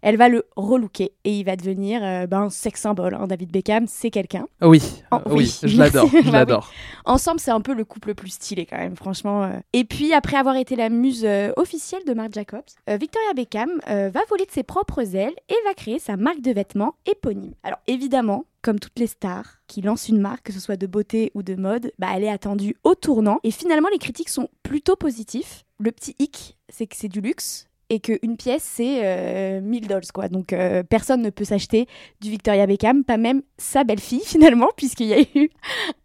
Elle 0.01 0.17
va 0.17 0.29
le 0.29 0.45
relooker 0.55 1.11
et 1.23 1.39
il 1.39 1.43
va 1.43 1.55
devenir 1.55 2.01
euh, 2.03 2.27
bah, 2.27 2.39
un 2.39 2.49
sex 2.49 2.79
symbole. 2.81 3.13
hein. 3.15 3.27
David 3.27 3.51
Beckham, 3.51 3.85
c'est 3.87 4.11
quelqu'un. 4.11 4.47
Ah 4.61 4.67
Oui, 4.69 4.81
Oh, 5.11 5.17
oui, 5.27 5.33
oui. 5.63 5.69
je 5.69 5.77
l'adore, 5.77 6.09
Bah 6.11 6.19
je 6.23 6.31
l'adore. 6.31 6.71
Ensemble, 7.05 7.39
c'est 7.39 7.51
un 7.51 7.61
peu 7.61 7.73
le 7.73 7.85
couple 7.85 8.09
le 8.09 8.15
plus 8.15 8.29
stylé 8.29 8.65
quand 8.65 8.77
même, 8.77 8.95
franchement. 8.95 9.43
euh. 9.43 9.59
Et 9.73 9.83
puis, 9.83 10.13
après 10.13 10.37
avoir 10.37 10.55
été 10.55 10.75
la 10.75 10.89
muse 10.89 11.23
euh, 11.25 11.51
officielle 11.57 12.03
de 12.05 12.13
Marc 12.13 12.33
Jacobs, 12.33 12.61
euh, 12.89 12.97
Victoria 12.97 13.33
Beckham 13.33 13.69
euh, 13.89 14.09
va 14.13 14.21
voler 14.29 14.45
de 14.45 14.51
ses 14.51 14.63
propres 14.63 15.15
ailes 15.15 15.33
et 15.49 15.55
va 15.65 15.73
créer 15.73 15.99
sa 15.99 16.17
marque 16.17 16.41
de 16.41 16.51
vêtements 16.51 16.95
éponyme. 17.05 17.53
Alors, 17.63 17.79
évidemment, 17.87 18.45
comme 18.61 18.79
toutes 18.79 18.97
les 18.97 19.07
stars 19.07 19.59
qui 19.67 19.81
lancent 19.81 20.09
une 20.09 20.19
marque, 20.19 20.43
que 20.47 20.53
ce 20.53 20.59
soit 20.59 20.75
de 20.77 20.87
beauté 20.87 21.31
ou 21.35 21.43
de 21.43 21.55
mode, 21.55 21.91
bah, 21.99 22.07
elle 22.15 22.23
est 22.23 22.29
attendue 22.29 22.75
au 22.83 22.95
tournant. 22.95 23.39
Et 23.43 23.51
finalement, 23.51 23.89
les 23.91 23.99
critiques 23.99 24.29
sont 24.29 24.49
plutôt 24.63 24.95
positifs. 24.95 25.63
Le 25.79 25.91
petit 25.91 26.15
hic, 26.19 26.57
c'est 26.69 26.87
que 26.87 26.95
c'est 26.95 27.07
du 27.09 27.21
luxe. 27.21 27.67
Et 27.95 27.99
qu'une 28.01 28.35
pièce, 28.35 28.63
c'est 28.75 28.99
euh, 29.05 29.61
1000 29.61 29.87
dollars, 29.87 30.01
quoi. 30.13 30.27
Donc, 30.27 30.51
euh, 30.51 30.83
personne 30.83 31.21
ne 31.21 31.29
peut 31.29 31.45
s'acheter 31.45 31.87
du 32.19 32.29
Victoria 32.29 32.67
Beckham, 32.67 33.05
pas 33.05 33.15
même 33.15 33.41
sa 33.57 33.85
belle-fille, 33.85 34.21
finalement, 34.25 34.67
puisqu'il 34.75 35.07
y 35.07 35.13
a 35.13 35.21
eu 35.21 35.49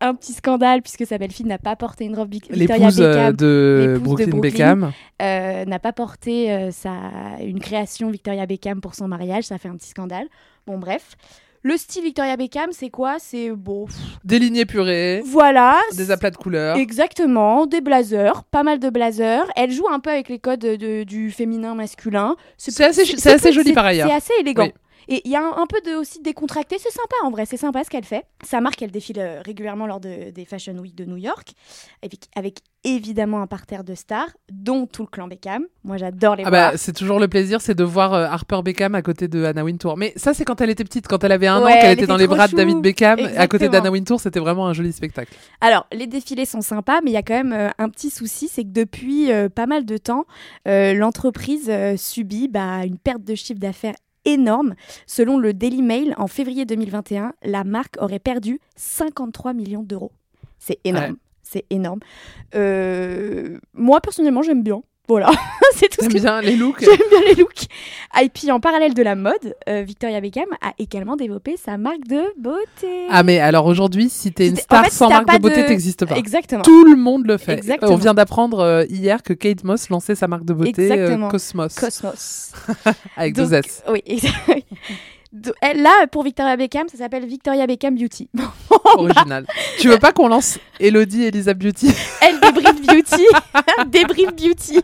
un 0.01 0.15
petit 0.15 0.33
scandale 0.33 0.83
puisque 0.83 1.05
sa 1.07 1.19
belle-fille 1.19 1.47
n'a 1.47 1.59
pas 1.59 1.75
porté 1.75 2.05
une 2.05 2.15
robe 2.15 2.31
Vic- 2.31 2.51
Victoria 2.53 2.89
euh, 2.89 2.91
Beckham, 2.91 3.37
de 3.37 3.79
l'épouse 3.81 3.99
de 3.99 4.05
Brooklyn 4.05 4.27
Brooklyn. 4.29 4.41
Beckham. 4.51 4.93
euh, 5.23 5.65
n'a 5.65 5.79
pas 5.81 5.93
porté 5.93 6.53
euh, 6.53 6.71
sa 6.71 6.93
une 7.43 7.59
création 7.61 8.09
Victoria 8.11 8.47
Beckham 8.47 8.81
pour 8.81 8.95
son 8.95 9.09
mariage, 9.09 9.45
ça 9.45 9.59
fait 9.59 9.69
un 9.69 9.77
petit 9.77 9.89
scandale. 9.89 10.27
Bon 10.67 10.79
bref, 10.79 11.17
le 11.63 11.77
style 11.77 12.03
Victoria 12.05 12.37
Beckham, 12.37 12.71
c'est 12.73 12.89
quoi? 12.91 13.17
C'est 13.19 13.51
bon, 13.51 13.87
pff, 13.87 13.97
Des 14.25 14.39
lignées 14.39 14.65
purées, 14.67 15.23
voilà. 15.27 15.79
des 15.97 16.11
aplats 16.11 16.31
de 16.31 16.37
couleurs. 16.37 16.77
Exactement, 16.77 17.67
des 17.67 17.81
blazers, 17.81 18.45
pas 18.45 18.63
mal 18.63 18.79
de 18.79 18.89
blazers. 18.91 19.45
Elle 19.57 19.71
joue 19.71 19.89
un 19.91 20.01
peu 20.01 20.11
avec 20.11 20.29
les 20.29 20.39
codes 20.39 20.61
de- 20.61 21.05
du 21.05 21.31
féminin 21.31 21.75
masculin. 21.75 22.37
C'est 22.57 22.83
assez- 22.83 23.53
joli 23.53 23.73
par 23.73 23.85
ailleurs. 23.87 24.09
C'est 24.09 24.15
assez 24.17 24.33
élégant. 24.41 24.65
Oui. 24.65 24.73
Et 25.13 25.21
il 25.25 25.31
y 25.33 25.37
a 25.37 25.43
un, 25.43 25.61
un 25.61 25.67
peu 25.67 25.81
de, 25.85 25.97
aussi 25.97 26.21
décontracté. 26.23 26.77
C'est 26.79 26.91
sympa 26.93 27.17
en 27.25 27.31
vrai, 27.31 27.45
c'est 27.45 27.57
sympa 27.57 27.83
ce 27.85 27.91
qu'elle 27.91 28.05
fait. 28.05 28.25
Sa 28.45 28.61
marque, 28.61 28.81
elle 28.81 28.93
défile 28.93 29.19
euh, 29.19 29.43
régulièrement 29.45 29.87
lors 29.89 29.99
de- 30.01 30.31
des 30.31 30.45
Fashion 30.45 30.75
Week 30.79 30.95
de 30.95 31.05
New 31.05 31.17
York, 31.17 31.53
avec, 32.05 32.29
avec 32.37 32.59
évidemment 32.85 33.43
un 33.43 33.47
parterre 33.49 33.83
de 33.85 33.95
stars, 33.97 34.29
dont 34.53 34.87
tout 34.87 35.03
le 35.03 35.09
clan 35.09 35.27
Beckham. 35.27 35.65
Moi, 35.85 35.97
j'adore 35.97 36.37
les 36.37 36.45
Ah 36.47 36.51
bah, 36.51 36.77
c'est 36.77 36.93
toujours 36.93 37.19
le 37.19 37.27
plaisir, 37.27 37.61
c'est 37.61 37.75
de 37.75 37.83
voir 37.85 38.15
euh, 38.15 38.25
Harper 38.25 38.61
Beckham 38.65 38.95
à 38.95 39.03
côté 39.03 39.27
de 39.27 39.43
Anna 39.45 39.65
Wintour. 39.65 39.97
Mais 39.97 40.13
ça, 40.15 40.33
c'est 40.33 40.45
quand 40.45 40.61
elle 40.61 40.71
était 40.71 40.85
petite, 40.85 41.09
quand 41.09 41.23
elle 41.25 41.33
avait 41.33 41.49
un 41.49 41.59
Ouais, 41.61 41.73
an, 41.73 41.75
qu'elle 41.75 41.85
elle 41.87 41.93
était 41.99 42.07
dans 42.07 42.17
les 42.17 42.29
bras 42.29 42.47
de. 42.47 42.55
David 42.55 42.79
Beckham, 42.81 43.19
à 43.37 43.49
côté 43.49 43.69
d'Anna 43.69 43.91
Wintour, 43.91 44.21
c'était 44.21 44.41
vraiment 44.41 44.69
un 44.69 44.73
joli 44.75 44.93
spectacle. 44.93 45.35
Alors, 45.61 45.87
les 45.93 46.07
défilés 46.07 46.47
sont 46.47 46.61
sympas, 46.63 47.01
mais 47.03 47.11
il 47.11 47.15
y 47.15 47.19
a 47.19 47.23
quand 47.23 47.35
même 47.35 47.53
euh, 47.53 47.69
un 47.79 47.89
petit 47.89 48.11
souci, 48.11 48.47
c'est 48.49 48.63
que 48.63 48.71
depuis 48.71 49.33
euh, 49.33 49.49
pas 49.49 49.67
mal 49.67 49.85
de 49.85 49.97
temps, 49.97 50.25
l'entreprise 50.67 51.71
subit 51.97 52.49
bah, 52.49 52.85
une 52.85 52.99
perte 52.99 53.25
de 53.25 53.35
chiffre 53.35 53.61
d'affaires 53.61 53.95
énorme. 54.33 54.75
Selon 55.07 55.39
le 55.39 55.53
Daily 55.53 55.83
Mail, 55.83 56.15
en 56.17 56.27
février 56.27 56.65
2021, 56.65 57.35
la 57.43 57.65
marque 57.65 57.97
aurait 58.01 58.19
perdu 58.19 58.61
53 58.77 59.53
millions 59.53 59.83
d'euros. 59.83 60.13
C'est 60.59 60.79
énorme. 60.85 61.13
Ouais. 61.13 61.17
C'est 61.43 61.67
énorme. 61.71 62.01
Euh, 62.55 63.59
moi, 63.75 64.01
personnellement, 64.01 64.43
j'aime 64.43 64.63
bien. 64.63 64.83
Voilà, 65.11 65.29
c'est 65.75 65.89
tout 65.89 66.05
ce 66.05 66.09
que 66.09 66.21
bien 66.21 66.41
les 66.41 66.55
looks 66.55 66.85
J'aime 66.85 66.97
bien 67.11 67.21
les 67.27 67.35
looks. 67.35 67.67
Ah, 68.13 68.23
et 68.23 68.29
puis, 68.29 68.53
en 68.53 68.61
parallèle 68.61 68.95
de 68.95 69.03
la 69.03 69.17
mode, 69.17 69.57
euh, 69.69 69.83
Victoria 69.83 70.21
Beckham 70.21 70.47
a 70.61 70.73
également 70.79 71.17
développé 71.17 71.57
sa 71.57 71.79
marque 71.79 72.07
de 72.07 72.23
beauté. 72.39 73.07
Ah 73.11 73.25
mais 73.25 73.41
alors 73.41 73.67
aujourd'hui, 73.67 74.09
si 74.09 74.31
t'es 74.31 74.47
une 74.47 74.57
star 74.57 74.83
en 74.83 74.85
fait, 74.85 74.91
si 74.91 74.97
sans 74.97 75.09
marque 75.09 75.33
de 75.33 75.39
beauté, 75.39 75.63
de- 75.63 75.67
t'existes 75.67 76.07
pas. 76.07 76.17
Exactement. 76.17 76.63
Tout 76.63 76.85
le 76.85 76.95
monde 76.95 77.27
le 77.27 77.39
fait. 77.39 77.55
Exactement. 77.55 77.91
On 77.91 77.97
vient 77.97 78.15
d'apprendre 78.15 78.61
euh, 78.61 78.85
hier 78.89 79.25
que 79.25 79.33
Kate 79.33 79.65
Moss 79.65 79.89
lançait 79.89 80.15
sa 80.15 80.29
marque 80.29 80.45
de 80.45 80.55
beauté 80.55 80.93
euh. 80.93 81.29
Cosmos 81.29 81.75
Cosmos. 81.75 82.53
avec 83.17 83.35
Donc, 83.35 83.49
deux 83.49 83.55
S. 83.55 83.83
Oui, 83.91 84.03
exactement. 84.07 84.63
Elle, 85.61 85.83
Là, 85.83 86.07
pour 86.11 86.25
Victoria 86.25 86.57
Beckham, 86.57 86.89
ça 86.89 86.99
s'appelle 86.99 87.25
Victoria 87.25 87.67
Beckham 87.67 87.95
Beauty. 87.97 88.29
Original. 88.97 89.47
tu 89.79 89.89
veux 89.89 89.99
pas 89.99 90.13
qu'on 90.13 90.29
lance 90.29 90.59
Elodie 90.81 91.25
Elisa 91.25 91.55
Beauty? 91.55 91.91
Elle 92.21 92.41
débrief 92.41 92.81
Beauty. 92.87 93.25
débrief 93.87 94.35
Beauty. 94.35 94.81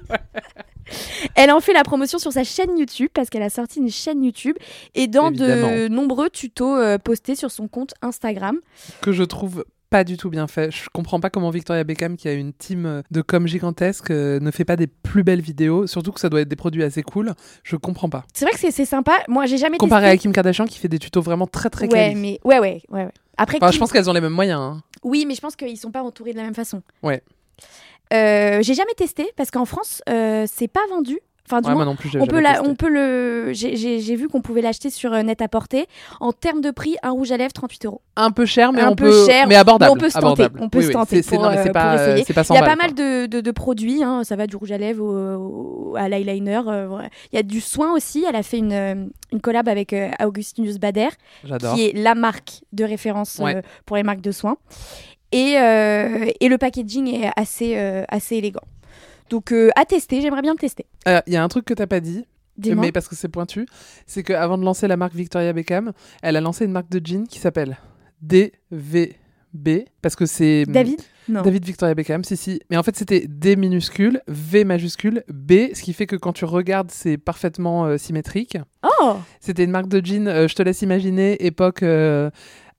Elle 1.34 1.50
en 1.50 1.60
fait 1.60 1.72
la 1.72 1.82
promotion 1.82 2.18
sur 2.20 2.32
sa 2.32 2.44
chaîne 2.44 2.78
YouTube 2.78 3.10
parce 3.12 3.28
qu'elle 3.28 3.42
a 3.42 3.50
sorti 3.50 3.80
une 3.80 3.90
chaîne 3.90 4.22
YouTube 4.22 4.56
et 4.94 5.08
dans 5.08 5.32
de 5.32 5.88
nombreux 5.88 6.30
tutos 6.30 6.76
euh, 6.76 6.96
postés 6.98 7.34
sur 7.34 7.50
son 7.50 7.66
compte 7.66 7.94
Instagram. 8.02 8.60
que 9.02 9.10
je 9.10 9.24
trouve 9.24 9.64
pas 9.90 10.04
du 10.04 10.16
tout 10.16 10.30
bien 10.30 10.46
fait. 10.46 10.70
Je 10.70 10.88
comprends 10.92 11.20
pas 11.20 11.30
comment 11.30 11.50
Victoria 11.50 11.84
Beckham, 11.84 12.16
qui 12.16 12.28
a 12.28 12.32
une 12.32 12.52
team 12.52 12.86
euh, 12.86 13.02
de 13.10 13.22
com 13.22 13.46
gigantesque, 13.46 14.10
euh, 14.10 14.40
ne 14.40 14.50
fait 14.50 14.64
pas 14.64 14.76
des 14.76 14.86
plus 14.86 15.22
belles 15.22 15.40
vidéos. 15.40 15.86
Surtout 15.86 16.12
que 16.12 16.20
ça 16.20 16.28
doit 16.28 16.40
être 16.40 16.48
des 16.48 16.56
produits 16.56 16.82
assez 16.82 17.02
cool. 17.02 17.34
Je 17.62 17.76
comprends 17.76 18.08
pas. 18.08 18.24
C'est 18.34 18.44
vrai 18.44 18.52
que 18.52 18.58
c'est- 18.60 18.70
c'est 18.70 18.84
sympa. 18.84 19.12
Moi, 19.28 19.46
j'ai 19.46 19.58
jamais 19.58 19.78
Comparé 19.78 20.08
à. 20.10 20.16
Kim 20.16 20.32
Kardashian, 20.32 20.66
qui 20.66 20.78
fait 20.78 20.88
des 20.88 20.98
tutos 20.98 21.20
vraiment 21.22 21.46
très 21.46 21.70
très 21.70 21.86
Ouais, 21.92 22.14
mais 22.14 22.40
ouais, 22.44 22.58
ouais, 22.58 22.82
ouais, 22.90 23.04
ouais. 23.04 23.10
Après, 23.38 23.58
Enfin, 23.58 23.66
Kim- 23.68 23.74
je 23.74 23.78
pense 23.80 23.92
qu'elles 23.92 24.08
ont 24.10 24.14
les 24.14 24.20
mêmes 24.20 24.32
moyens. 24.32 24.60
hein. 24.60 24.82
Oui, 25.02 25.24
mais 25.26 25.34
je 25.34 25.40
pense 25.40 25.56
qu'ils 25.56 25.76
sont 25.76 25.90
pas 25.90 26.02
entourés 26.02 26.32
de 26.32 26.38
la 26.38 26.44
même 26.44 26.54
façon. 26.54 26.82
Ouais. 27.02 27.22
Euh, 28.12 28.62
j'ai 28.62 28.74
jamais 28.74 28.94
testé 28.96 29.30
parce 29.36 29.50
qu'en 29.50 29.64
France, 29.64 30.00
euh, 30.08 30.46
c'est 30.50 30.68
pas 30.68 30.80
vendu. 30.90 31.18
Enfin, 31.48 31.60
du 31.60 31.68
Ouais, 31.68 31.74
moins, 31.74 31.84
moi 31.84 31.92
non 31.92 31.96
plus, 31.96 32.08
j'ai 32.10 32.20
on 32.20 32.26
peut, 32.26 32.40
la- 32.40 32.62
on 32.64 32.74
peut 32.74 32.88
le. 32.88 33.52
J'ai 33.52 34.16
vu 34.16 34.28
qu'on 34.28 34.40
pouvait 34.42 34.62
l'acheter 34.62 34.90
sur 34.90 35.12
euh, 35.12 35.22
net 35.22 35.40
à 35.40 35.48
porter. 35.48 35.86
En 36.20 36.32
termes 36.32 36.60
de 36.60 36.70
prix, 36.70 36.96
un 37.02 37.10
rouge 37.10 37.30
à 37.32 37.36
lèvres 37.36 37.52
38 37.52 37.86
euros. 37.86 38.00
Un 38.16 38.30
peu 38.30 38.46
cher, 38.46 38.72
mais 38.72 38.80
un 38.80 38.90
on 38.90 38.96
peu 38.96 39.04
peut, 39.10 39.26
cher, 39.26 39.46
mais 39.46 39.54
abordable. 39.54 39.92
mais 39.92 39.96
on 39.96 40.00
peut 40.00 40.08
se 40.10 40.14
tenter. 40.18 40.42
abordable. 40.44 40.58
On 40.62 40.68
peut 40.68 40.78
Oui, 40.78 40.84
se 40.84 40.88
oui, 40.88 40.94
tenter 40.94 41.22
pour, 41.22 41.42
mais 41.42 41.58
euh, 41.58 41.62
pour 41.64 41.72
pas, 41.72 41.98
euh, 41.98 42.16
essayer. 42.16 42.34
pas 42.34 42.40
Il 42.42 42.44
100 42.44 42.54
y 42.54 42.58
a 42.58 42.62
pas 42.62 42.76
mal 42.76 42.94
de, 42.94 43.26
de- 43.26 43.40
de 43.40 43.50
produits. 43.52 44.02
hein. 44.02 44.24
Ça 44.24 44.34
va 44.36 44.46
du 44.46 44.56
rouge 44.56 44.72
à 44.72 44.78
lèvres 44.78 45.04
au- 45.04 45.92
au- 45.92 45.96
à 45.96 46.08
l'eyeliner. 46.08 46.62
euh. 46.66 46.88
Il 47.32 47.36
y 47.36 47.38
a 47.38 47.42
du 47.42 47.60
soin 47.60 47.92
aussi. 47.94 48.24
Elle 48.28 48.36
a 48.36 48.42
fait 48.42 48.58
une, 48.58 49.10
une 49.32 49.40
collab 49.40 49.68
avec 49.68 49.92
euh, 49.92 50.10
Augustinus 50.24 50.78
Bader, 50.78 51.08
qui 51.74 51.86
est 51.86 51.92
la 51.96 52.14
marque 52.16 52.62
de 52.72 52.84
référence 52.84 53.38
Ouais. 53.38 53.62
pour 53.84 53.96
les 53.96 54.02
marques 54.02 54.20
de 54.20 54.32
soins. 54.32 54.56
Et, 55.32 55.54
et 56.40 56.48
le 56.48 56.56
packaging 56.58 57.08
est 57.14 57.30
assez, 57.36 57.76
assez 58.08 58.36
élégant. 58.36 58.60
Donc 59.30 59.52
euh, 59.52 59.70
à 59.76 59.84
tester, 59.84 60.20
j'aimerais 60.20 60.42
bien 60.42 60.52
le 60.52 60.58
tester. 60.58 60.86
Euh, 61.08 61.20
Il 61.26 61.32
y 61.32 61.36
a 61.36 61.42
un 61.42 61.48
truc 61.48 61.64
que 61.64 61.74
t'as 61.74 61.86
pas 61.86 62.00
dit, 62.00 62.24
Dis-moi. 62.56 62.86
mais 62.86 62.92
parce 62.92 63.08
que 63.08 63.14
c'est 63.16 63.28
pointu, 63.28 63.66
c'est 64.06 64.22
qu'avant 64.22 64.56
de 64.58 64.64
lancer 64.64 64.88
la 64.88 64.96
marque 64.96 65.14
Victoria 65.14 65.52
Beckham, 65.52 65.92
elle 66.22 66.36
a 66.36 66.40
lancé 66.40 66.64
une 66.64 66.72
marque 66.72 66.90
de 66.90 67.04
jeans 67.04 67.26
qui 67.26 67.38
s'appelle 67.38 67.76
DVB, 68.22 69.84
parce 70.02 70.16
que 70.16 70.26
c'est 70.26 70.64
David? 70.66 71.00
Non. 71.28 71.42
David 71.42 71.64
Victoria 71.64 71.94
Beckham, 71.94 72.22
si 72.22 72.36
si. 72.36 72.60
Mais 72.70 72.76
en 72.76 72.82
fait, 72.84 72.94
c'était 72.96 73.26
D 73.26 73.56
minuscule, 73.56 74.20
V 74.28 74.64
majuscule, 74.64 75.24
B, 75.28 75.74
ce 75.74 75.82
qui 75.82 75.92
fait 75.92 76.06
que 76.06 76.14
quand 76.14 76.32
tu 76.32 76.44
regardes, 76.44 76.90
c'est 76.92 77.18
parfaitement 77.18 77.84
euh, 77.86 77.98
symétrique. 77.98 78.56
Oh 79.00 79.16
C'était 79.40 79.64
une 79.64 79.72
marque 79.72 79.88
de 79.88 80.04
jeans, 80.04 80.28
euh, 80.28 80.46
je 80.46 80.54
te 80.54 80.62
laisse 80.62 80.82
imaginer, 80.82 81.44
époque 81.44 81.82
euh, 81.82 82.30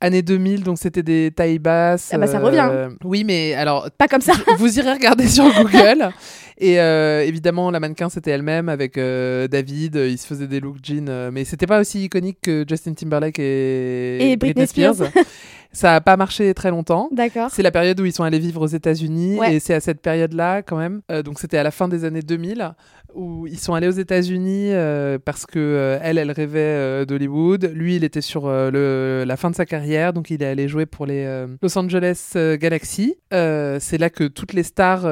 années 0.01 0.21
2000, 0.21 0.63
donc 0.63 0.77
c'était 0.77 1.03
des 1.03 1.31
tailles 1.35 1.59
basses. 1.59 2.09
Ah 2.13 2.17
bah, 2.17 2.27
ça 2.27 2.37
euh, 2.39 2.43
revient. 2.43 2.95
Oui, 3.03 3.23
mais 3.23 3.53
alors 3.53 3.89
Pas 3.97 4.07
comme 4.07 4.21
ça. 4.21 4.33
vous 4.57 4.77
irez 4.79 4.93
regarder 4.93 5.27
sur 5.27 5.45
Google 5.53 6.09
Et 6.59 6.79
euh, 6.79 7.23
évidemment, 7.23 7.69
la 7.69 7.79
mannequin, 7.79 8.09
c'était 8.09 8.31
elle-même 8.31 8.67
avec 8.67 8.97
euh, 8.97 9.47
David. 9.47 9.95
euh, 9.95 10.09
Ils 10.09 10.17
se 10.17 10.25
faisaient 10.25 10.47
des 10.47 10.59
looks 10.59 10.83
jeans, 10.83 11.07
euh, 11.07 11.29
mais 11.31 11.45
c'était 11.45 11.67
pas 11.67 11.79
aussi 11.79 12.05
iconique 12.05 12.39
que 12.41 12.65
Justin 12.67 12.93
Timberlake 12.93 13.37
et, 13.37 14.31
Et 14.31 14.37
Britney 14.37 14.65
Spears. 14.65 14.95
Ça 15.77 15.93
a 15.95 16.01
pas 16.01 16.17
marché 16.17 16.53
très 16.55 16.71
longtemps. 16.71 17.07
D'accord. 17.11 17.49
C'est 17.51 17.61
la 17.61 17.69
période 17.71 17.99
où 17.99 18.05
ils 18.05 18.11
sont 18.11 18.23
allés 18.23 18.39
vivre 18.39 18.61
aux 18.61 18.67
États-Unis 18.67 19.37
Ouais. 19.39 19.55
et 19.55 19.59
c'est 19.59 19.75
à 19.75 19.79
cette 19.79 20.01
période-là 20.01 20.63
quand 20.63 20.77
même. 20.77 21.01
euh, 21.11 21.21
donc 21.21 21.37
c'était 21.39 21.57
à 21.59 21.63
la 21.63 21.69
fin 21.71 21.87
des 21.87 22.03
années 22.03 22.21
2000 22.23 22.73
où 23.13 23.47
ils 23.47 23.59
sont 23.59 23.73
allés 23.75 23.87
aux 23.87 23.91
États-Unis 23.91 24.69
euh, 24.73 25.17
parce 25.23 25.45
que 25.45 25.57
euh, 25.59 25.99
elle, 26.01 26.17
elle 26.17 26.31
rêvait 26.31 27.05
d'Hollywood. 27.05 27.71
Lui, 27.73 27.95
il 27.95 28.03
était 28.03 28.21
sur 28.21 28.47
le, 28.49 29.23
la 29.25 29.37
fin 29.37 29.49
de 29.51 29.55
sa 29.55 29.65
carrière, 29.65 30.13
donc 30.13 30.29
il 30.31 30.41
est 30.41 30.47
allé 30.47 30.67
jouer 30.67 30.85
pour 30.87 31.05
les 31.05 31.45
Los 31.61 31.77
Angeles 31.77 32.33
Galaxy. 32.59 33.15
C'est 33.31 33.97
là 33.99 34.09
que 34.09 34.23
toutes 34.27 34.53
les 34.53 34.63
stars 34.63 35.05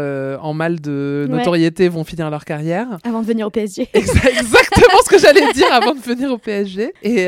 en 0.44 0.54
mal 0.54 0.82
de 0.82 1.28
Ouais. 1.30 1.38
notoriété 1.38 1.90
vont 1.90 2.04
finir 2.04 2.30
leur 2.32 2.44
carrière. 2.44 2.88
Avant 3.04 3.22
de 3.22 3.28
venir 3.28 3.46
au 3.48 3.52
PSG. 3.52 3.84
Exa- 3.94 4.28
exactement 4.40 5.00
ce 5.06 5.10
que 5.10 5.20
j'allais 5.20 5.52
dire 5.54 5.72
avant 5.72 5.94
de 5.94 6.00
venir 6.02 6.32
au 6.32 6.38
PSG. 6.38 6.94
Et 7.04 7.28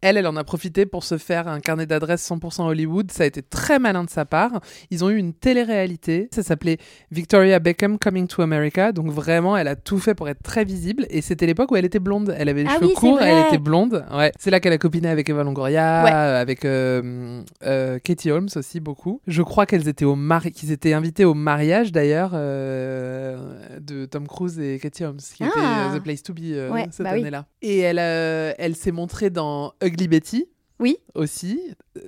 elle, 0.00 0.16
elle 0.16 0.26
en 0.26 0.36
a 0.36 0.44
profité 0.44 0.86
pour 0.86 1.04
se 1.04 1.18
faire 1.18 1.48
un 1.48 1.60
carnet 1.60 1.86
d'adresses 1.86 2.28
100% 2.30 2.62
Hollywood. 2.62 3.10
Ça 3.10 3.24
a 3.24 3.26
été 3.26 3.42
très 3.42 3.78
malin 3.78 4.04
de 4.04 4.10
sa 4.10 4.24
part. 4.24 4.60
Ils 4.90 5.04
ont 5.04 5.10
eu 5.10 5.16
une 5.16 5.32
télé-réalité. 5.34 6.28
Ça 6.32 6.42
s'appelait 6.42 6.78
Victoria 7.10 7.58
Beckham 7.58 7.98
Coming 7.98 8.26
to 8.26 8.42
America. 8.42 8.92
Donc 8.92 9.10
vraiment, 9.10 9.56
elle 9.56 9.68
a 9.68 9.76
tout 9.76 9.98
fait 9.98 10.14
pour 10.14 10.28
être 10.28 10.42
très 10.42 10.64
visible. 10.64 11.06
Et 11.10 11.20
c'était 11.20 11.46
l'époque 11.46 11.70
où 11.72 11.76
elle 11.76 11.84
était 11.84 11.98
blonde. 11.98 12.34
Elle 12.38 12.48
avait 12.48 12.62
les 12.64 12.68
Ah 12.70 12.74
cheveux 12.76 12.86
oui, 12.88 12.94
courts, 12.94 13.20
elle 13.20 13.46
était 13.46 13.58
blonde. 13.58 14.04
Ouais. 14.12 14.32
C'est 14.38 14.50
là 14.50 14.60
qu'elle 14.60 14.72
a 14.72 14.78
copiné 14.78 15.08
avec 15.08 15.28
Eva 15.28 15.42
Longoria, 15.42 16.04
Ouais. 16.04 16.10
avec 16.10 16.64
euh, 16.64 17.42
euh, 17.64 17.98
Katie 17.98 18.30
Holmes 18.30 18.48
aussi 18.56 18.80
beaucoup. 18.80 19.20
Je 19.26 19.42
crois 19.42 19.66
qu'elles 19.66 19.88
étaient 19.88 20.04
au 20.04 20.14
mari, 20.16 20.52
qu'ils 20.52 20.72
étaient 20.72 20.92
invités 20.92 21.24
au 21.24 21.34
mariage 21.34 21.92
d'ailleurs 21.92 22.30
euh, 22.34 23.78
de 23.80 24.06
Tom 24.06 24.26
Cruise 24.26 24.58
et 24.60 24.78
Katie 24.78 25.04
Holmes, 25.04 25.18
qui 25.18 25.42
était 25.42 25.52
Ah. 25.56 25.90
euh, 25.92 25.98
The 25.98 26.02
Place 26.02 26.22
to 26.22 26.32
Be 26.34 26.38
Ouais, 26.70 26.86
cette 26.90 27.04
bah 27.04 27.10
oui. 27.14 27.20
année-là. 27.20 27.46
Et 27.62 27.78
elle, 27.78 27.98
elle 27.98 28.76
s'est 28.76 28.92
montrée 28.92 29.30
dans 29.30 29.72
Ugly 29.88 30.08
Betty. 30.08 30.46
Oui. 30.80 30.96
Aussi. 31.14 31.58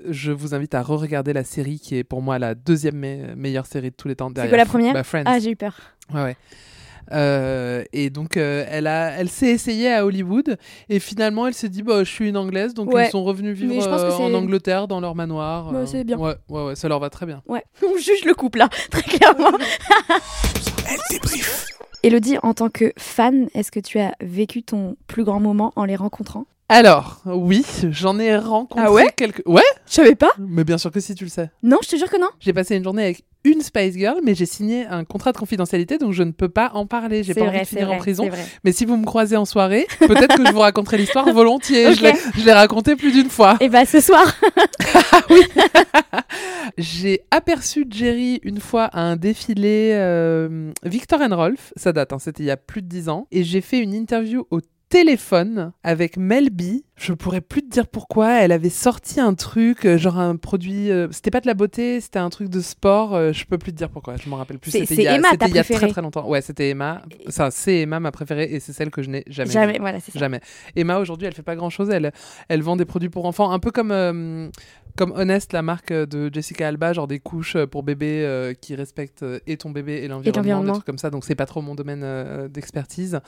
Je 0.09 0.31
vous 0.31 0.55
invite 0.55 0.75
à 0.75 0.83
re-regarder 0.83 1.33
la 1.33 1.43
série 1.43 1.81
qui 1.81 1.97
est 1.97 2.05
pour 2.05 2.23
moi 2.23 2.39
la 2.39 2.55
deuxième 2.55 2.97
me- 2.97 3.35
meilleure 3.35 3.67
série 3.67 3.91
de 3.91 3.97
tous 3.97 4.07
les 4.07 4.15
temps. 4.15 4.31
C'est 4.37 4.49
quoi 4.49 4.57
la 4.59 4.65
première 4.67 4.95
bah, 4.95 5.03
Friends. 5.03 5.25
Ah, 5.27 5.39
j'ai 5.41 5.51
eu 5.51 5.57
peur. 5.57 5.77
Ouais, 6.15 6.23
ouais. 6.23 6.37
Euh, 7.13 7.83
et 7.93 8.09
donc, 8.11 8.37
euh, 8.37 8.65
elle, 8.69 8.87
a, 8.87 9.11
elle 9.19 9.29
s'est 9.29 9.49
essayée 9.49 9.93
à 9.93 10.07
Hollywood 10.07 10.57
et 10.89 11.01
finalement, 11.01 11.49
elle 11.49 11.55
s'est 11.55 11.69
dit 11.69 11.83
bah, 11.83 12.05
Je 12.05 12.11
suis 12.11 12.29
une 12.29 12.37
anglaise, 12.37 12.73
donc 12.73 12.93
Ouais. 12.93 13.09
ils 13.09 13.11
sont 13.11 13.25
revenus 13.25 13.57
vivre 13.59 13.75
Mais 13.75 13.81
je 13.81 13.89
pense 13.89 14.03
que 14.03 14.07
euh, 14.07 14.27
en 14.27 14.33
Angleterre, 14.35 14.87
dans 14.87 15.01
leur 15.01 15.17
manoir. 15.17 15.73
Bah, 15.73 15.79
euh, 15.81 15.87
c'est 15.87 16.05
bien. 16.05 16.19
Ouais, 16.19 16.37
ouais, 16.49 16.67
ouais, 16.67 16.77
ça 16.77 16.87
leur 16.89 17.01
va 17.01 17.11
très 17.11 17.27
bien. 17.27 17.43
Ouais, 17.49 17.65
on 17.83 17.97
juge 17.97 18.25
le 18.25 18.35
couple 18.35 18.59
là, 18.61 18.69
très 18.91 19.03
clairement. 19.03 19.51
Elle 20.89 20.99
débrief. 21.11 21.67
Elodie, 22.05 22.39
en 22.45 22.55
tant 22.55 22.69
que 22.71 22.93
fan, 22.97 23.49
est-ce 23.55 23.73
que 23.73 23.81
tu 23.81 23.99
as 23.99 24.15
vécu 24.21 24.63
ton 24.63 24.97
plus 25.09 25.25
grand 25.25 25.41
moment 25.41 25.73
en 25.75 25.85
les 25.85 25.97
rencontrant? 25.97 26.47
Alors, 26.73 27.21
oui, 27.27 27.65
j'en 27.91 28.19
ai 28.21 28.37
rencontré 28.37 28.85
Ah 28.87 28.93
ouais 28.93 29.13
quelques. 29.17 29.43
Ouais, 29.45 29.61
Je 29.89 29.95
savais 29.95 30.15
pas 30.15 30.31
mais 30.39 30.63
bien 30.63 30.79
sûr 30.79 30.93
que 30.93 31.01
si 31.01 31.17
tu 31.17 31.25
le 31.25 31.31
sais. 31.31 31.51
Non, 31.65 31.79
je 31.83 31.89
te 31.89 31.97
jure 31.97 32.09
que 32.09 32.17
non. 32.21 32.29
J'ai 32.39 32.53
passé 32.53 32.77
une 32.77 32.85
journée 32.85 33.03
avec 33.03 33.25
une 33.43 33.61
Spice 33.61 33.95
Girl, 33.97 34.19
mais 34.23 34.35
j'ai 34.37 34.47
signé 34.47 34.87
un 34.87 35.05
contrat 35.05 35.33
de 35.33 35.39
confidentialité, 35.39 35.99
donc 35.99 36.13
je 36.13 36.23
ne 36.23 36.31
peux 36.31 36.49
pas 36.51 36.71
en 36.75 36.87
parler. 36.87 37.25
J'ai 37.25 37.33
C'est 37.33 37.41
pas 37.41 37.47
envie 37.47 37.59
de 37.61 37.65
c'est 37.65 37.79
finir 37.81 37.91
en 37.91 37.97
prison. 37.97 38.23
c'est 38.25 38.31
vrai. 38.31 38.45
Mais 38.65 38.71
si 38.73 38.85
vous 38.85 38.97
me 38.97 39.05
croisez 39.05 39.37
en 39.37 39.47
soirée, 39.47 39.87
peut-être 39.99 40.37
que 40.37 40.47
je 40.47 40.53
vous 40.53 40.59
raconterai 40.61 40.99
l'histoire 40.99 41.29
volontiers. 41.33 41.89
Ok. 41.89 41.95
Je 41.97 42.03
l'ai- 42.03 42.15
Je 42.39 42.45
l'ai 42.45 42.53
raconté 42.53 42.95
plus 42.95 43.11
d'une 43.13 43.31
fois. 43.31 43.57
Et 43.61 43.69
bah 43.69 43.85
ce 43.85 43.99
soir. 44.01 44.25
J'ai 46.79 47.23
aperçu 47.31 47.87
Jerry 47.91 48.41
une 48.45 48.61
fois 48.61 48.85
à 48.85 49.01
un 49.01 49.17
défilé 49.17 49.91
euh, 49.95 50.71
Victor 50.85 51.21
and 51.21 51.35
Rolf, 51.35 51.73
ça 51.77 51.93
date, 51.93 52.13
hein, 52.13 52.19
c'était 52.21 52.43
il 52.45 52.47
y 52.47 52.51
a 52.51 52.57
plus 52.57 52.83
de 52.83 52.87
10 52.89 53.09
ans, 53.09 53.27
et 53.33 53.43
j'ai 53.43 53.61
fait 53.61 53.79
une 53.81 53.93
interview 53.95 54.47
au 54.51 54.61
téléphone 54.91 55.73
avec 55.83 56.17
Mel 56.19 56.51
B. 56.51 56.83
Je 56.97 57.15
pourrais 57.15 57.41
plus 57.41 57.63
te 57.63 57.71
dire 57.71 57.87
pourquoi. 57.87 58.41
Elle 58.41 58.53
avait 58.53 58.69
sorti 58.69 59.21
un 59.21 59.33
truc, 59.35 59.87
euh, 59.87 59.97
genre 59.97 60.19
un 60.19 60.37
produit. 60.37 60.91
euh, 60.91 61.09
c'était 61.13 61.31
pas 61.31 61.41
de 61.41 61.47
la 61.47 61.55
beauté, 61.55 62.01
c'était 62.01 62.19
un 62.19 62.29
truc 62.29 62.49
de 62.51 62.61
sport. 62.61 63.15
euh, 63.15 63.33
je 63.33 63.47
peux 63.47 63.57
plus 63.57 63.73
te 63.73 63.79
dire 63.79 63.89
pourquoi. 63.89 64.17
Je 64.19 64.29
m'en 64.29 64.37
rappelle 64.37 64.59
plus. 64.59 64.71
C'était 64.73 64.95
il 64.95 65.03
y 65.03 65.09
a, 65.09 65.15
Emma, 65.15 65.29
il 65.49 65.55
y 65.55 65.59
a 65.59 65.65
très 65.65 65.89
très 65.89 66.03
longtemps. 66.03 66.29
Ouais, 66.29 66.43
c'était 66.43 66.69
Emma. 66.71 67.03
Ça, 67.29 67.51
c'est 67.51 67.79
Emma 67.81 68.01
ma 68.01 68.11
préférée 68.11 68.49
et 68.53 68.61
c'est 68.61 68.73
celle 68.75 68.91
que 68.91 69.01
je 69.03 69.09
n'ai 69.09 69.25
jamais. 69.29 69.51
Jamais, 69.51 69.79
voilà, 69.79 70.01
c'est 70.01 70.11
ça. 70.13 70.19
Jamais. 70.19 70.41
Emma 70.77 70.99
aujourd'hui, 70.99 71.27
elle 71.27 71.35
fait 71.35 71.43
pas 71.43 71.57
grand 71.57 71.71
chose. 71.71 71.89
Elle, 71.89 72.13
elle 72.49 72.63
vend 72.63 72.77
des 72.77 72.85
produits 72.85 73.09
pour 73.09 73.25
enfants, 73.25 73.51
un 73.53 73.61
peu 73.61 73.71
comme 73.71 73.93
euh, 73.93 74.49
comme 74.97 75.13
Honest, 75.13 75.53
la 75.53 75.63
marque 75.63 75.93
de 75.93 76.31
Jessica 76.33 76.69
Alba, 76.69 76.93
genre 76.93 77.07
des 77.09 77.19
couches 77.19 77.57
pour 77.67 77.83
bébés 77.83 78.23
euh, 78.25 78.55
qui 78.55 78.75
respectent 78.75 79.23
euh, 79.23 79.39
et 79.47 79.57
ton 79.57 79.71
bébé 79.71 79.95
et 80.03 80.09
l'environnement, 80.09 80.63
des 80.65 80.73
trucs 80.73 80.85
comme 80.87 80.99
ça. 80.99 81.11
Donc 81.11 81.25
c'est 81.25 81.35
pas 81.35 81.47
trop 81.47 81.63
mon 81.63 81.75
domaine 81.75 82.03
euh, 82.05 82.49
d'expertise. 82.49 83.21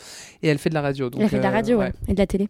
Et 0.42 0.48
elle 0.48 0.58
fait 0.58 0.68
de 0.70 0.74
la 0.74 0.82
radio. 0.82 1.10
Donc, 1.10 1.20
Elle 1.22 1.28
fait 1.28 1.38
de 1.38 1.42
la 1.42 1.48
euh, 1.50 1.52
radio 1.52 1.78
ouais. 1.78 1.86
ouais. 1.86 1.92
et 2.08 2.14
de 2.14 2.18
la 2.18 2.26
télé. 2.26 2.48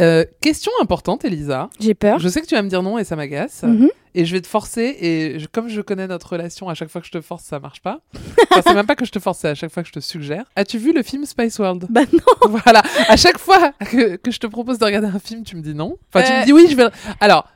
Euh, 0.00 0.24
question 0.40 0.70
importante, 0.80 1.24
Elisa. 1.24 1.70
J'ai 1.80 1.94
peur. 1.94 2.20
Je 2.20 2.28
sais 2.28 2.40
que 2.40 2.46
tu 2.46 2.54
vas 2.54 2.62
me 2.62 2.68
dire 2.68 2.82
non 2.84 2.98
et 2.98 3.04
ça 3.04 3.16
m'agace. 3.16 3.64
Mhm. 3.64 3.88
Et 4.14 4.24
je 4.24 4.32
vais 4.32 4.40
te 4.40 4.46
forcer. 4.46 4.96
Et 5.00 5.40
je- 5.40 5.46
comme 5.48 5.68
je 5.68 5.80
connais 5.80 6.06
notre 6.06 6.30
relation, 6.32 6.68
à 6.68 6.74
chaque 6.74 6.88
fois 6.88 7.00
que 7.00 7.06
je 7.08 7.12
te 7.12 7.20
force, 7.20 7.42
ça 7.42 7.58
marche 7.58 7.82
pas. 7.82 8.00
Enfin, 8.50 8.62
c'est 8.64 8.74
même 8.74 8.86
pas 8.86 8.94
que 8.96 9.04
je 9.04 9.10
te 9.10 9.18
force, 9.18 9.40
c'est 9.40 9.48
à 9.48 9.54
chaque 9.56 9.70
fois 9.72 9.82
que 9.82 9.88
je 9.88 9.92
te 9.92 10.00
suggère. 10.00 10.44
As-tu 10.56 10.78
vu 10.78 10.92
le 10.92 11.02
film 11.02 11.24
Spice 11.26 11.58
World? 11.58 11.86
Bah 11.90 12.02
non. 12.12 12.48
Voilà. 12.64 12.82
À 13.08 13.16
chaque 13.16 13.38
fois 13.38 13.72
que, 13.90 14.16
que 14.16 14.30
je 14.30 14.38
te 14.38 14.46
propose 14.46 14.78
de 14.78 14.84
regarder 14.84 15.08
un 15.08 15.18
film, 15.18 15.42
tu 15.44 15.56
me 15.56 15.62
dis 15.62 15.74
non. 15.74 15.96
Enfin, 16.14 16.24
tu 16.24 16.32
Euh, 16.32 16.40
me 16.40 16.44
dis 16.46 16.52
oui, 16.52 16.66
je 16.70 16.76
vais. 16.76 16.86
Alors, 17.20 17.46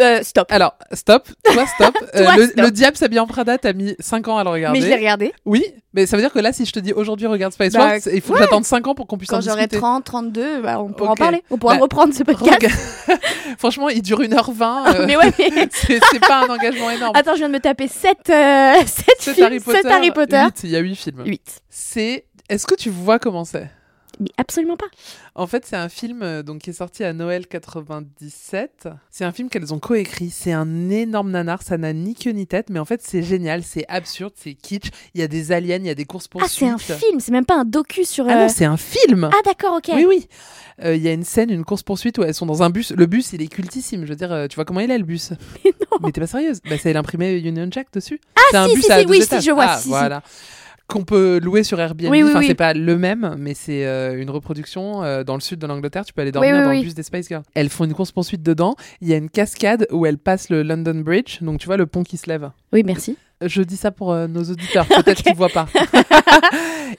Euh, 0.00 0.22
stop. 0.22 0.46
alors, 0.52 0.74
stop. 0.92 1.28
Toi, 1.44 1.66
stop. 1.66 1.96
Euh, 2.14 2.22
Toi, 2.22 2.36
le, 2.36 2.46
stop. 2.46 2.64
le 2.64 2.70
diable 2.70 2.96
s'habille 2.96 3.18
en 3.18 3.26
Prada, 3.26 3.58
t'as 3.58 3.72
mis 3.72 3.96
5 3.98 4.28
ans 4.28 4.38
à 4.38 4.44
le 4.44 4.50
regarder. 4.50 4.78
Mais 4.78 4.84
je 4.84 4.88
l'ai 4.90 4.96
regardé. 4.96 5.32
Oui, 5.44 5.64
mais 5.92 6.06
ça 6.06 6.16
veut 6.16 6.22
dire 6.22 6.32
que 6.32 6.38
là, 6.38 6.52
si 6.52 6.64
je 6.64 6.72
te 6.72 6.78
dis 6.78 6.92
aujourd'hui 6.92 7.26
regarde 7.26 7.52
Spice 7.52 7.72
Bah, 7.72 7.98
c'est- 7.98 8.14
il 8.14 8.20
faut 8.20 8.32
que 8.32 8.38
ouais. 8.38 8.44
j'attende 8.44 8.64
5 8.64 8.86
ans 8.86 8.94
pour 8.94 9.06
qu'on 9.08 9.18
puisse 9.18 9.30
en 9.32 9.36
Quand 9.36 9.40
j'aurai 9.42 9.62
discuter. 9.66 9.78
30, 9.78 10.04
32, 10.04 10.62
bah, 10.62 10.80
on 10.80 10.92
pourra 10.92 11.10
Ok. 11.12 11.20
en 11.20 11.24
parler. 11.24 11.42
On 11.50 11.58
pourra 11.58 11.74
Bah, 11.74 11.80
reprendre 11.82 12.14
ce 12.14 12.22
podcast. 12.22 12.64
Franchement, 13.58 13.88
il 13.88 14.02
dure 14.02 14.20
1h20. 14.20 14.94
euh, 15.00 15.04
mais 15.06 15.16
ouais, 15.16 15.32
mais... 15.38 15.68
c'est 15.72 15.98
c'est 16.12 16.20
pas 16.20 16.44
un 16.44 16.48
engagement 16.48 16.90
énorme. 16.90 17.16
Attends, 17.16 17.32
je 17.32 17.38
viens 17.38 17.48
de 17.48 17.54
me 17.54 17.60
taper 17.60 17.88
7, 17.88 18.16
euh, 18.30 18.74
sept 18.86 19.16
C'est 19.18 19.34
films, 19.34 19.46
Harry 19.46 19.60
Potter. 19.60 19.78
sept 19.82 19.90
Harry 19.90 20.10
Potter. 20.12 20.42
huit, 20.44 20.60
il 20.64 20.70
y 20.70 20.76
a 20.76 20.80
8 20.80 20.94
films. 20.94 21.22
8. 21.26 21.60
C'est. 21.68 22.26
Est-ce 22.48 22.66
que 22.66 22.76
tu 22.76 22.88
vois 22.90 23.18
comment 23.18 23.44
c'est? 23.44 23.68
Mais 24.18 24.30
absolument 24.38 24.76
pas. 24.76 24.86
En 25.34 25.46
fait, 25.46 25.66
c'est 25.66 25.76
un 25.76 25.88
film 25.90 26.22
euh, 26.22 26.42
donc, 26.42 26.62
qui 26.62 26.70
est 26.70 26.74
sorti 26.74 27.04
à 27.04 27.12
Noël 27.12 27.46
97. 27.46 28.88
C'est 29.10 29.24
un 29.24 29.32
film 29.32 29.48
qu'elles 29.50 29.74
ont 29.74 29.78
coécrit. 29.78 30.30
C'est 30.30 30.52
un 30.52 30.88
énorme 30.90 31.30
nanar. 31.30 31.62
Ça 31.62 31.76
n'a 31.76 31.92
ni 31.92 32.14
queue 32.14 32.30
ni 32.30 32.46
tête, 32.46 32.70
mais 32.70 32.78
en 32.78 32.84
fait, 32.84 33.02
c'est 33.02 33.22
génial. 33.22 33.62
C'est 33.62 33.84
absurde, 33.88 34.32
c'est 34.36 34.54
kitsch. 34.54 34.88
Il 35.14 35.20
y 35.20 35.24
a 35.24 35.28
des 35.28 35.52
aliens, 35.52 35.76
il 35.76 35.86
y 35.86 35.90
a 35.90 35.94
des 35.94 36.04
courses 36.04 36.28
Ah, 36.40 36.46
c'est 36.48 36.66
un 36.68 36.78
film, 36.78 37.20
c'est 37.20 37.32
même 37.32 37.44
pas 37.44 37.56
un 37.56 37.64
docu 37.64 38.04
sur. 38.04 38.26
Ah 38.28 38.32
euh, 38.32 38.42
non, 38.42 38.48
c'est 38.48 38.64
un 38.64 38.76
film. 38.76 39.28
Ah, 39.32 39.36
d'accord, 39.44 39.74
ok. 39.76 39.90
Oui, 39.94 40.06
oui. 40.08 40.28
Euh, 40.82 40.94
Il 40.96 41.02
y 41.02 41.08
a 41.08 41.12
une 41.12 41.24
scène, 41.24 41.50
une 41.50 41.64
course 41.64 41.82
poursuite 41.82 42.18
où 42.18 42.22
elles 42.22 42.34
sont 42.34 42.46
dans 42.46 42.62
un 42.62 42.70
bus. 42.70 42.92
Le 42.92 43.06
bus, 43.06 43.32
il 43.32 43.42
est 43.42 43.48
cultissime. 43.48 44.04
Je 44.04 44.10
veux 44.10 44.16
dire, 44.16 44.32
euh, 44.32 44.46
tu 44.46 44.54
vois 44.56 44.64
comment 44.64 44.80
il 44.80 44.90
est 44.90 44.98
le 44.98 45.04
bus? 45.04 45.30
Mais 45.64 45.72
non. 45.92 45.98
Mais 46.02 46.12
t'es 46.12 46.20
pas 46.20 46.26
sérieuse 46.26 46.60
Bah, 46.68 46.76
c'est 46.80 46.92
l'imprimé 46.92 47.34
Union 47.38 47.68
Jack 47.70 47.88
dessus. 47.92 48.20
Ah, 48.36 48.40
c'est 48.50 48.56
un 48.56 48.68
si, 48.68 48.74
bus 48.76 48.84
si, 48.84 48.92
à 48.92 48.98
si, 49.00 49.04
deux 49.06 49.10
oui, 49.10 49.18
si, 49.18 49.24
étages. 49.24 49.44
je 49.44 49.50
vois, 49.50 49.64
Ah, 49.68 49.76
si, 49.76 49.82
si. 49.84 49.88
voilà. 49.90 50.22
Qu'on 50.88 51.02
peut 51.02 51.40
louer 51.42 51.64
sur 51.64 51.80
Airbnb. 51.80 52.10
Oui, 52.10 52.22
oui, 52.22 52.30
enfin, 52.30 52.38
oui. 52.38 52.46
c'est 52.46 52.54
pas 52.54 52.72
le 52.72 52.96
même, 52.96 53.34
mais 53.38 53.54
c'est 53.54 53.84
euh, 53.86 54.20
une 54.20 54.30
reproduction 54.30 55.02
euh, 55.02 55.24
dans 55.24 55.34
le 55.34 55.40
sud 55.40 55.58
de 55.58 55.66
l'Angleterre. 55.66 56.04
Tu 56.04 56.12
peux 56.12 56.22
aller 56.22 56.30
dormir 56.30 56.62
dans 56.62 56.72
le 56.72 56.80
bus 56.80 56.94
des 56.94 57.02
Spice 57.02 57.28
Girls. 57.28 57.42
Elles 57.54 57.70
font 57.70 57.84
une 57.84 57.94
course 57.94 58.12
poursuite 58.12 58.42
dedans. 58.42 58.76
Il 59.00 59.08
y 59.08 59.12
a 59.12 59.16
une 59.16 59.28
cascade 59.28 59.88
où 59.90 60.06
elles 60.06 60.18
passent 60.18 60.48
le 60.48 60.62
London 60.62 61.00
Bridge. 61.00 61.42
Donc 61.42 61.58
tu 61.58 61.66
vois 61.66 61.76
le 61.76 61.86
pont 61.86 62.04
qui 62.04 62.16
se 62.16 62.28
lève. 62.28 62.50
Oui, 62.72 62.84
merci. 62.84 63.16
Je 63.44 63.60
dis 63.62 63.76
ça 63.76 63.90
pour 63.90 64.12
euh, 64.12 64.26
nos 64.28 64.44
auditeurs, 64.44 64.86
peut-être 65.04 65.22
qu'ils 65.22 65.34
voient 65.34 65.50
pas. 65.50 65.66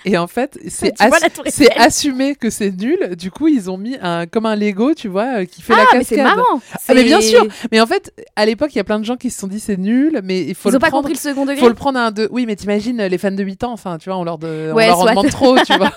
et 0.05 0.17
en 0.17 0.27
fait, 0.27 0.57
c'est 0.67 0.93
Tu 0.93 1.05
vois 1.07 1.17
ass- 1.17 1.21
la 1.23 1.29
Tour 1.29 1.43
c'est 1.47 1.65
Eiffel. 1.65 1.81
assumé 1.81 2.35
que 2.35 2.49
c'est 2.49 2.71
nul. 2.71 3.15
Du 3.17 3.31
coup, 3.31 3.47
ils 3.47 3.69
ont 3.69 3.77
mis 3.77 3.97
un 4.01 4.25
comme 4.25 4.45
un 4.45 4.55
Lego, 4.55 4.93
tu 4.93 5.07
vois, 5.07 5.39
euh, 5.41 5.45
qui 5.45 5.61
fait 5.61 5.73
la 5.73 5.79
Ah, 5.79 5.85
cascade. 5.85 5.99
mais 5.99 6.03
c'est 6.17 6.23
marrant. 6.23 6.61
Ah, 6.87 6.93
mais 6.93 7.03
bien 7.03 7.21
sûr. 7.21 7.45
Mais 7.71 7.79
en 7.81 7.85
fait, 7.87 8.13
à 8.35 8.45
l'époque, 8.45 8.73
il 8.73 8.77
y 8.77 8.81
a 8.81 8.83
plein 8.83 8.99
de 8.99 9.05
gens 9.05 9.15
qui 9.17 9.29
se 9.29 9.39
sont 9.39 9.47
dit 9.47 9.59
c'est 9.59 9.77
nul, 9.77 10.21
mais 10.23 10.41
il 10.41 10.55
faut 10.55 10.69
Ils 10.69 10.73
le 10.73 10.77
ont 10.77 10.79
pas 10.79 10.89
compris 10.91 11.13
le 11.13 11.19
second 11.19 11.45
degré. 11.45 11.57
faut 11.61 11.67
le 11.69 11.73
prendre 11.75 11.99
à 11.99 12.05
un 12.07 12.11
deux. 12.11 12.27
Oui, 12.31 12.45
mais 12.45 12.55
t'imagines 12.55 12.99
euh, 13.01 13.07
les 13.07 13.17
fans 13.17 13.31
de 13.31 13.43
8 13.43 13.63
ans, 13.63 13.71
enfin, 13.73 13.97
tu 13.97 14.09
vois, 14.09 14.17
on 14.17 14.23
leur, 14.23 14.37
de... 14.37 14.69
on 14.71 14.75
Ouais, 14.75 14.87
leur 14.87 14.99
en 14.99 15.05
demande 15.05 15.29
trop, 15.29 15.57
tu 15.59 15.73
vois. 15.77 15.91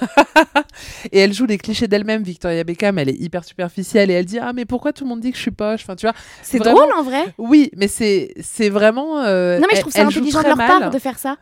et 1.12 1.18
elle 1.20 1.32
joue 1.32 1.46
les 1.46 1.58
clichés 1.58 1.88
d'elle-même, 1.88 2.22
Victoria 2.22 2.64
Beckham, 2.64 2.98
elle 2.98 3.08
est 3.08 3.20
hyper 3.20 3.44
superficielle 3.44 4.10
et 4.10 4.14
elle 4.14 4.24
dit 4.24 4.38
ah 4.38 4.52
mais 4.54 4.64
pourquoi 4.64 4.92
tout 4.92 5.04
le 5.04 5.10
monde 5.10 5.20
dit 5.20 5.30
que 5.30 5.36
je 5.36 5.42
suis 5.42 5.50
poche, 5.50 5.80
enfin 5.82 5.96
tu 5.96 6.06
vois. 6.06 6.14
C'est 6.42 6.58
Vraiment- 6.58 6.78
drôle 6.86 6.92
en 6.96 7.02
vrai. 7.02 7.24
Oui, 7.38 7.70
mais 7.76 7.88
c'est 7.88 8.34
c'est 8.40 8.68
vraiment. 8.68 9.20
euh, 9.20 9.58
Non, 9.58 9.66
mais 9.70 9.76
je 9.76 9.80
trouve 9.82 9.92
ça 9.92 10.02
intelligent 10.06 10.42
de 10.42 10.46
leur 10.48 10.56
part 10.56 10.90
de 10.90 10.98
faire 10.98 11.18
ça. 11.18 11.36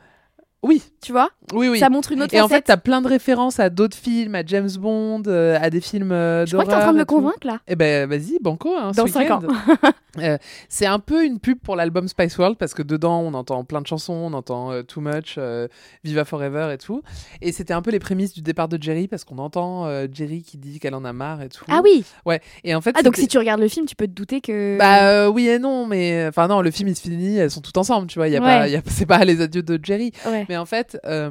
Oui, 0.63 0.83
Tu 1.01 1.13
vois? 1.13 1.31
Oui, 1.55 1.69
oui. 1.69 1.79
Ça 1.79 1.89
montre 1.89 2.11
une 2.13 2.21
autre 2.23 2.35
Et 2.35 2.41
en 2.41 2.49
fait, 2.49 2.63
t'as 2.63 2.77
plein 2.77 3.01
de 3.01 3.07
références 3.09 3.61
à 3.61 3.71
d'autres 3.71 3.97
films, 3.97 4.35
à 4.35 4.43
James 4.45 4.69
Bond, 4.79 5.23
euh, 5.29 5.57
à 5.61 5.71
des 5.71 5.81
films 5.81 6.11
euh, 6.11 6.45
Je 6.47 6.53
crois 6.53 6.65
que 6.65 6.71
t'es 6.71 6.75
en 6.77 6.81
train 6.81 6.93
d'horreur 6.93 6.95
de 6.95 6.99
me 6.99 7.05
convaincre 7.05 7.47
là. 7.47 7.61
Eh 7.69 7.77
ben, 7.77 8.09
vas-y, 8.09 8.39
banco, 8.41 8.75
hein, 8.77 8.91
Dans 8.97 9.07
cinq 9.07 9.21
week-end. 9.21 9.43
Euh, 10.19 10.37
c'est 10.69 10.87
un 10.87 10.99
peu 10.99 11.25
une 11.25 11.39
pub 11.39 11.61
pour 11.61 11.77
l'album 11.77 12.09
Spice 12.09 12.37
World 12.39 12.57
parce 12.59 12.75
que 12.75 12.83
dedans, 12.83 13.21
on 13.21 13.35
entend 13.35 13.63
plein 13.63 13.81
de 13.81 13.87
chansons, 13.87 14.15
on 14.15 14.33
entend 14.33 14.73
euh, 14.73 14.83
Too 14.83 15.01
Much, 15.01 15.39
Viva 16.03 16.25
Forever 16.25 16.71
et 16.73 16.79
tout. 16.79 17.03
Et 17.41 17.53
c'était 17.53 17.75
un 17.75 17.83
peu 17.83 17.93
les 17.93 18.01
prémices 18.01 18.33
du 18.33 18.41
départ 18.43 18.67
de 18.67 18.83
Jerry 18.83 19.07
parce 19.07 19.23
qu'on 19.23 19.39
entend 19.39 19.87
Jerry 20.13 20.43
qui 20.43 20.57
dit 20.57 20.81
qu'elle 20.81 20.97
en 20.97 21.05
a 21.05 21.13
marre 21.13 21.43
et 21.43 21.49
tout. 21.49 21.65
Ah 21.69 21.83
oui. 21.85 22.05
Ouais. 22.27 22.41
Et 22.65 22.75
en 22.75 22.81
fait, 22.81 22.97
Ah 22.99 23.03
donc 23.03 23.17
si 23.17 23.29
tu 23.29 23.39
regardes 23.39 23.61
le 23.61 23.69
film, 23.69 23.87
tu 23.87 23.95
peux 23.95 24.09
te 24.09 24.13
douter 24.13 24.41
que. 24.41 24.77
bah 24.77 25.31
oui 25.31 25.47
et 25.47 25.61
non, 25.61 25.87
mais 25.87 26.27
enfin 26.27 26.49
non, 26.49 26.63
le 26.63 26.73
film 26.73 26.89
il 26.89 26.97
se 26.97 27.03
finit, 27.03 27.37
elles 27.37 27.51
sont 27.53 27.61
toutes 27.61 27.79
ensemble, 27.79 28.09
tu 28.09 28.19
vois, 28.19 28.27
il 28.27 28.33
y 28.33 28.37
a 28.37 28.41
Ouais. 28.41 28.47
pas, 28.47 28.67
il 28.67 28.73
y 28.73 28.77
a- 28.77 28.83
c'est 28.89 29.07
pas 29.07 29.25
les 29.25 29.41
adieux 29.41 29.63
de 29.63 29.79
Jerry. 29.81 30.11
Ouais. 30.27 30.47
Mais 30.49 30.57
en 30.57 30.67
fait, 30.67 30.99
euh, 31.07 31.31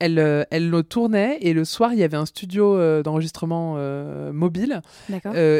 Elle, 0.00 0.18
euh, 0.18 0.42
elle 0.50 0.68
le 0.70 0.82
tournait 0.82 1.38
et 1.40 1.54
le 1.54 1.64
soir, 1.64 1.92
il 1.92 1.98
y 2.00 2.02
avait 2.02 2.16
un 2.16 2.26
studio 2.26 2.76
euh, 2.76 3.02
d'enregistrement 3.02 3.76
euh, 3.78 4.32
mobile 4.32 4.82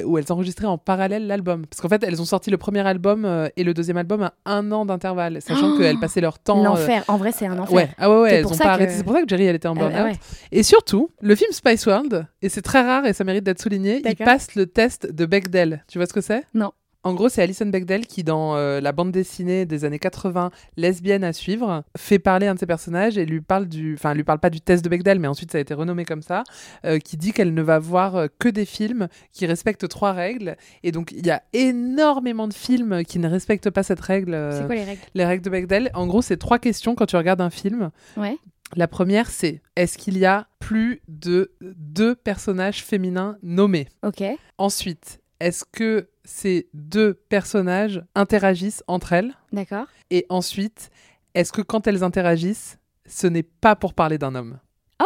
où 0.05 0.19
elles 0.19 0.31
enregistraient 0.33 0.67
en 0.67 0.77
parallèle 0.77 1.27
l'album. 1.29 1.67
Parce 1.67 1.81
qu'en 1.81 1.89
fait, 1.89 2.03
elles 2.03 2.21
ont 2.21 2.25
sorti 2.27 2.51
le 2.51 2.59
premier 2.59 2.81
album 2.87 3.27
et 3.57 3.63
le 3.65 3.73
deuxième 3.75 3.97
album 3.97 4.23
à 4.25 4.33
un 4.45 4.71
an 4.73 4.85
d'intervalle, 4.85 5.41
sachant 5.41 5.73
Oh 5.75 5.79
qu'elles 5.79 6.01
passaient 6.01 6.21
leur 6.21 6.41
temps. 6.41 6.63
L'enfer. 6.65 7.05
En 7.09 7.17
vrai, 7.17 7.31
c'est 7.33 7.47
un 7.47 7.59
enfer. 7.59 7.75
Ouais, 7.75 7.89
ah 7.97 8.11
ouais, 8.11 8.21
ouais, 8.21 8.29
C'est 8.31 8.37
elles 8.37 8.43
pour 8.43 8.53
ont 8.53 8.55
ça 8.55 8.65
pas 8.65 8.71
que- 8.71 8.75
arrêté. 8.83 8.93
C'est 8.95 9.05
pour 9.05 9.13
ça 9.15 9.23
que 9.23 9.29
Jerry, 9.29 9.45
elle 9.45 9.57
était 9.57 9.69
en 9.69 9.75
burn-out. 9.77 10.05
ouais. 10.05 10.19
Et 10.51 10.63
surtout, 10.65 11.11
le 11.23 11.35
film 11.37 11.53
Spice 11.53 11.87
World, 11.87 12.27
et 12.43 12.49
c'est 12.49 12.63
très 12.63 12.83
rare 12.83 13.07
et 13.07 13.13
ça 13.13 13.23
mérite 13.25 13.45
d'être 13.45 13.63
souligné, 13.63 14.03
il 14.05 14.17
passe 14.17 14.57
le 14.57 14.67
test 14.67 15.11
de 15.11 15.27
Bechdel. 15.27 15.85
Tu 15.89 15.99
vois 15.99 16.07
ce 16.07 16.13
que 16.13 16.21
c'est? 16.21 16.43
Non. 16.55 16.73
En 17.05 17.15
gros, 17.15 17.29
c'est 17.29 17.43
Alison 17.43 17.67
Bechdel 17.67 18.07
qui, 18.07 18.25
dans 18.25 18.57
euh, 18.57 18.81
la 18.81 18.93
bande 18.93 19.13
dessinée 19.13 19.67
des 19.67 19.85
années 19.85 19.99
80, 19.99 20.51
lesbienne 20.77 21.23
à 21.23 21.33
suivre, 21.33 21.85
fait 21.97 22.19
parler 22.19 22.47
un 22.47 22.55
de 22.55 22.59
ses 22.59 22.67
personnages 22.67 23.19
et 23.19 23.27
lui 23.27 23.41
parle 23.43 23.67
du, 23.67 23.95
enfin, 23.95 24.15
lui 24.15 24.25
parle 24.25 24.39
pas 24.41 24.51
du 24.51 24.61
test 24.61 24.83
de 24.85 24.89
Bechdel, 24.89 25.19
mais 25.21 25.29
ensuite 25.29 25.53
ça 25.53 25.59
a 25.59 25.61
été 25.61 25.75
renommé 25.75 26.05
comme 26.05 26.23
ça, 26.23 26.45
euh, 26.87 26.99
qui 26.99 27.17
dit 27.17 27.33
qu'elle 27.33 27.53
ne 27.55 27.63
va 27.63 27.79
voir 27.79 28.17
euh, 28.17 28.27
que 28.39 28.49
des 28.49 28.65
films 28.65 29.09
qui 29.33 29.45
respectent 29.47 29.87
trois 29.89 30.13
règles. 30.13 30.57
Et 30.83 30.93
donc, 30.93 31.13
il 31.13 31.27
y 31.27 31.31
a 31.31 31.43
énormément 31.53 32.49
de 32.49 32.55
films 32.55 33.05
qui 33.05 33.19
ne 33.19 33.29
respectent 33.29 33.71
pas 33.71 33.83
cette 33.83 34.01
règle. 34.01 34.35
euh, 34.35 34.59
C'est 34.61 34.67
quoi 34.67 34.75
les 34.75 34.85
règles? 34.85 35.03
les 35.15 35.25
règles 35.25 35.45
de 35.45 35.51
Bechdel. 35.51 35.91
En 35.95 36.07
gros, 36.07 36.23
c'est 36.23 36.37
trois 36.39 36.59
questions 36.59 36.95
quand 36.95 37.07
tu 37.07 37.17
regardes 37.17 37.41
un 37.41 37.51
film. 37.51 37.91
Ouais. 38.17 38.39
La 38.77 38.89
première, 38.89 39.29
c'est 39.31 39.61
est-ce 39.77 39.99
qu'il 39.99 40.17
y 40.19 40.25
a 40.25 40.47
plus 40.59 41.03
de 41.09 41.53
deux 41.61 42.15
personnages 42.15 42.83
féminins 42.83 43.37
nommés? 43.43 43.89
Ok. 44.03 44.23
Ensuite, 44.59 45.21
est-ce 45.39 45.65
que 45.71 46.09
ces 46.25 46.69
deux 46.75 47.15
personnages 47.15 48.03
interagissent 48.15 48.83
entre 48.87 49.13
elles 49.13 49.35
D'accord. 49.53 49.87
Et 50.11 50.27
ensuite, 50.29 50.91
est-ce 51.35 51.53
que 51.53 51.63
quand 51.63 51.87
elles 51.87 52.03
interagissent, 52.05 52.79
ce 53.07 53.27
n'est 53.27 53.43
pas 53.43 53.77
pour 53.77 53.95
parler 53.95 54.19
d'un 54.19 54.35
homme? 54.35 54.59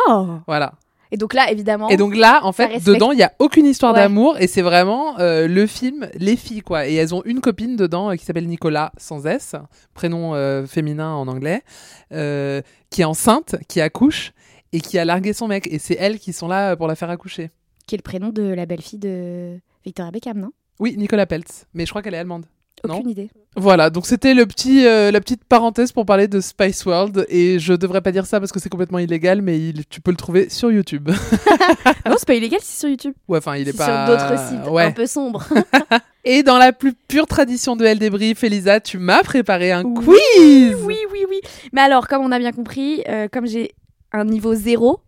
Oh 0.09 0.39
Voilà. 0.47 0.75
Et 1.11 1.17
donc 1.17 1.33
là, 1.33 1.51
évidemment. 1.51 1.89
Et 1.89 1.97
donc 1.97 2.15
là, 2.15 2.41
en 2.45 2.53
fait, 2.53 2.67
respecte- 2.67 2.87
dedans, 2.87 3.13
il 3.13 3.17
n'y 3.17 3.23
a 3.23 3.33
aucune 3.39 3.65
histoire 3.65 3.95
Ouais. 3.95 4.01
d'amour 4.01 4.37
et 4.39 4.47
c'est 4.47 4.61
vraiment 4.61 5.19
euh, 5.19 5.49
le 5.49 5.67
film 5.67 6.07
Les 6.15 6.37
filles, 6.37 6.61
quoi. 6.61 6.87
Et 6.87 6.95
elles 6.95 7.15
ont 7.15 7.23
une 7.25 7.41
copine 7.41 7.77
dedans 7.77 8.11
euh, 8.11 8.15
qui 8.17 8.27
s'appelle 8.27 8.47
Nicolas, 8.47 8.93
sans 8.99 9.25
S, 9.25 9.55
prénom 9.95 10.35
euh, 10.35 10.67
féminin 10.67 11.15
en 11.15 11.27
anglais, 11.27 11.63
qui 12.11 13.01
est 13.01 13.05
enceinte, 13.05 13.57
qui 13.69 13.81
accouche 13.81 14.33
et 14.73 14.81
qui 14.81 14.99
a 14.99 15.05
largué 15.07 15.33
son 15.33 15.49
mec. 15.49 15.67
Et 15.73 15.79
c'est 15.79 15.97
elles 15.99 16.19
qui 16.19 16.35
sont 16.35 16.47
là 16.47 16.77
pour 16.77 16.87
la 16.89 16.95
faire 16.95 17.09
accoucher. 17.11 17.51
Qui 17.87 17.95
est 17.95 17.99
le 17.99 18.03
prénom 18.03 18.29
de 18.29 18.43
la 18.43 18.67
belle-fille 18.67 18.99
de 18.99 19.59
Victoria 19.87 20.11
Beckham, 20.11 20.39
non? 20.39 20.53
Oui, 20.79 20.95
Nicolas 20.97 21.27
Peltz. 21.27 21.67
Mais 21.75 21.85
je 21.87 21.91
crois 21.91 22.03
qu'elle 22.03 22.15
est 22.15 22.19
allemande. 22.19 22.47
Non 22.87 22.99
Aucune 22.99 23.11
idée. 23.11 23.29
Voilà, 23.57 23.91
donc 23.91 24.07
c'était 24.07 24.35
le 24.35 24.47
petit, 24.47 24.87
euh, 24.87 25.11
la 25.11 25.21
petite 25.21 25.43
parenthèse 25.45 25.91
pour 25.91 26.07
parler 26.07 26.29
de 26.29 26.41
Spice 26.41 26.87
World. 26.87 27.27
Et 27.29 27.59
je 27.59 27.73
devrais 27.73 28.01
pas 28.03 28.13
dire 28.13 28.25
ça 28.25 28.39
parce 28.39 28.53
que 28.53 28.61
c'est 28.61 28.69
complètement 28.69 29.01
illégal, 29.01 29.43
mais 29.43 29.59
il- 29.59 29.85
tu 29.87 30.01
peux 30.01 30.13
le 30.13 30.17
trouver 30.17 30.49
sur 30.49 30.71
YouTube. 30.71 31.09
non, 32.07 32.15
c'est 32.17 32.27
pas 32.27 32.35
illégal, 32.35 32.61
c'est 32.63 32.79
sur 32.79 32.89
YouTube. 32.89 33.15
ouais, 33.27 33.39
enfin, 33.39 33.57
il 33.57 33.69
est 33.69 33.77
pas. 33.77 33.85
sur 34.07 34.07
d'autres 34.15 34.39
sites 34.49 34.71
Ouais. 34.71 34.85
un 34.85 34.93
peu 34.93 35.07
sombres. 35.07 35.45
Et 36.25 36.45
dans 36.45 36.57
la 36.59 36.73
plus 36.73 36.93
pure 36.93 37.27
tradition 37.27 37.75
de 37.75 37.85
Elle 37.85 37.99
Débrief, 37.99 38.45
Elisa, 38.45 38.79
tu 38.81 38.99
m'as 38.99 39.25
préparé 39.25 39.73
un 39.73 39.83
Oui, 39.83 40.17
quiz 40.37 40.77
oui, 40.85 40.97
oui, 41.13 41.25
oui. 41.29 41.41
Mais 41.73 41.81
alors, 41.81 42.07
comme 42.07 42.23
on 42.23 42.31
a 42.31 42.39
bien 42.39 42.53
compris, 42.53 43.03
euh, 43.09 43.27
comme 43.33 43.47
j'ai 43.47 43.73
un 44.13 44.25
niveau 44.25 44.55
zéro, 44.55 45.01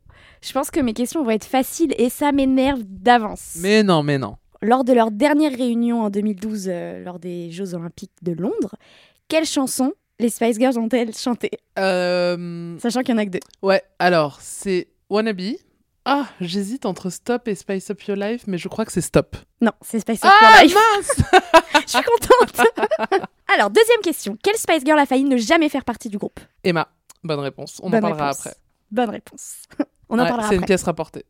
je 0.43 0.53
pense 0.53 0.71
que 0.73 0.81
mes 0.81 0.93
questions 0.95 1.23
vont 1.23 1.31
être 1.31 1.45
faciles 1.45 1.95
et 1.99 2.09
ça 2.11 2.33
m'énerve 2.33 2.81
d'avance. 2.85 3.59
Mais 3.61 3.83
non, 3.85 4.03
mais 4.03 4.19
non. 4.19 4.37
Lors 4.63 4.85
de 4.85 4.93
leur 4.93 5.11
dernière 5.11 5.53
réunion 5.57 6.03
en 6.03 6.11
2012, 6.11 6.67
euh, 6.69 7.03
lors 7.03 7.19
des 7.19 7.51
Jeux 7.51 7.75
Olympiques 7.75 8.13
de 8.23 8.33
Londres, 8.33 8.75
quelle 9.29 9.47
chanson 9.47 9.93
les 10.19 10.29
Spice 10.29 10.59
Girls 10.59 10.77
ont-elles 10.79 11.15
chanté 11.17 11.51
Euh, 11.79 12.79
Sachant 12.79 13.01
qu'il 13.01 13.15
y 13.15 13.15
en 13.15 13.19
a 13.19 13.25
que 13.25 13.31
deux. 13.31 13.41
ouais, 13.63 13.83
alors, 13.99 14.39
c'est 14.43 14.89
Wannabe. 15.09 15.41
Ah, 16.05 16.27
j'hésite 16.41 16.85
entre 16.87 17.09
Stop 17.11 17.47
et 17.49 17.55
Spice 17.55 17.91
Up 17.91 18.03
Your 18.05 18.17
Life, 18.17 18.45
mais 18.47 18.59
je 18.59 18.69
crois 18.69 18.85
que 18.85 18.93
c'est 18.93 19.01
Stop. 19.01 19.37
Non, 19.61 19.73
c'est 19.81 20.01
Spice 20.01 20.23
Up 20.25 20.31
Ah, 20.43 20.63
Your 20.65 20.65
Life. 20.65 20.77
mince 20.97 21.23
Je 21.87 21.89
suis 21.89 22.03
contente. 22.03 22.67
Alors, 23.55 23.71
deuxième 23.71 24.01
question. 24.03 24.37
Quelle 24.43 24.57
Spice 24.57 24.85
Girl 24.85 24.99
a 24.99 25.07
failli 25.07 25.25
ne 25.25 25.37
jamais 25.39 25.69
faire 25.69 25.85
partie 25.85 26.09
du 26.11 26.19
groupe? 26.19 26.39
Emma, 26.65 26.89
bonne 27.25 27.41
réponse. 27.41 27.81
On 27.83 27.89
Bonne 27.91 27.99
en 28.05 28.09
parlera 28.09 28.27
réponse. 28.29 28.47
après. 28.47 28.59
Bonne 28.91 29.11
réponse. 29.11 29.63
On 30.09 30.19
en 30.19 30.23
Ouais, 30.23 30.29
parlera 30.29 30.49
C'est 30.49 30.55
une 30.55 30.61
après. 30.61 30.67
pièce 30.67 30.83
rapportée. 30.83 31.25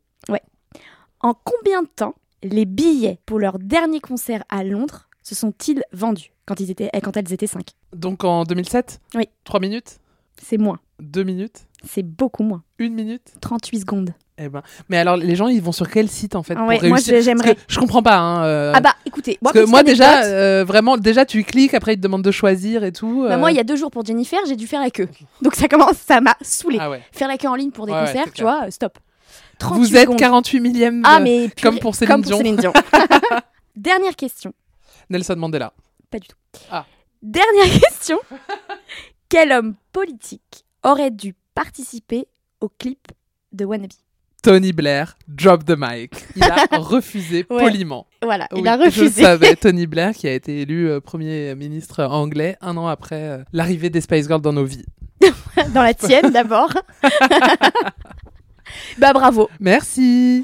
En 1.23 1.33
combien 1.35 1.83
de 1.83 1.87
temps 1.87 2.15
les 2.43 2.65
billets 2.65 3.19
pour 3.25 3.39
leur 3.39 3.59
dernier 3.59 3.99
concert 3.99 4.43
à 4.49 4.63
Londres 4.63 5.07
se 5.23 5.35
sont-ils 5.35 5.83
vendus 5.93 6.31
quand, 6.45 6.59
ils 6.59 6.71
étaient, 6.71 6.89
quand 7.03 7.15
elles 7.17 7.31
étaient 7.31 7.47
5 7.47 7.63
Donc 7.95 8.23
en 8.23 8.43
2007 8.43 8.99
Oui. 9.15 9.29
3 9.43 9.59
minutes? 9.59 9.99
C'est 10.41 10.57
moins. 10.57 10.79
2 10.99 11.23
minutes? 11.23 11.67
C'est 11.85 12.03
beaucoup 12.03 12.43
moins. 12.43 12.63
1 12.79 12.89
minute? 12.89 13.33
38 13.41 13.79
secondes. 13.81 14.13
Eh 14.37 14.49
ben. 14.49 14.63
Mais 14.89 14.97
alors, 14.97 15.17
les 15.17 15.35
gens, 15.35 15.47
ils 15.49 15.61
vont 15.61 15.71
sur 15.71 15.87
quel 15.87 16.09
site 16.09 16.35
en 16.35 16.41
fait 16.41 16.55
Ah 16.57 16.61
pour 16.61 16.69
ouais, 16.69 16.89
moi, 16.89 16.97
j'aimerais. 16.99 17.55
Je 17.67 17.77
comprends 17.79 18.01
pas. 18.01 18.17
Hein, 18.17 18.43
euh, 18.45 18.71
Ah 18.75 18.81
bah 18.81 18.95
écoutez, 19.05 19.37
moi, 19.41 19.51
Parce 19.53 19.65
que 19.65 19.69
moi 19.69 19.83
déjà, 19.83 20.23
euh, 20.23 20.63
vraiment, 20.65 20.97
déjà 20.97 21.25
tu 21.25 21.43
cliques, 21.43 21.75
après 21.75 21.93
ils 21.93 21.97
te 21.97 22.01
demandent 22.01 22.23
de 22.23 22.31
choisir 22.31 22.83
et 22.83 22.91
tout. 22.91 23.23
bah, 23.27 23.35
euh. 23.35 23.37
moi 23.37 23.51
il 23.51 23.57
y 23.57 23.59
a 23.59 23.63
deux 23.63 23.75
jours 23.75 23.91
pour 23.91 24.03
Jennifer, 24.03 24.39
j'ai 24.47 24.55
dû 24.55 24.65
faire 24.65 24.81
la 24.81 24.89
queue. 24.89 25.07
Donc 25.43 25.53
ça 25.53 25.67
commence, 25.67 25.97
ça 25.97 26.21
m'a 26.21 26.35
saoulé. 26.41 26.77
Ah 26.79 26.89
ouais. 26.89 27.03
Faire 27.11 27.27
la 27.27 27.37
queue 27.37 27.49
en 27.49 27.55
ligne 27.55 27.69
pour 27.71 27.85
des 27.85 27.91
Ouais, 27.93 27.99
concerts, 27.99 28.25
tu 28.25 28.31
clair. 28.31 28.47
vois, 28.61 28.71
stop. 28.71 28.97
38 29.61 29.79
Vous 29.79 29.95
êtes 29.95 30.01
secondes. 30.03 30.19
48 30.19 30.59
millième 30.59 31.01
Ah 31.05 31.19
mais 31.19 31.47
purée, 31.49 31.61
comme 31.71 31.79
pour 31.79 31.95
Céline 31.95 32.11
comme 32.13 32.21
Dion. 32.23 32.37
Céline 32.37 32.55
Dion. 32.57 32.73
Dernière 33.75 34.15
question. 34.15 34.53
Nelson 35.09 35.35
Mandela. 35.37 35.73
Pas 36.09 36.19
du 36.19 36.27
tout. 36.27 36.35
Ah. 36.69 36.85
Dernière 37.21 37.79
question. 37.81 38.19
Quel 39.29 39.51
homme 39.51 39.75
politique 39.93 40.65
aurait 40.83 41.11
dû 41.11 41.35
participer 41.55 42.27
au 42.59 42.69
clip 42.69 43.07
de 43.53 43.65
Wannabe? 43.65 43.91
Tony 44.43 44.73
Blair, 44.73 45.17
drop 45.27 45.63
the 45.65 45.75
mic. 45.77 46.13
Il 46.35 46.43
a 46.43 46.65
refusé 46.79 47.45
Ouais. 47.49 47.63
poliment. 47.63 48.07
Voilà, 48.23 48.47
il 48.55 48.61
Oui, 48.63 48.67
a 48.67 48.77
Je 48.79 48.85
refusé. 48.85 49.21
savais, 49.21 49.55
Tony 49.55 49.85
Blair 49.85 50.13
qui 50.13 50.27
a 50.27 50.33
été 50.33 50.61
élu 50.61 50.89
euh, 50.89 50.99
premier 50.99 51.53
ministre 51.53 52.03
anglais 52.03 52.57
un 52.59 52.75
an 52.77 52.87
après 52.87 53.21
euh, 53.21 53.43
l'arrivée 53.53 53.91
des 53.91 54.01
Spice 54.01 54.25
Girls 54.27 54.41
dans 54.41 54.53
nos 54.53 54.65
vies. 54.65 54.85
Dans 55.75 55.83
la 55.83 55.93
tienne 55.93 56.31
d'abord. 56.31 56.73
Bah 58.97 59.13
bravo. 59.13 59.49
Merci. 59.59 60.43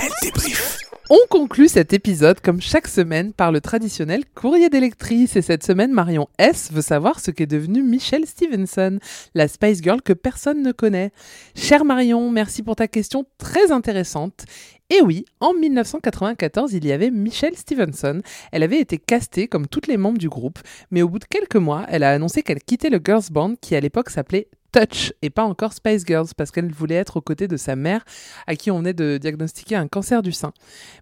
Elle 0.00 0.12
débrief. 0.22 0.78
On 1.10 1.16
conclut 1.30 1.68
cet 1.68 1.94
épisode 1.94 2.38
comme 2.42 2.60
chaque 2.60 2.86
semaine 2.86 3.32
par 3.32 3.50
le 3.50 3.62
traditionnel 3.62 4.24
courrier 4.34 4.68
d'électrice 4.68 5.36
et 5.36 5.42
cette 5.42 5.64
semaine 5.64 5.90
Marion 5.90 6.28
S 6.38 6.70
veut 6.70 6.82
savoir 6.82 7.18
ce 7.18 7.30
qu'est 7.30 7.46
devenu 7.46 7.82
Michelle 7.82 8.26
Stevenson, 8.26 8.98
la 9.34 9.48
Spice 9.48 9.80
Girl 9.82 10.02
que 10.02 10.12
personne 10.12 10.62
ne 10.62 10.70
connaît. 10.70 11.10
Chère 11.54 11.86
Marion, 11.86 12.30
merci 12.30 12.62
pour 12.62 12.76
ta 12.76 12.88
question 12.88 13.24
très 13.38 13.72
intéressante. 13.72 14.44
Et 14.90 15.00
oui, 15.00 15.24
en 15.40 15.54
1994, 15.54 16.74
il 16.74 16.86
y 16.86 16.92
avait 16.92 17.10
Michelle 17.10 17.56
Stevenson. 17.56 18.20
Elle 18.52 18.62
avait 18.62 18.80
été 18.80 18.98
castée 18.98 19.48
comme 19.48 19.66
toutes 19.66 19.86
les 19.86 19.96
membres 19.96 20.18
du 20.18 20.28
groupe, 20.28 20.58
mais 20.90 21.00
au 21.00 21.08
bout 21.08 21.20
de 21.20 21.24
quelques 21.24 21.56
mois, 21.56 21.86
elle 21.88 22.02
a 22.02 22.12
annoncé 22.12 22.42
qu'elle 22.42 22.62
quittait 22.62 22.90
le 22.90 23.00
girls 23.02 23.30
band 23.30 23.54
qui 23.60 23.74
à 23.74 23.80
l'époque 23.80 24.10
s'appelait 24.10 24.48
Touch 24.72 25.12
et 25.22 25.30
pas 25.30 25.44
encore 25.44 25.72
Spice 25.72 26.04
Girls 26.06 26.28
parce 26.36 26.50
qu'elle 26.50 26.70
voulait 26.72 26.96
être 26.96 27.16
aux 27.16 27.20
côtés 27.20 27.48
de 27.48 27.56
sa 27.56 27.74
mère 27.74 28.04
à 28.46 28.54
qui 28.54 28.70
on 28.70 28.78
venait 28.78 28.92
de 28.92 29.18
diagnostiquer 29.18 29.76
un 29.76 29.88
cancer 29.88 30.22
du 30.22 30.32
sein. 30.32 30.52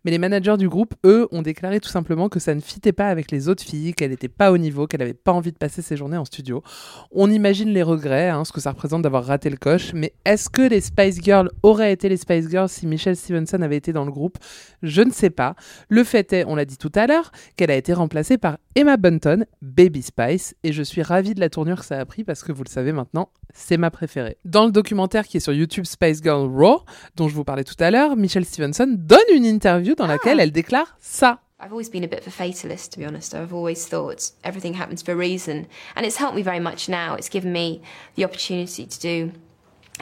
Mais 0.05 0.11
les 0.11 0.19
managers 0.19 0.57
du 0.57 0.69
groupe, 0.69 0.95
eux, 1.05 1.27
ont 1.33 1.43
déclaré 1.43 1.81
tout 1.81 1.89
simplement 1.89 2.29
que 2.29 2.39
ça 2.39 2.55
ne 2.55 2.61
fitait 2.61 2.93
pas 2.93 3.09
avec 3.09 3.31
les 3.31 3.49
autres 3.49 3.63
filles, 3.63 3.93
qu'elle 3.93 4.11
n'était 4.11 4.29
pas 4.29 4.53
au 4.53 4.59
niveau, 4.59 4.87
qu'elle 4.87 5.01
n'avait 5.01 5.15
pas 5.15 5.33
envie 5.33 5.53
de 5.53 5.57
passer 5.57 5.83
ses 5.83 5.97
journées 5.97 6.17
en 6.17 6.25
studio. 6.25 6.63
On 7.11 7.31
imagine 7.31 7.71
les 7.71 7.83
regrets, 7.83 8.29
hein, 8.29 8.45
ce 8.45 8.53
que 8.53 8.61
ça 8.61 8.71
représente 8.71 9.03
d'avoir 9.03 9.25
raté 9.25 9.51
le 9.51 9.57
coche, 9.57 9.93
mais 9.95 10.13
est-ce 10.25 10.49
que 10.49 10.63
les 10.63 10.81
Spice 10.81 11.21
Girls 11.23 11.51
auraient 11.63 11.93
été 11.93 12.09
les 12.09 12.17
Spice 12.17 12.49
Girls 12.49 12.69
si 12.69 12.87
Michelle 12.87 13.17
Stevenson 13.17 13.63
avait 13.63 13.77
été 13.77 13.93
dans 13.93 14.05
le 14.05 14.13
groupe? 14.13 14.39
Je 14.83 15.03
ne 15.03 15.11
sais 15.11 15.31
pas. 15.31 15.57
Le 15.89 16.05
fait 16.05 16.33
est, 16.33 16.45
on 16.47 16.55
l'a 16.55 16.65
dit 16.65 16.79
tout 16.79 16.93
à 16.95 17.07
l'heure, 17.07 17.33
qu'elle 17.57 17.71
a 17.71 17.77
été 17.77 17.93
remplacée 17.93 18.39
par 18.39 18.59
Emma 18.75 18.97
Bunton, 18.97 19.47
Baby 19.63 20.03
Spice, 20.03 20.55
et 20.63 20.73
je 20.73 20.83
suis 20.83 21.03
ravie 21.03 21.35
de 21.35 21.41
la 21.41 21.49
tournure 21.49 21.81
que 21.81 21.87
ça 21.87 21.99
a 21.99 22.05
pris 22.05 22.25
parce 22.25 22.43
que 22.43 22.53
vous 22.53 22.63
le 22.63 22.69
savez 22.69 22.93
maintenant, 22.93 23.31
c'est 23.57 23.77
ma 23.77 23.91
préférée. 23.91 24.37
Dans 24.45 24.67
le 24.67 24.71
documentaire 24.71 25.27
qui 25.27 25.39
est 25.39 25.41
sur 25.41 25.53
YouTube 25.53 25.85
Spice 25.87 26.23
Girl 26.23 26.49
Raw, 26.55 26.83
dont 27.17 27.29
je 27.29 27.35
vous 27.35 27.45
parlais 27.45 27.65
tout 27.65 27.75
à 27.81 27.91
l'heure, 27.91 28.15
Michelle 28.15 28.45
Stevenson 28.45 28.87
donne 28.97 29.19
une 29.35 29.45
interview 29.45 29.95
dans 29.95 30.07
laquelle 30.07 30.39
elle 30.41 30.53
déclare 30.53 30.97
ça. 31.01 31.41
I've 31.59 31.73
always 31.73 31.89
been 31.89 32.05
a 32.05 32.07
bit 32.07 32.21
of 32.21 32.27
a 32.27 32.31
fatalist, 32.31 32.93
to 32.93 33.01
be 33.01 33.07
honest. 33.07 33.35
I've 33.35 33.55
always 33.55 33.87
thought 33.89 34.31
everything 34.45 34.75
happens 34.75 35.03
for 35.03 35.13
a 35.13 35.17
reason. 35.17 35.67
And 35.97 36.05
it's 36.05 36.19
helped 36.19 36.37
me 36.37 36.43
very 36.43 36.61
much 36.61 36.87
now. 36.87 37.15
It's 37.15 37.31
given 37.31 37.51
me 37.51 37.81
the 38.15 38.25
opportunity 38.25 38.85
to 38.85 39.01
do 39.01 39.33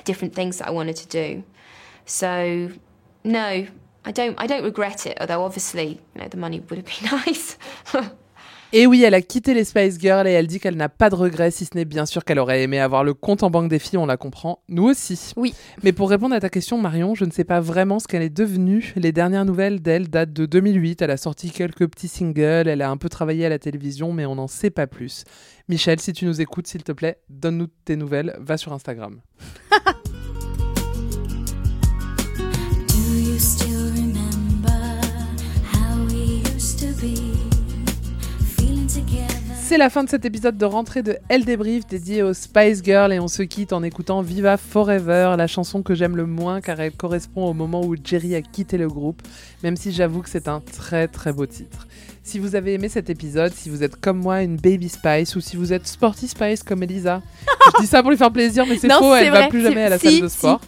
different 0.03 0.35
things 0.35 0.59
that 0.59 0.67
I 0.67 0.73
wanted 0.73 0.97
to 0.97 1.07
do. 1.07 1.45
So, 2.07 2.71
no, 3.23 3.67
I 4.05 4.13
don't, 4.13 4.35
I 4.37 4.49
don't 4.49 4.65
regret 4.65 5.07
it, 5.07 5.17
although 5.21 5.45
obviously, 5.45 6.01
you 6.15 6.21
know, 6.21 6.29
the 6.29 6.37
money 6.37 6.59
would 6.59 6.77
have 6.77 6.87
been 6.87 7.21
nice. 7.25 7.57
Et 8.77 8.89
oui, 8.89 9.05
elle 9.05 9.15
a 9.15 9.23
quitté 9.23 9.55
les 9.55 9.63
Spice 9.63 10.01
Girls 10.01 10.27
et 10.27 10.33
elle 10.33 10.49
dit 10.49 10.59
qu'elle 10.59 10.75
n'a 10.75 10.89
pas 10.89 11.09
de 11.09 11.15
regrets, 11.15 11.53
si 11.53 11.65
ce 11.65 11.77
n'est 11.77 11.85
bien 11.85 12.07
sûr 12.07 12.25
qu'elle 12.25 12.41
aurait 12.41 12.65
aimé 12.65 12.81
avoir 12.81 13.05
le 13.05 13.15
compte 13.15 13.45
en 13.45 13.51
banque 13.51 13.69
des 13.69 13.79
filles, 13.79 13.99
on 13.99 14.07
la 14.07 14.17
comprend, 14.17 14.65
nous 14.69 14.83
aussi. 14.83 15.33
Oui. 15.37 15.55
Mais 15.85 15.93
pour 15.93 16.11
répondre 16.11 16.35
à 16.35 16.41
ta 16.41 16.49
question, 16.49 16.77
Marion, 16.77 17.15
je 17.15 17.25
ne 17.25 17.31
sais 17.31 17.45
pas 17.45 17.61
vraiment 17.61 18.01
ce 18.01 18.09
qu'elle 18.09 18.23
est 18.23 18.37
devenue. 18.37 18.93
Les 18.97 19.13
dernières 19.13 19.45
nouvelles 19.45 19.81
d'elle 19.81 20.11
datent 20.11 20.33
de 20.33 20.45
2008. 20.45 21.03
Elle 21.03 21.13
a 21.13 21.17
sorti 21.17 21.53
quelques 21.53 21.87
petits 21.87 22.09
singles, 22.09 22.67
elle 22.67 22.83
a 22.83 22.91
un 22.91 22.97
peu 22.97 23.09
travaillé 23.09 23.47
à 23.47 23.49
la 23.49 23.61
télévision, 23.61 24.13
mais 24.13 24.27
on 24.27 24.35
n'en 24.35 24.49
sait 24.49 24.71
pas 24.71 24.89
plus. 24.89 25.23
Michel, 25.69 26.01
si 26.01 26.13
tu 26.13 26.25
nous 26.25 26.41
écoutes, 26.41 26.67
s'il 26.67 26.83
te 26.83 26.91
plaît, 26.91 27.21
donne-nous 27.29 27.69
tes 27.85 27.95
nouvelles, 27.95 28.37
va 28.41 28.57
sur 28.57 28.73
Instagram. 28.73 29.21
C'est 39.67 39.79
la 39.79 39.89
fin 39.89 40.05
de 40.05 40.11
cet 40.11 40.27
épisode 40.27 40.59
de 40.59 40.67
rentrée 40.67 41.03
de 41.03 41.17
Elle 41.31 41.47
débrief 41.47 41.87
dédié 41.87 42.23
aux 42.23 42.35
Spice 42.35 42.83
Girls 42.85 43.15
et 43.15 43.19
on 43.19 43.29
se 43.29 43.43
quitte 43.43 43.73
en 43.73 43.83
écoutant 43.83 44.21
Viva 44.21 44.59
Forever, 44.59 45.35
la 45.39 45.47
chanson 45.47 45.83
que 45.83 45.95
j'aime 45.95 46.19
le 46.19 46.27
moins 46.27 46.61
car 46.61 46.79
elle 46.81 46.93
correspond 46.93 47.47
au 47.47 47.55
moment 47.55 47.81
où 47.83 47.97
Jerry 47.97 48.35
a 48.35 48.43
quitté 48.43 48.77
le 48.77 48.89
groupe, 48.89 49.23
même 49.63 49.77
si 49.77 49.91
j'avoue 49.91 50.21
que 50.21 50.29
c'est 50.29 50.49
un 50.49 50.61
très 50.61 51.09
très 51.09 51.33
beau 51.33 51.47
titre. 51.47 51.89
Si 52.23 52.39
vous 52.39 52.57
avez 52.57 52.75
aimé 52.75 52.91
cet 52.91 53.09
épisode, 53.09 53.55
si 53.55 53.71
vous 53.71 53.83
êtes 53.83 53.97
comme 53.99 54.19
moi 54.19 54.43
une 54.43 54.57
Baby 54.57 54.91
Spice 54.91 55.35
ou 55.35 55.41
si 55.41 55.57
vous 55.57 55.73
êtes 55.73 55.87
Sporty 55.87 56.29
Spice 56.29 56.63
comme 56.63 56.83
Elisa, 56.83 57.23
je 57.79 57.81
dis 57.81 57.87
ça 57.87 58.03
pour 58.03 58.11
lui 58.11 58.19
faire 58.19 58.33
plaisir 58.33 58.67
mais 58.69 58.77
c'est 58.77 58.93
faux, 58.93 59.15
elle 59.15 59.31
va 59.33 59.41
vrai. 59.41 59.49
plus 59.49 59.63
jamais 59.63 59.85
à 59.85 59.89
la 59.89 59.99
Si, 59.99 60.11
salle 60.11 60.21
de 60.21 60.29
si. 60.29 60.37
sport. 60.39 60.61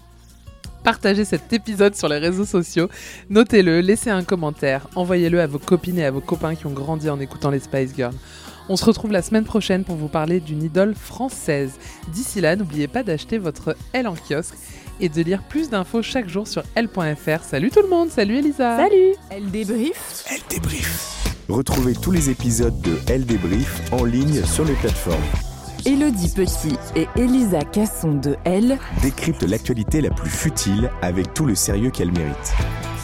Partagez 0.82 1.26
cet 1.26 1.53
épisode 1.53 1.94
sur 1.97 2.09
les 2.09 2.18
réseaux 2.18 2.44
sociaux, 2.47 2.88
notez-le, 3.28 3.80
laissez 3.80 4.09
un 4.09 4.22
commentaire, 4.24 4.88
envoyez-le 4.94 5.40
à 5.40 5.47
vos 5.47 5.59
copines 5.59 5.99
et 5.99 6.05
à 6.07 6.11
vos 6.11 6.20
copains 6.20 6.55
qui 6.55 6.66
ont 6.66 6.72
grandi 6.72 7.11
en 7.11 7.20
écoutant 7.20 7.51
les 7.51 7.59
Spice 7.59 7.90
Girls. 7.94 8.14
On 8.68 8.76
se 8.76 8.84
retrouve 8.84 9.12
la 9.12 9.22
semaine 9.22 9.44
prochaine 9.44 9.84
pour 9.84 9.94
vous 9.94 10.08
parler 10.08 10.40
d'une 10.40 10.62
idole 10.62 10.94
française. 10.96 11.72
D'ici 12.12 12.40
là, 12.40 12.56
n'oubliez 12.56 12.88
pas 12.88 13.04
d'acheter 13.04 13.38
votre 13.38 13.76
L 13.92 14.08
en 14.08 14.14
kiosque 14.14 14.56
et 14.98 15.08
de 15.08 15.22
lire 15.22 15.42
plus 15.44 15.70
d'infos 15.70 16.02
chaque 16.02 16.28
jour 16.28 16.48
sur 16.48 16.64
L.fr. 16.74 17.44
Salut 17.44 17.70
tout 17.70 17.82
le 17.82 17.88
monde, 17.88 18.10
salut 18.10 18.38
Elisa 18.38 18.76
Salut 18.76 19.14
Elle 19.30 19.50
débrief. 19.52 20.24
Elle 20.30 20.40
débrief. 20.50 21.24
Retrouvez 21.48 21.94
tous 21.94 22.10
les 22.10 22.28
épisodes 22.28 22.80
de 22.80 22.96
Elle 23.06 23.24
débrief 23.24 23.80
en 23.92 24.04
ligne 24.04 24.44
sur 24.44 24.64
les 24.64 24.74
plateformes. 24.74 25.22
Elodie 25.84 26.32
Petit 26.34 26.76
et 26.96 27.06
Elisa 27.14 27.60
Casson 27.62 28.14
de 28.14 28.36
Elle. 28.42 28.78
Décrypte 29.00 29.44
l'actualité 29.44 30.00
la 30.00 30.10
plus 30.10 30.30
futile 30.30 30.90
avec 31.02 31.32
tout 31.34 31.46
le 31.46 31.54
sérieux 31.54 31.90
qu'elle 31.90 32.10
mérite. 32.10 32.54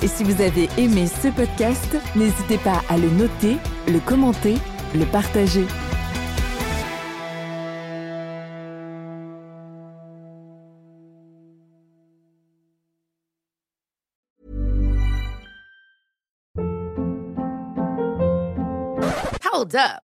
Et 0.02 0.08
si 0.08 0.24
vous 0.24 0.42
avez 0.42 0.68
aimé 0.76 1.06
ce 1.06 1.28
podcast, 1.28 1.96
n'hésitez 2.16 2.58
pas 2.58 2.82
à 2.88 2.98
le 2.98 3.08
noter, 3.10 3.58
le 3.86 4.00
commenter, 4.00 4.56
le 4.94 5.04
partager. 5.06 5.66
Hold 19.44 19.76
up. 19.76 20.11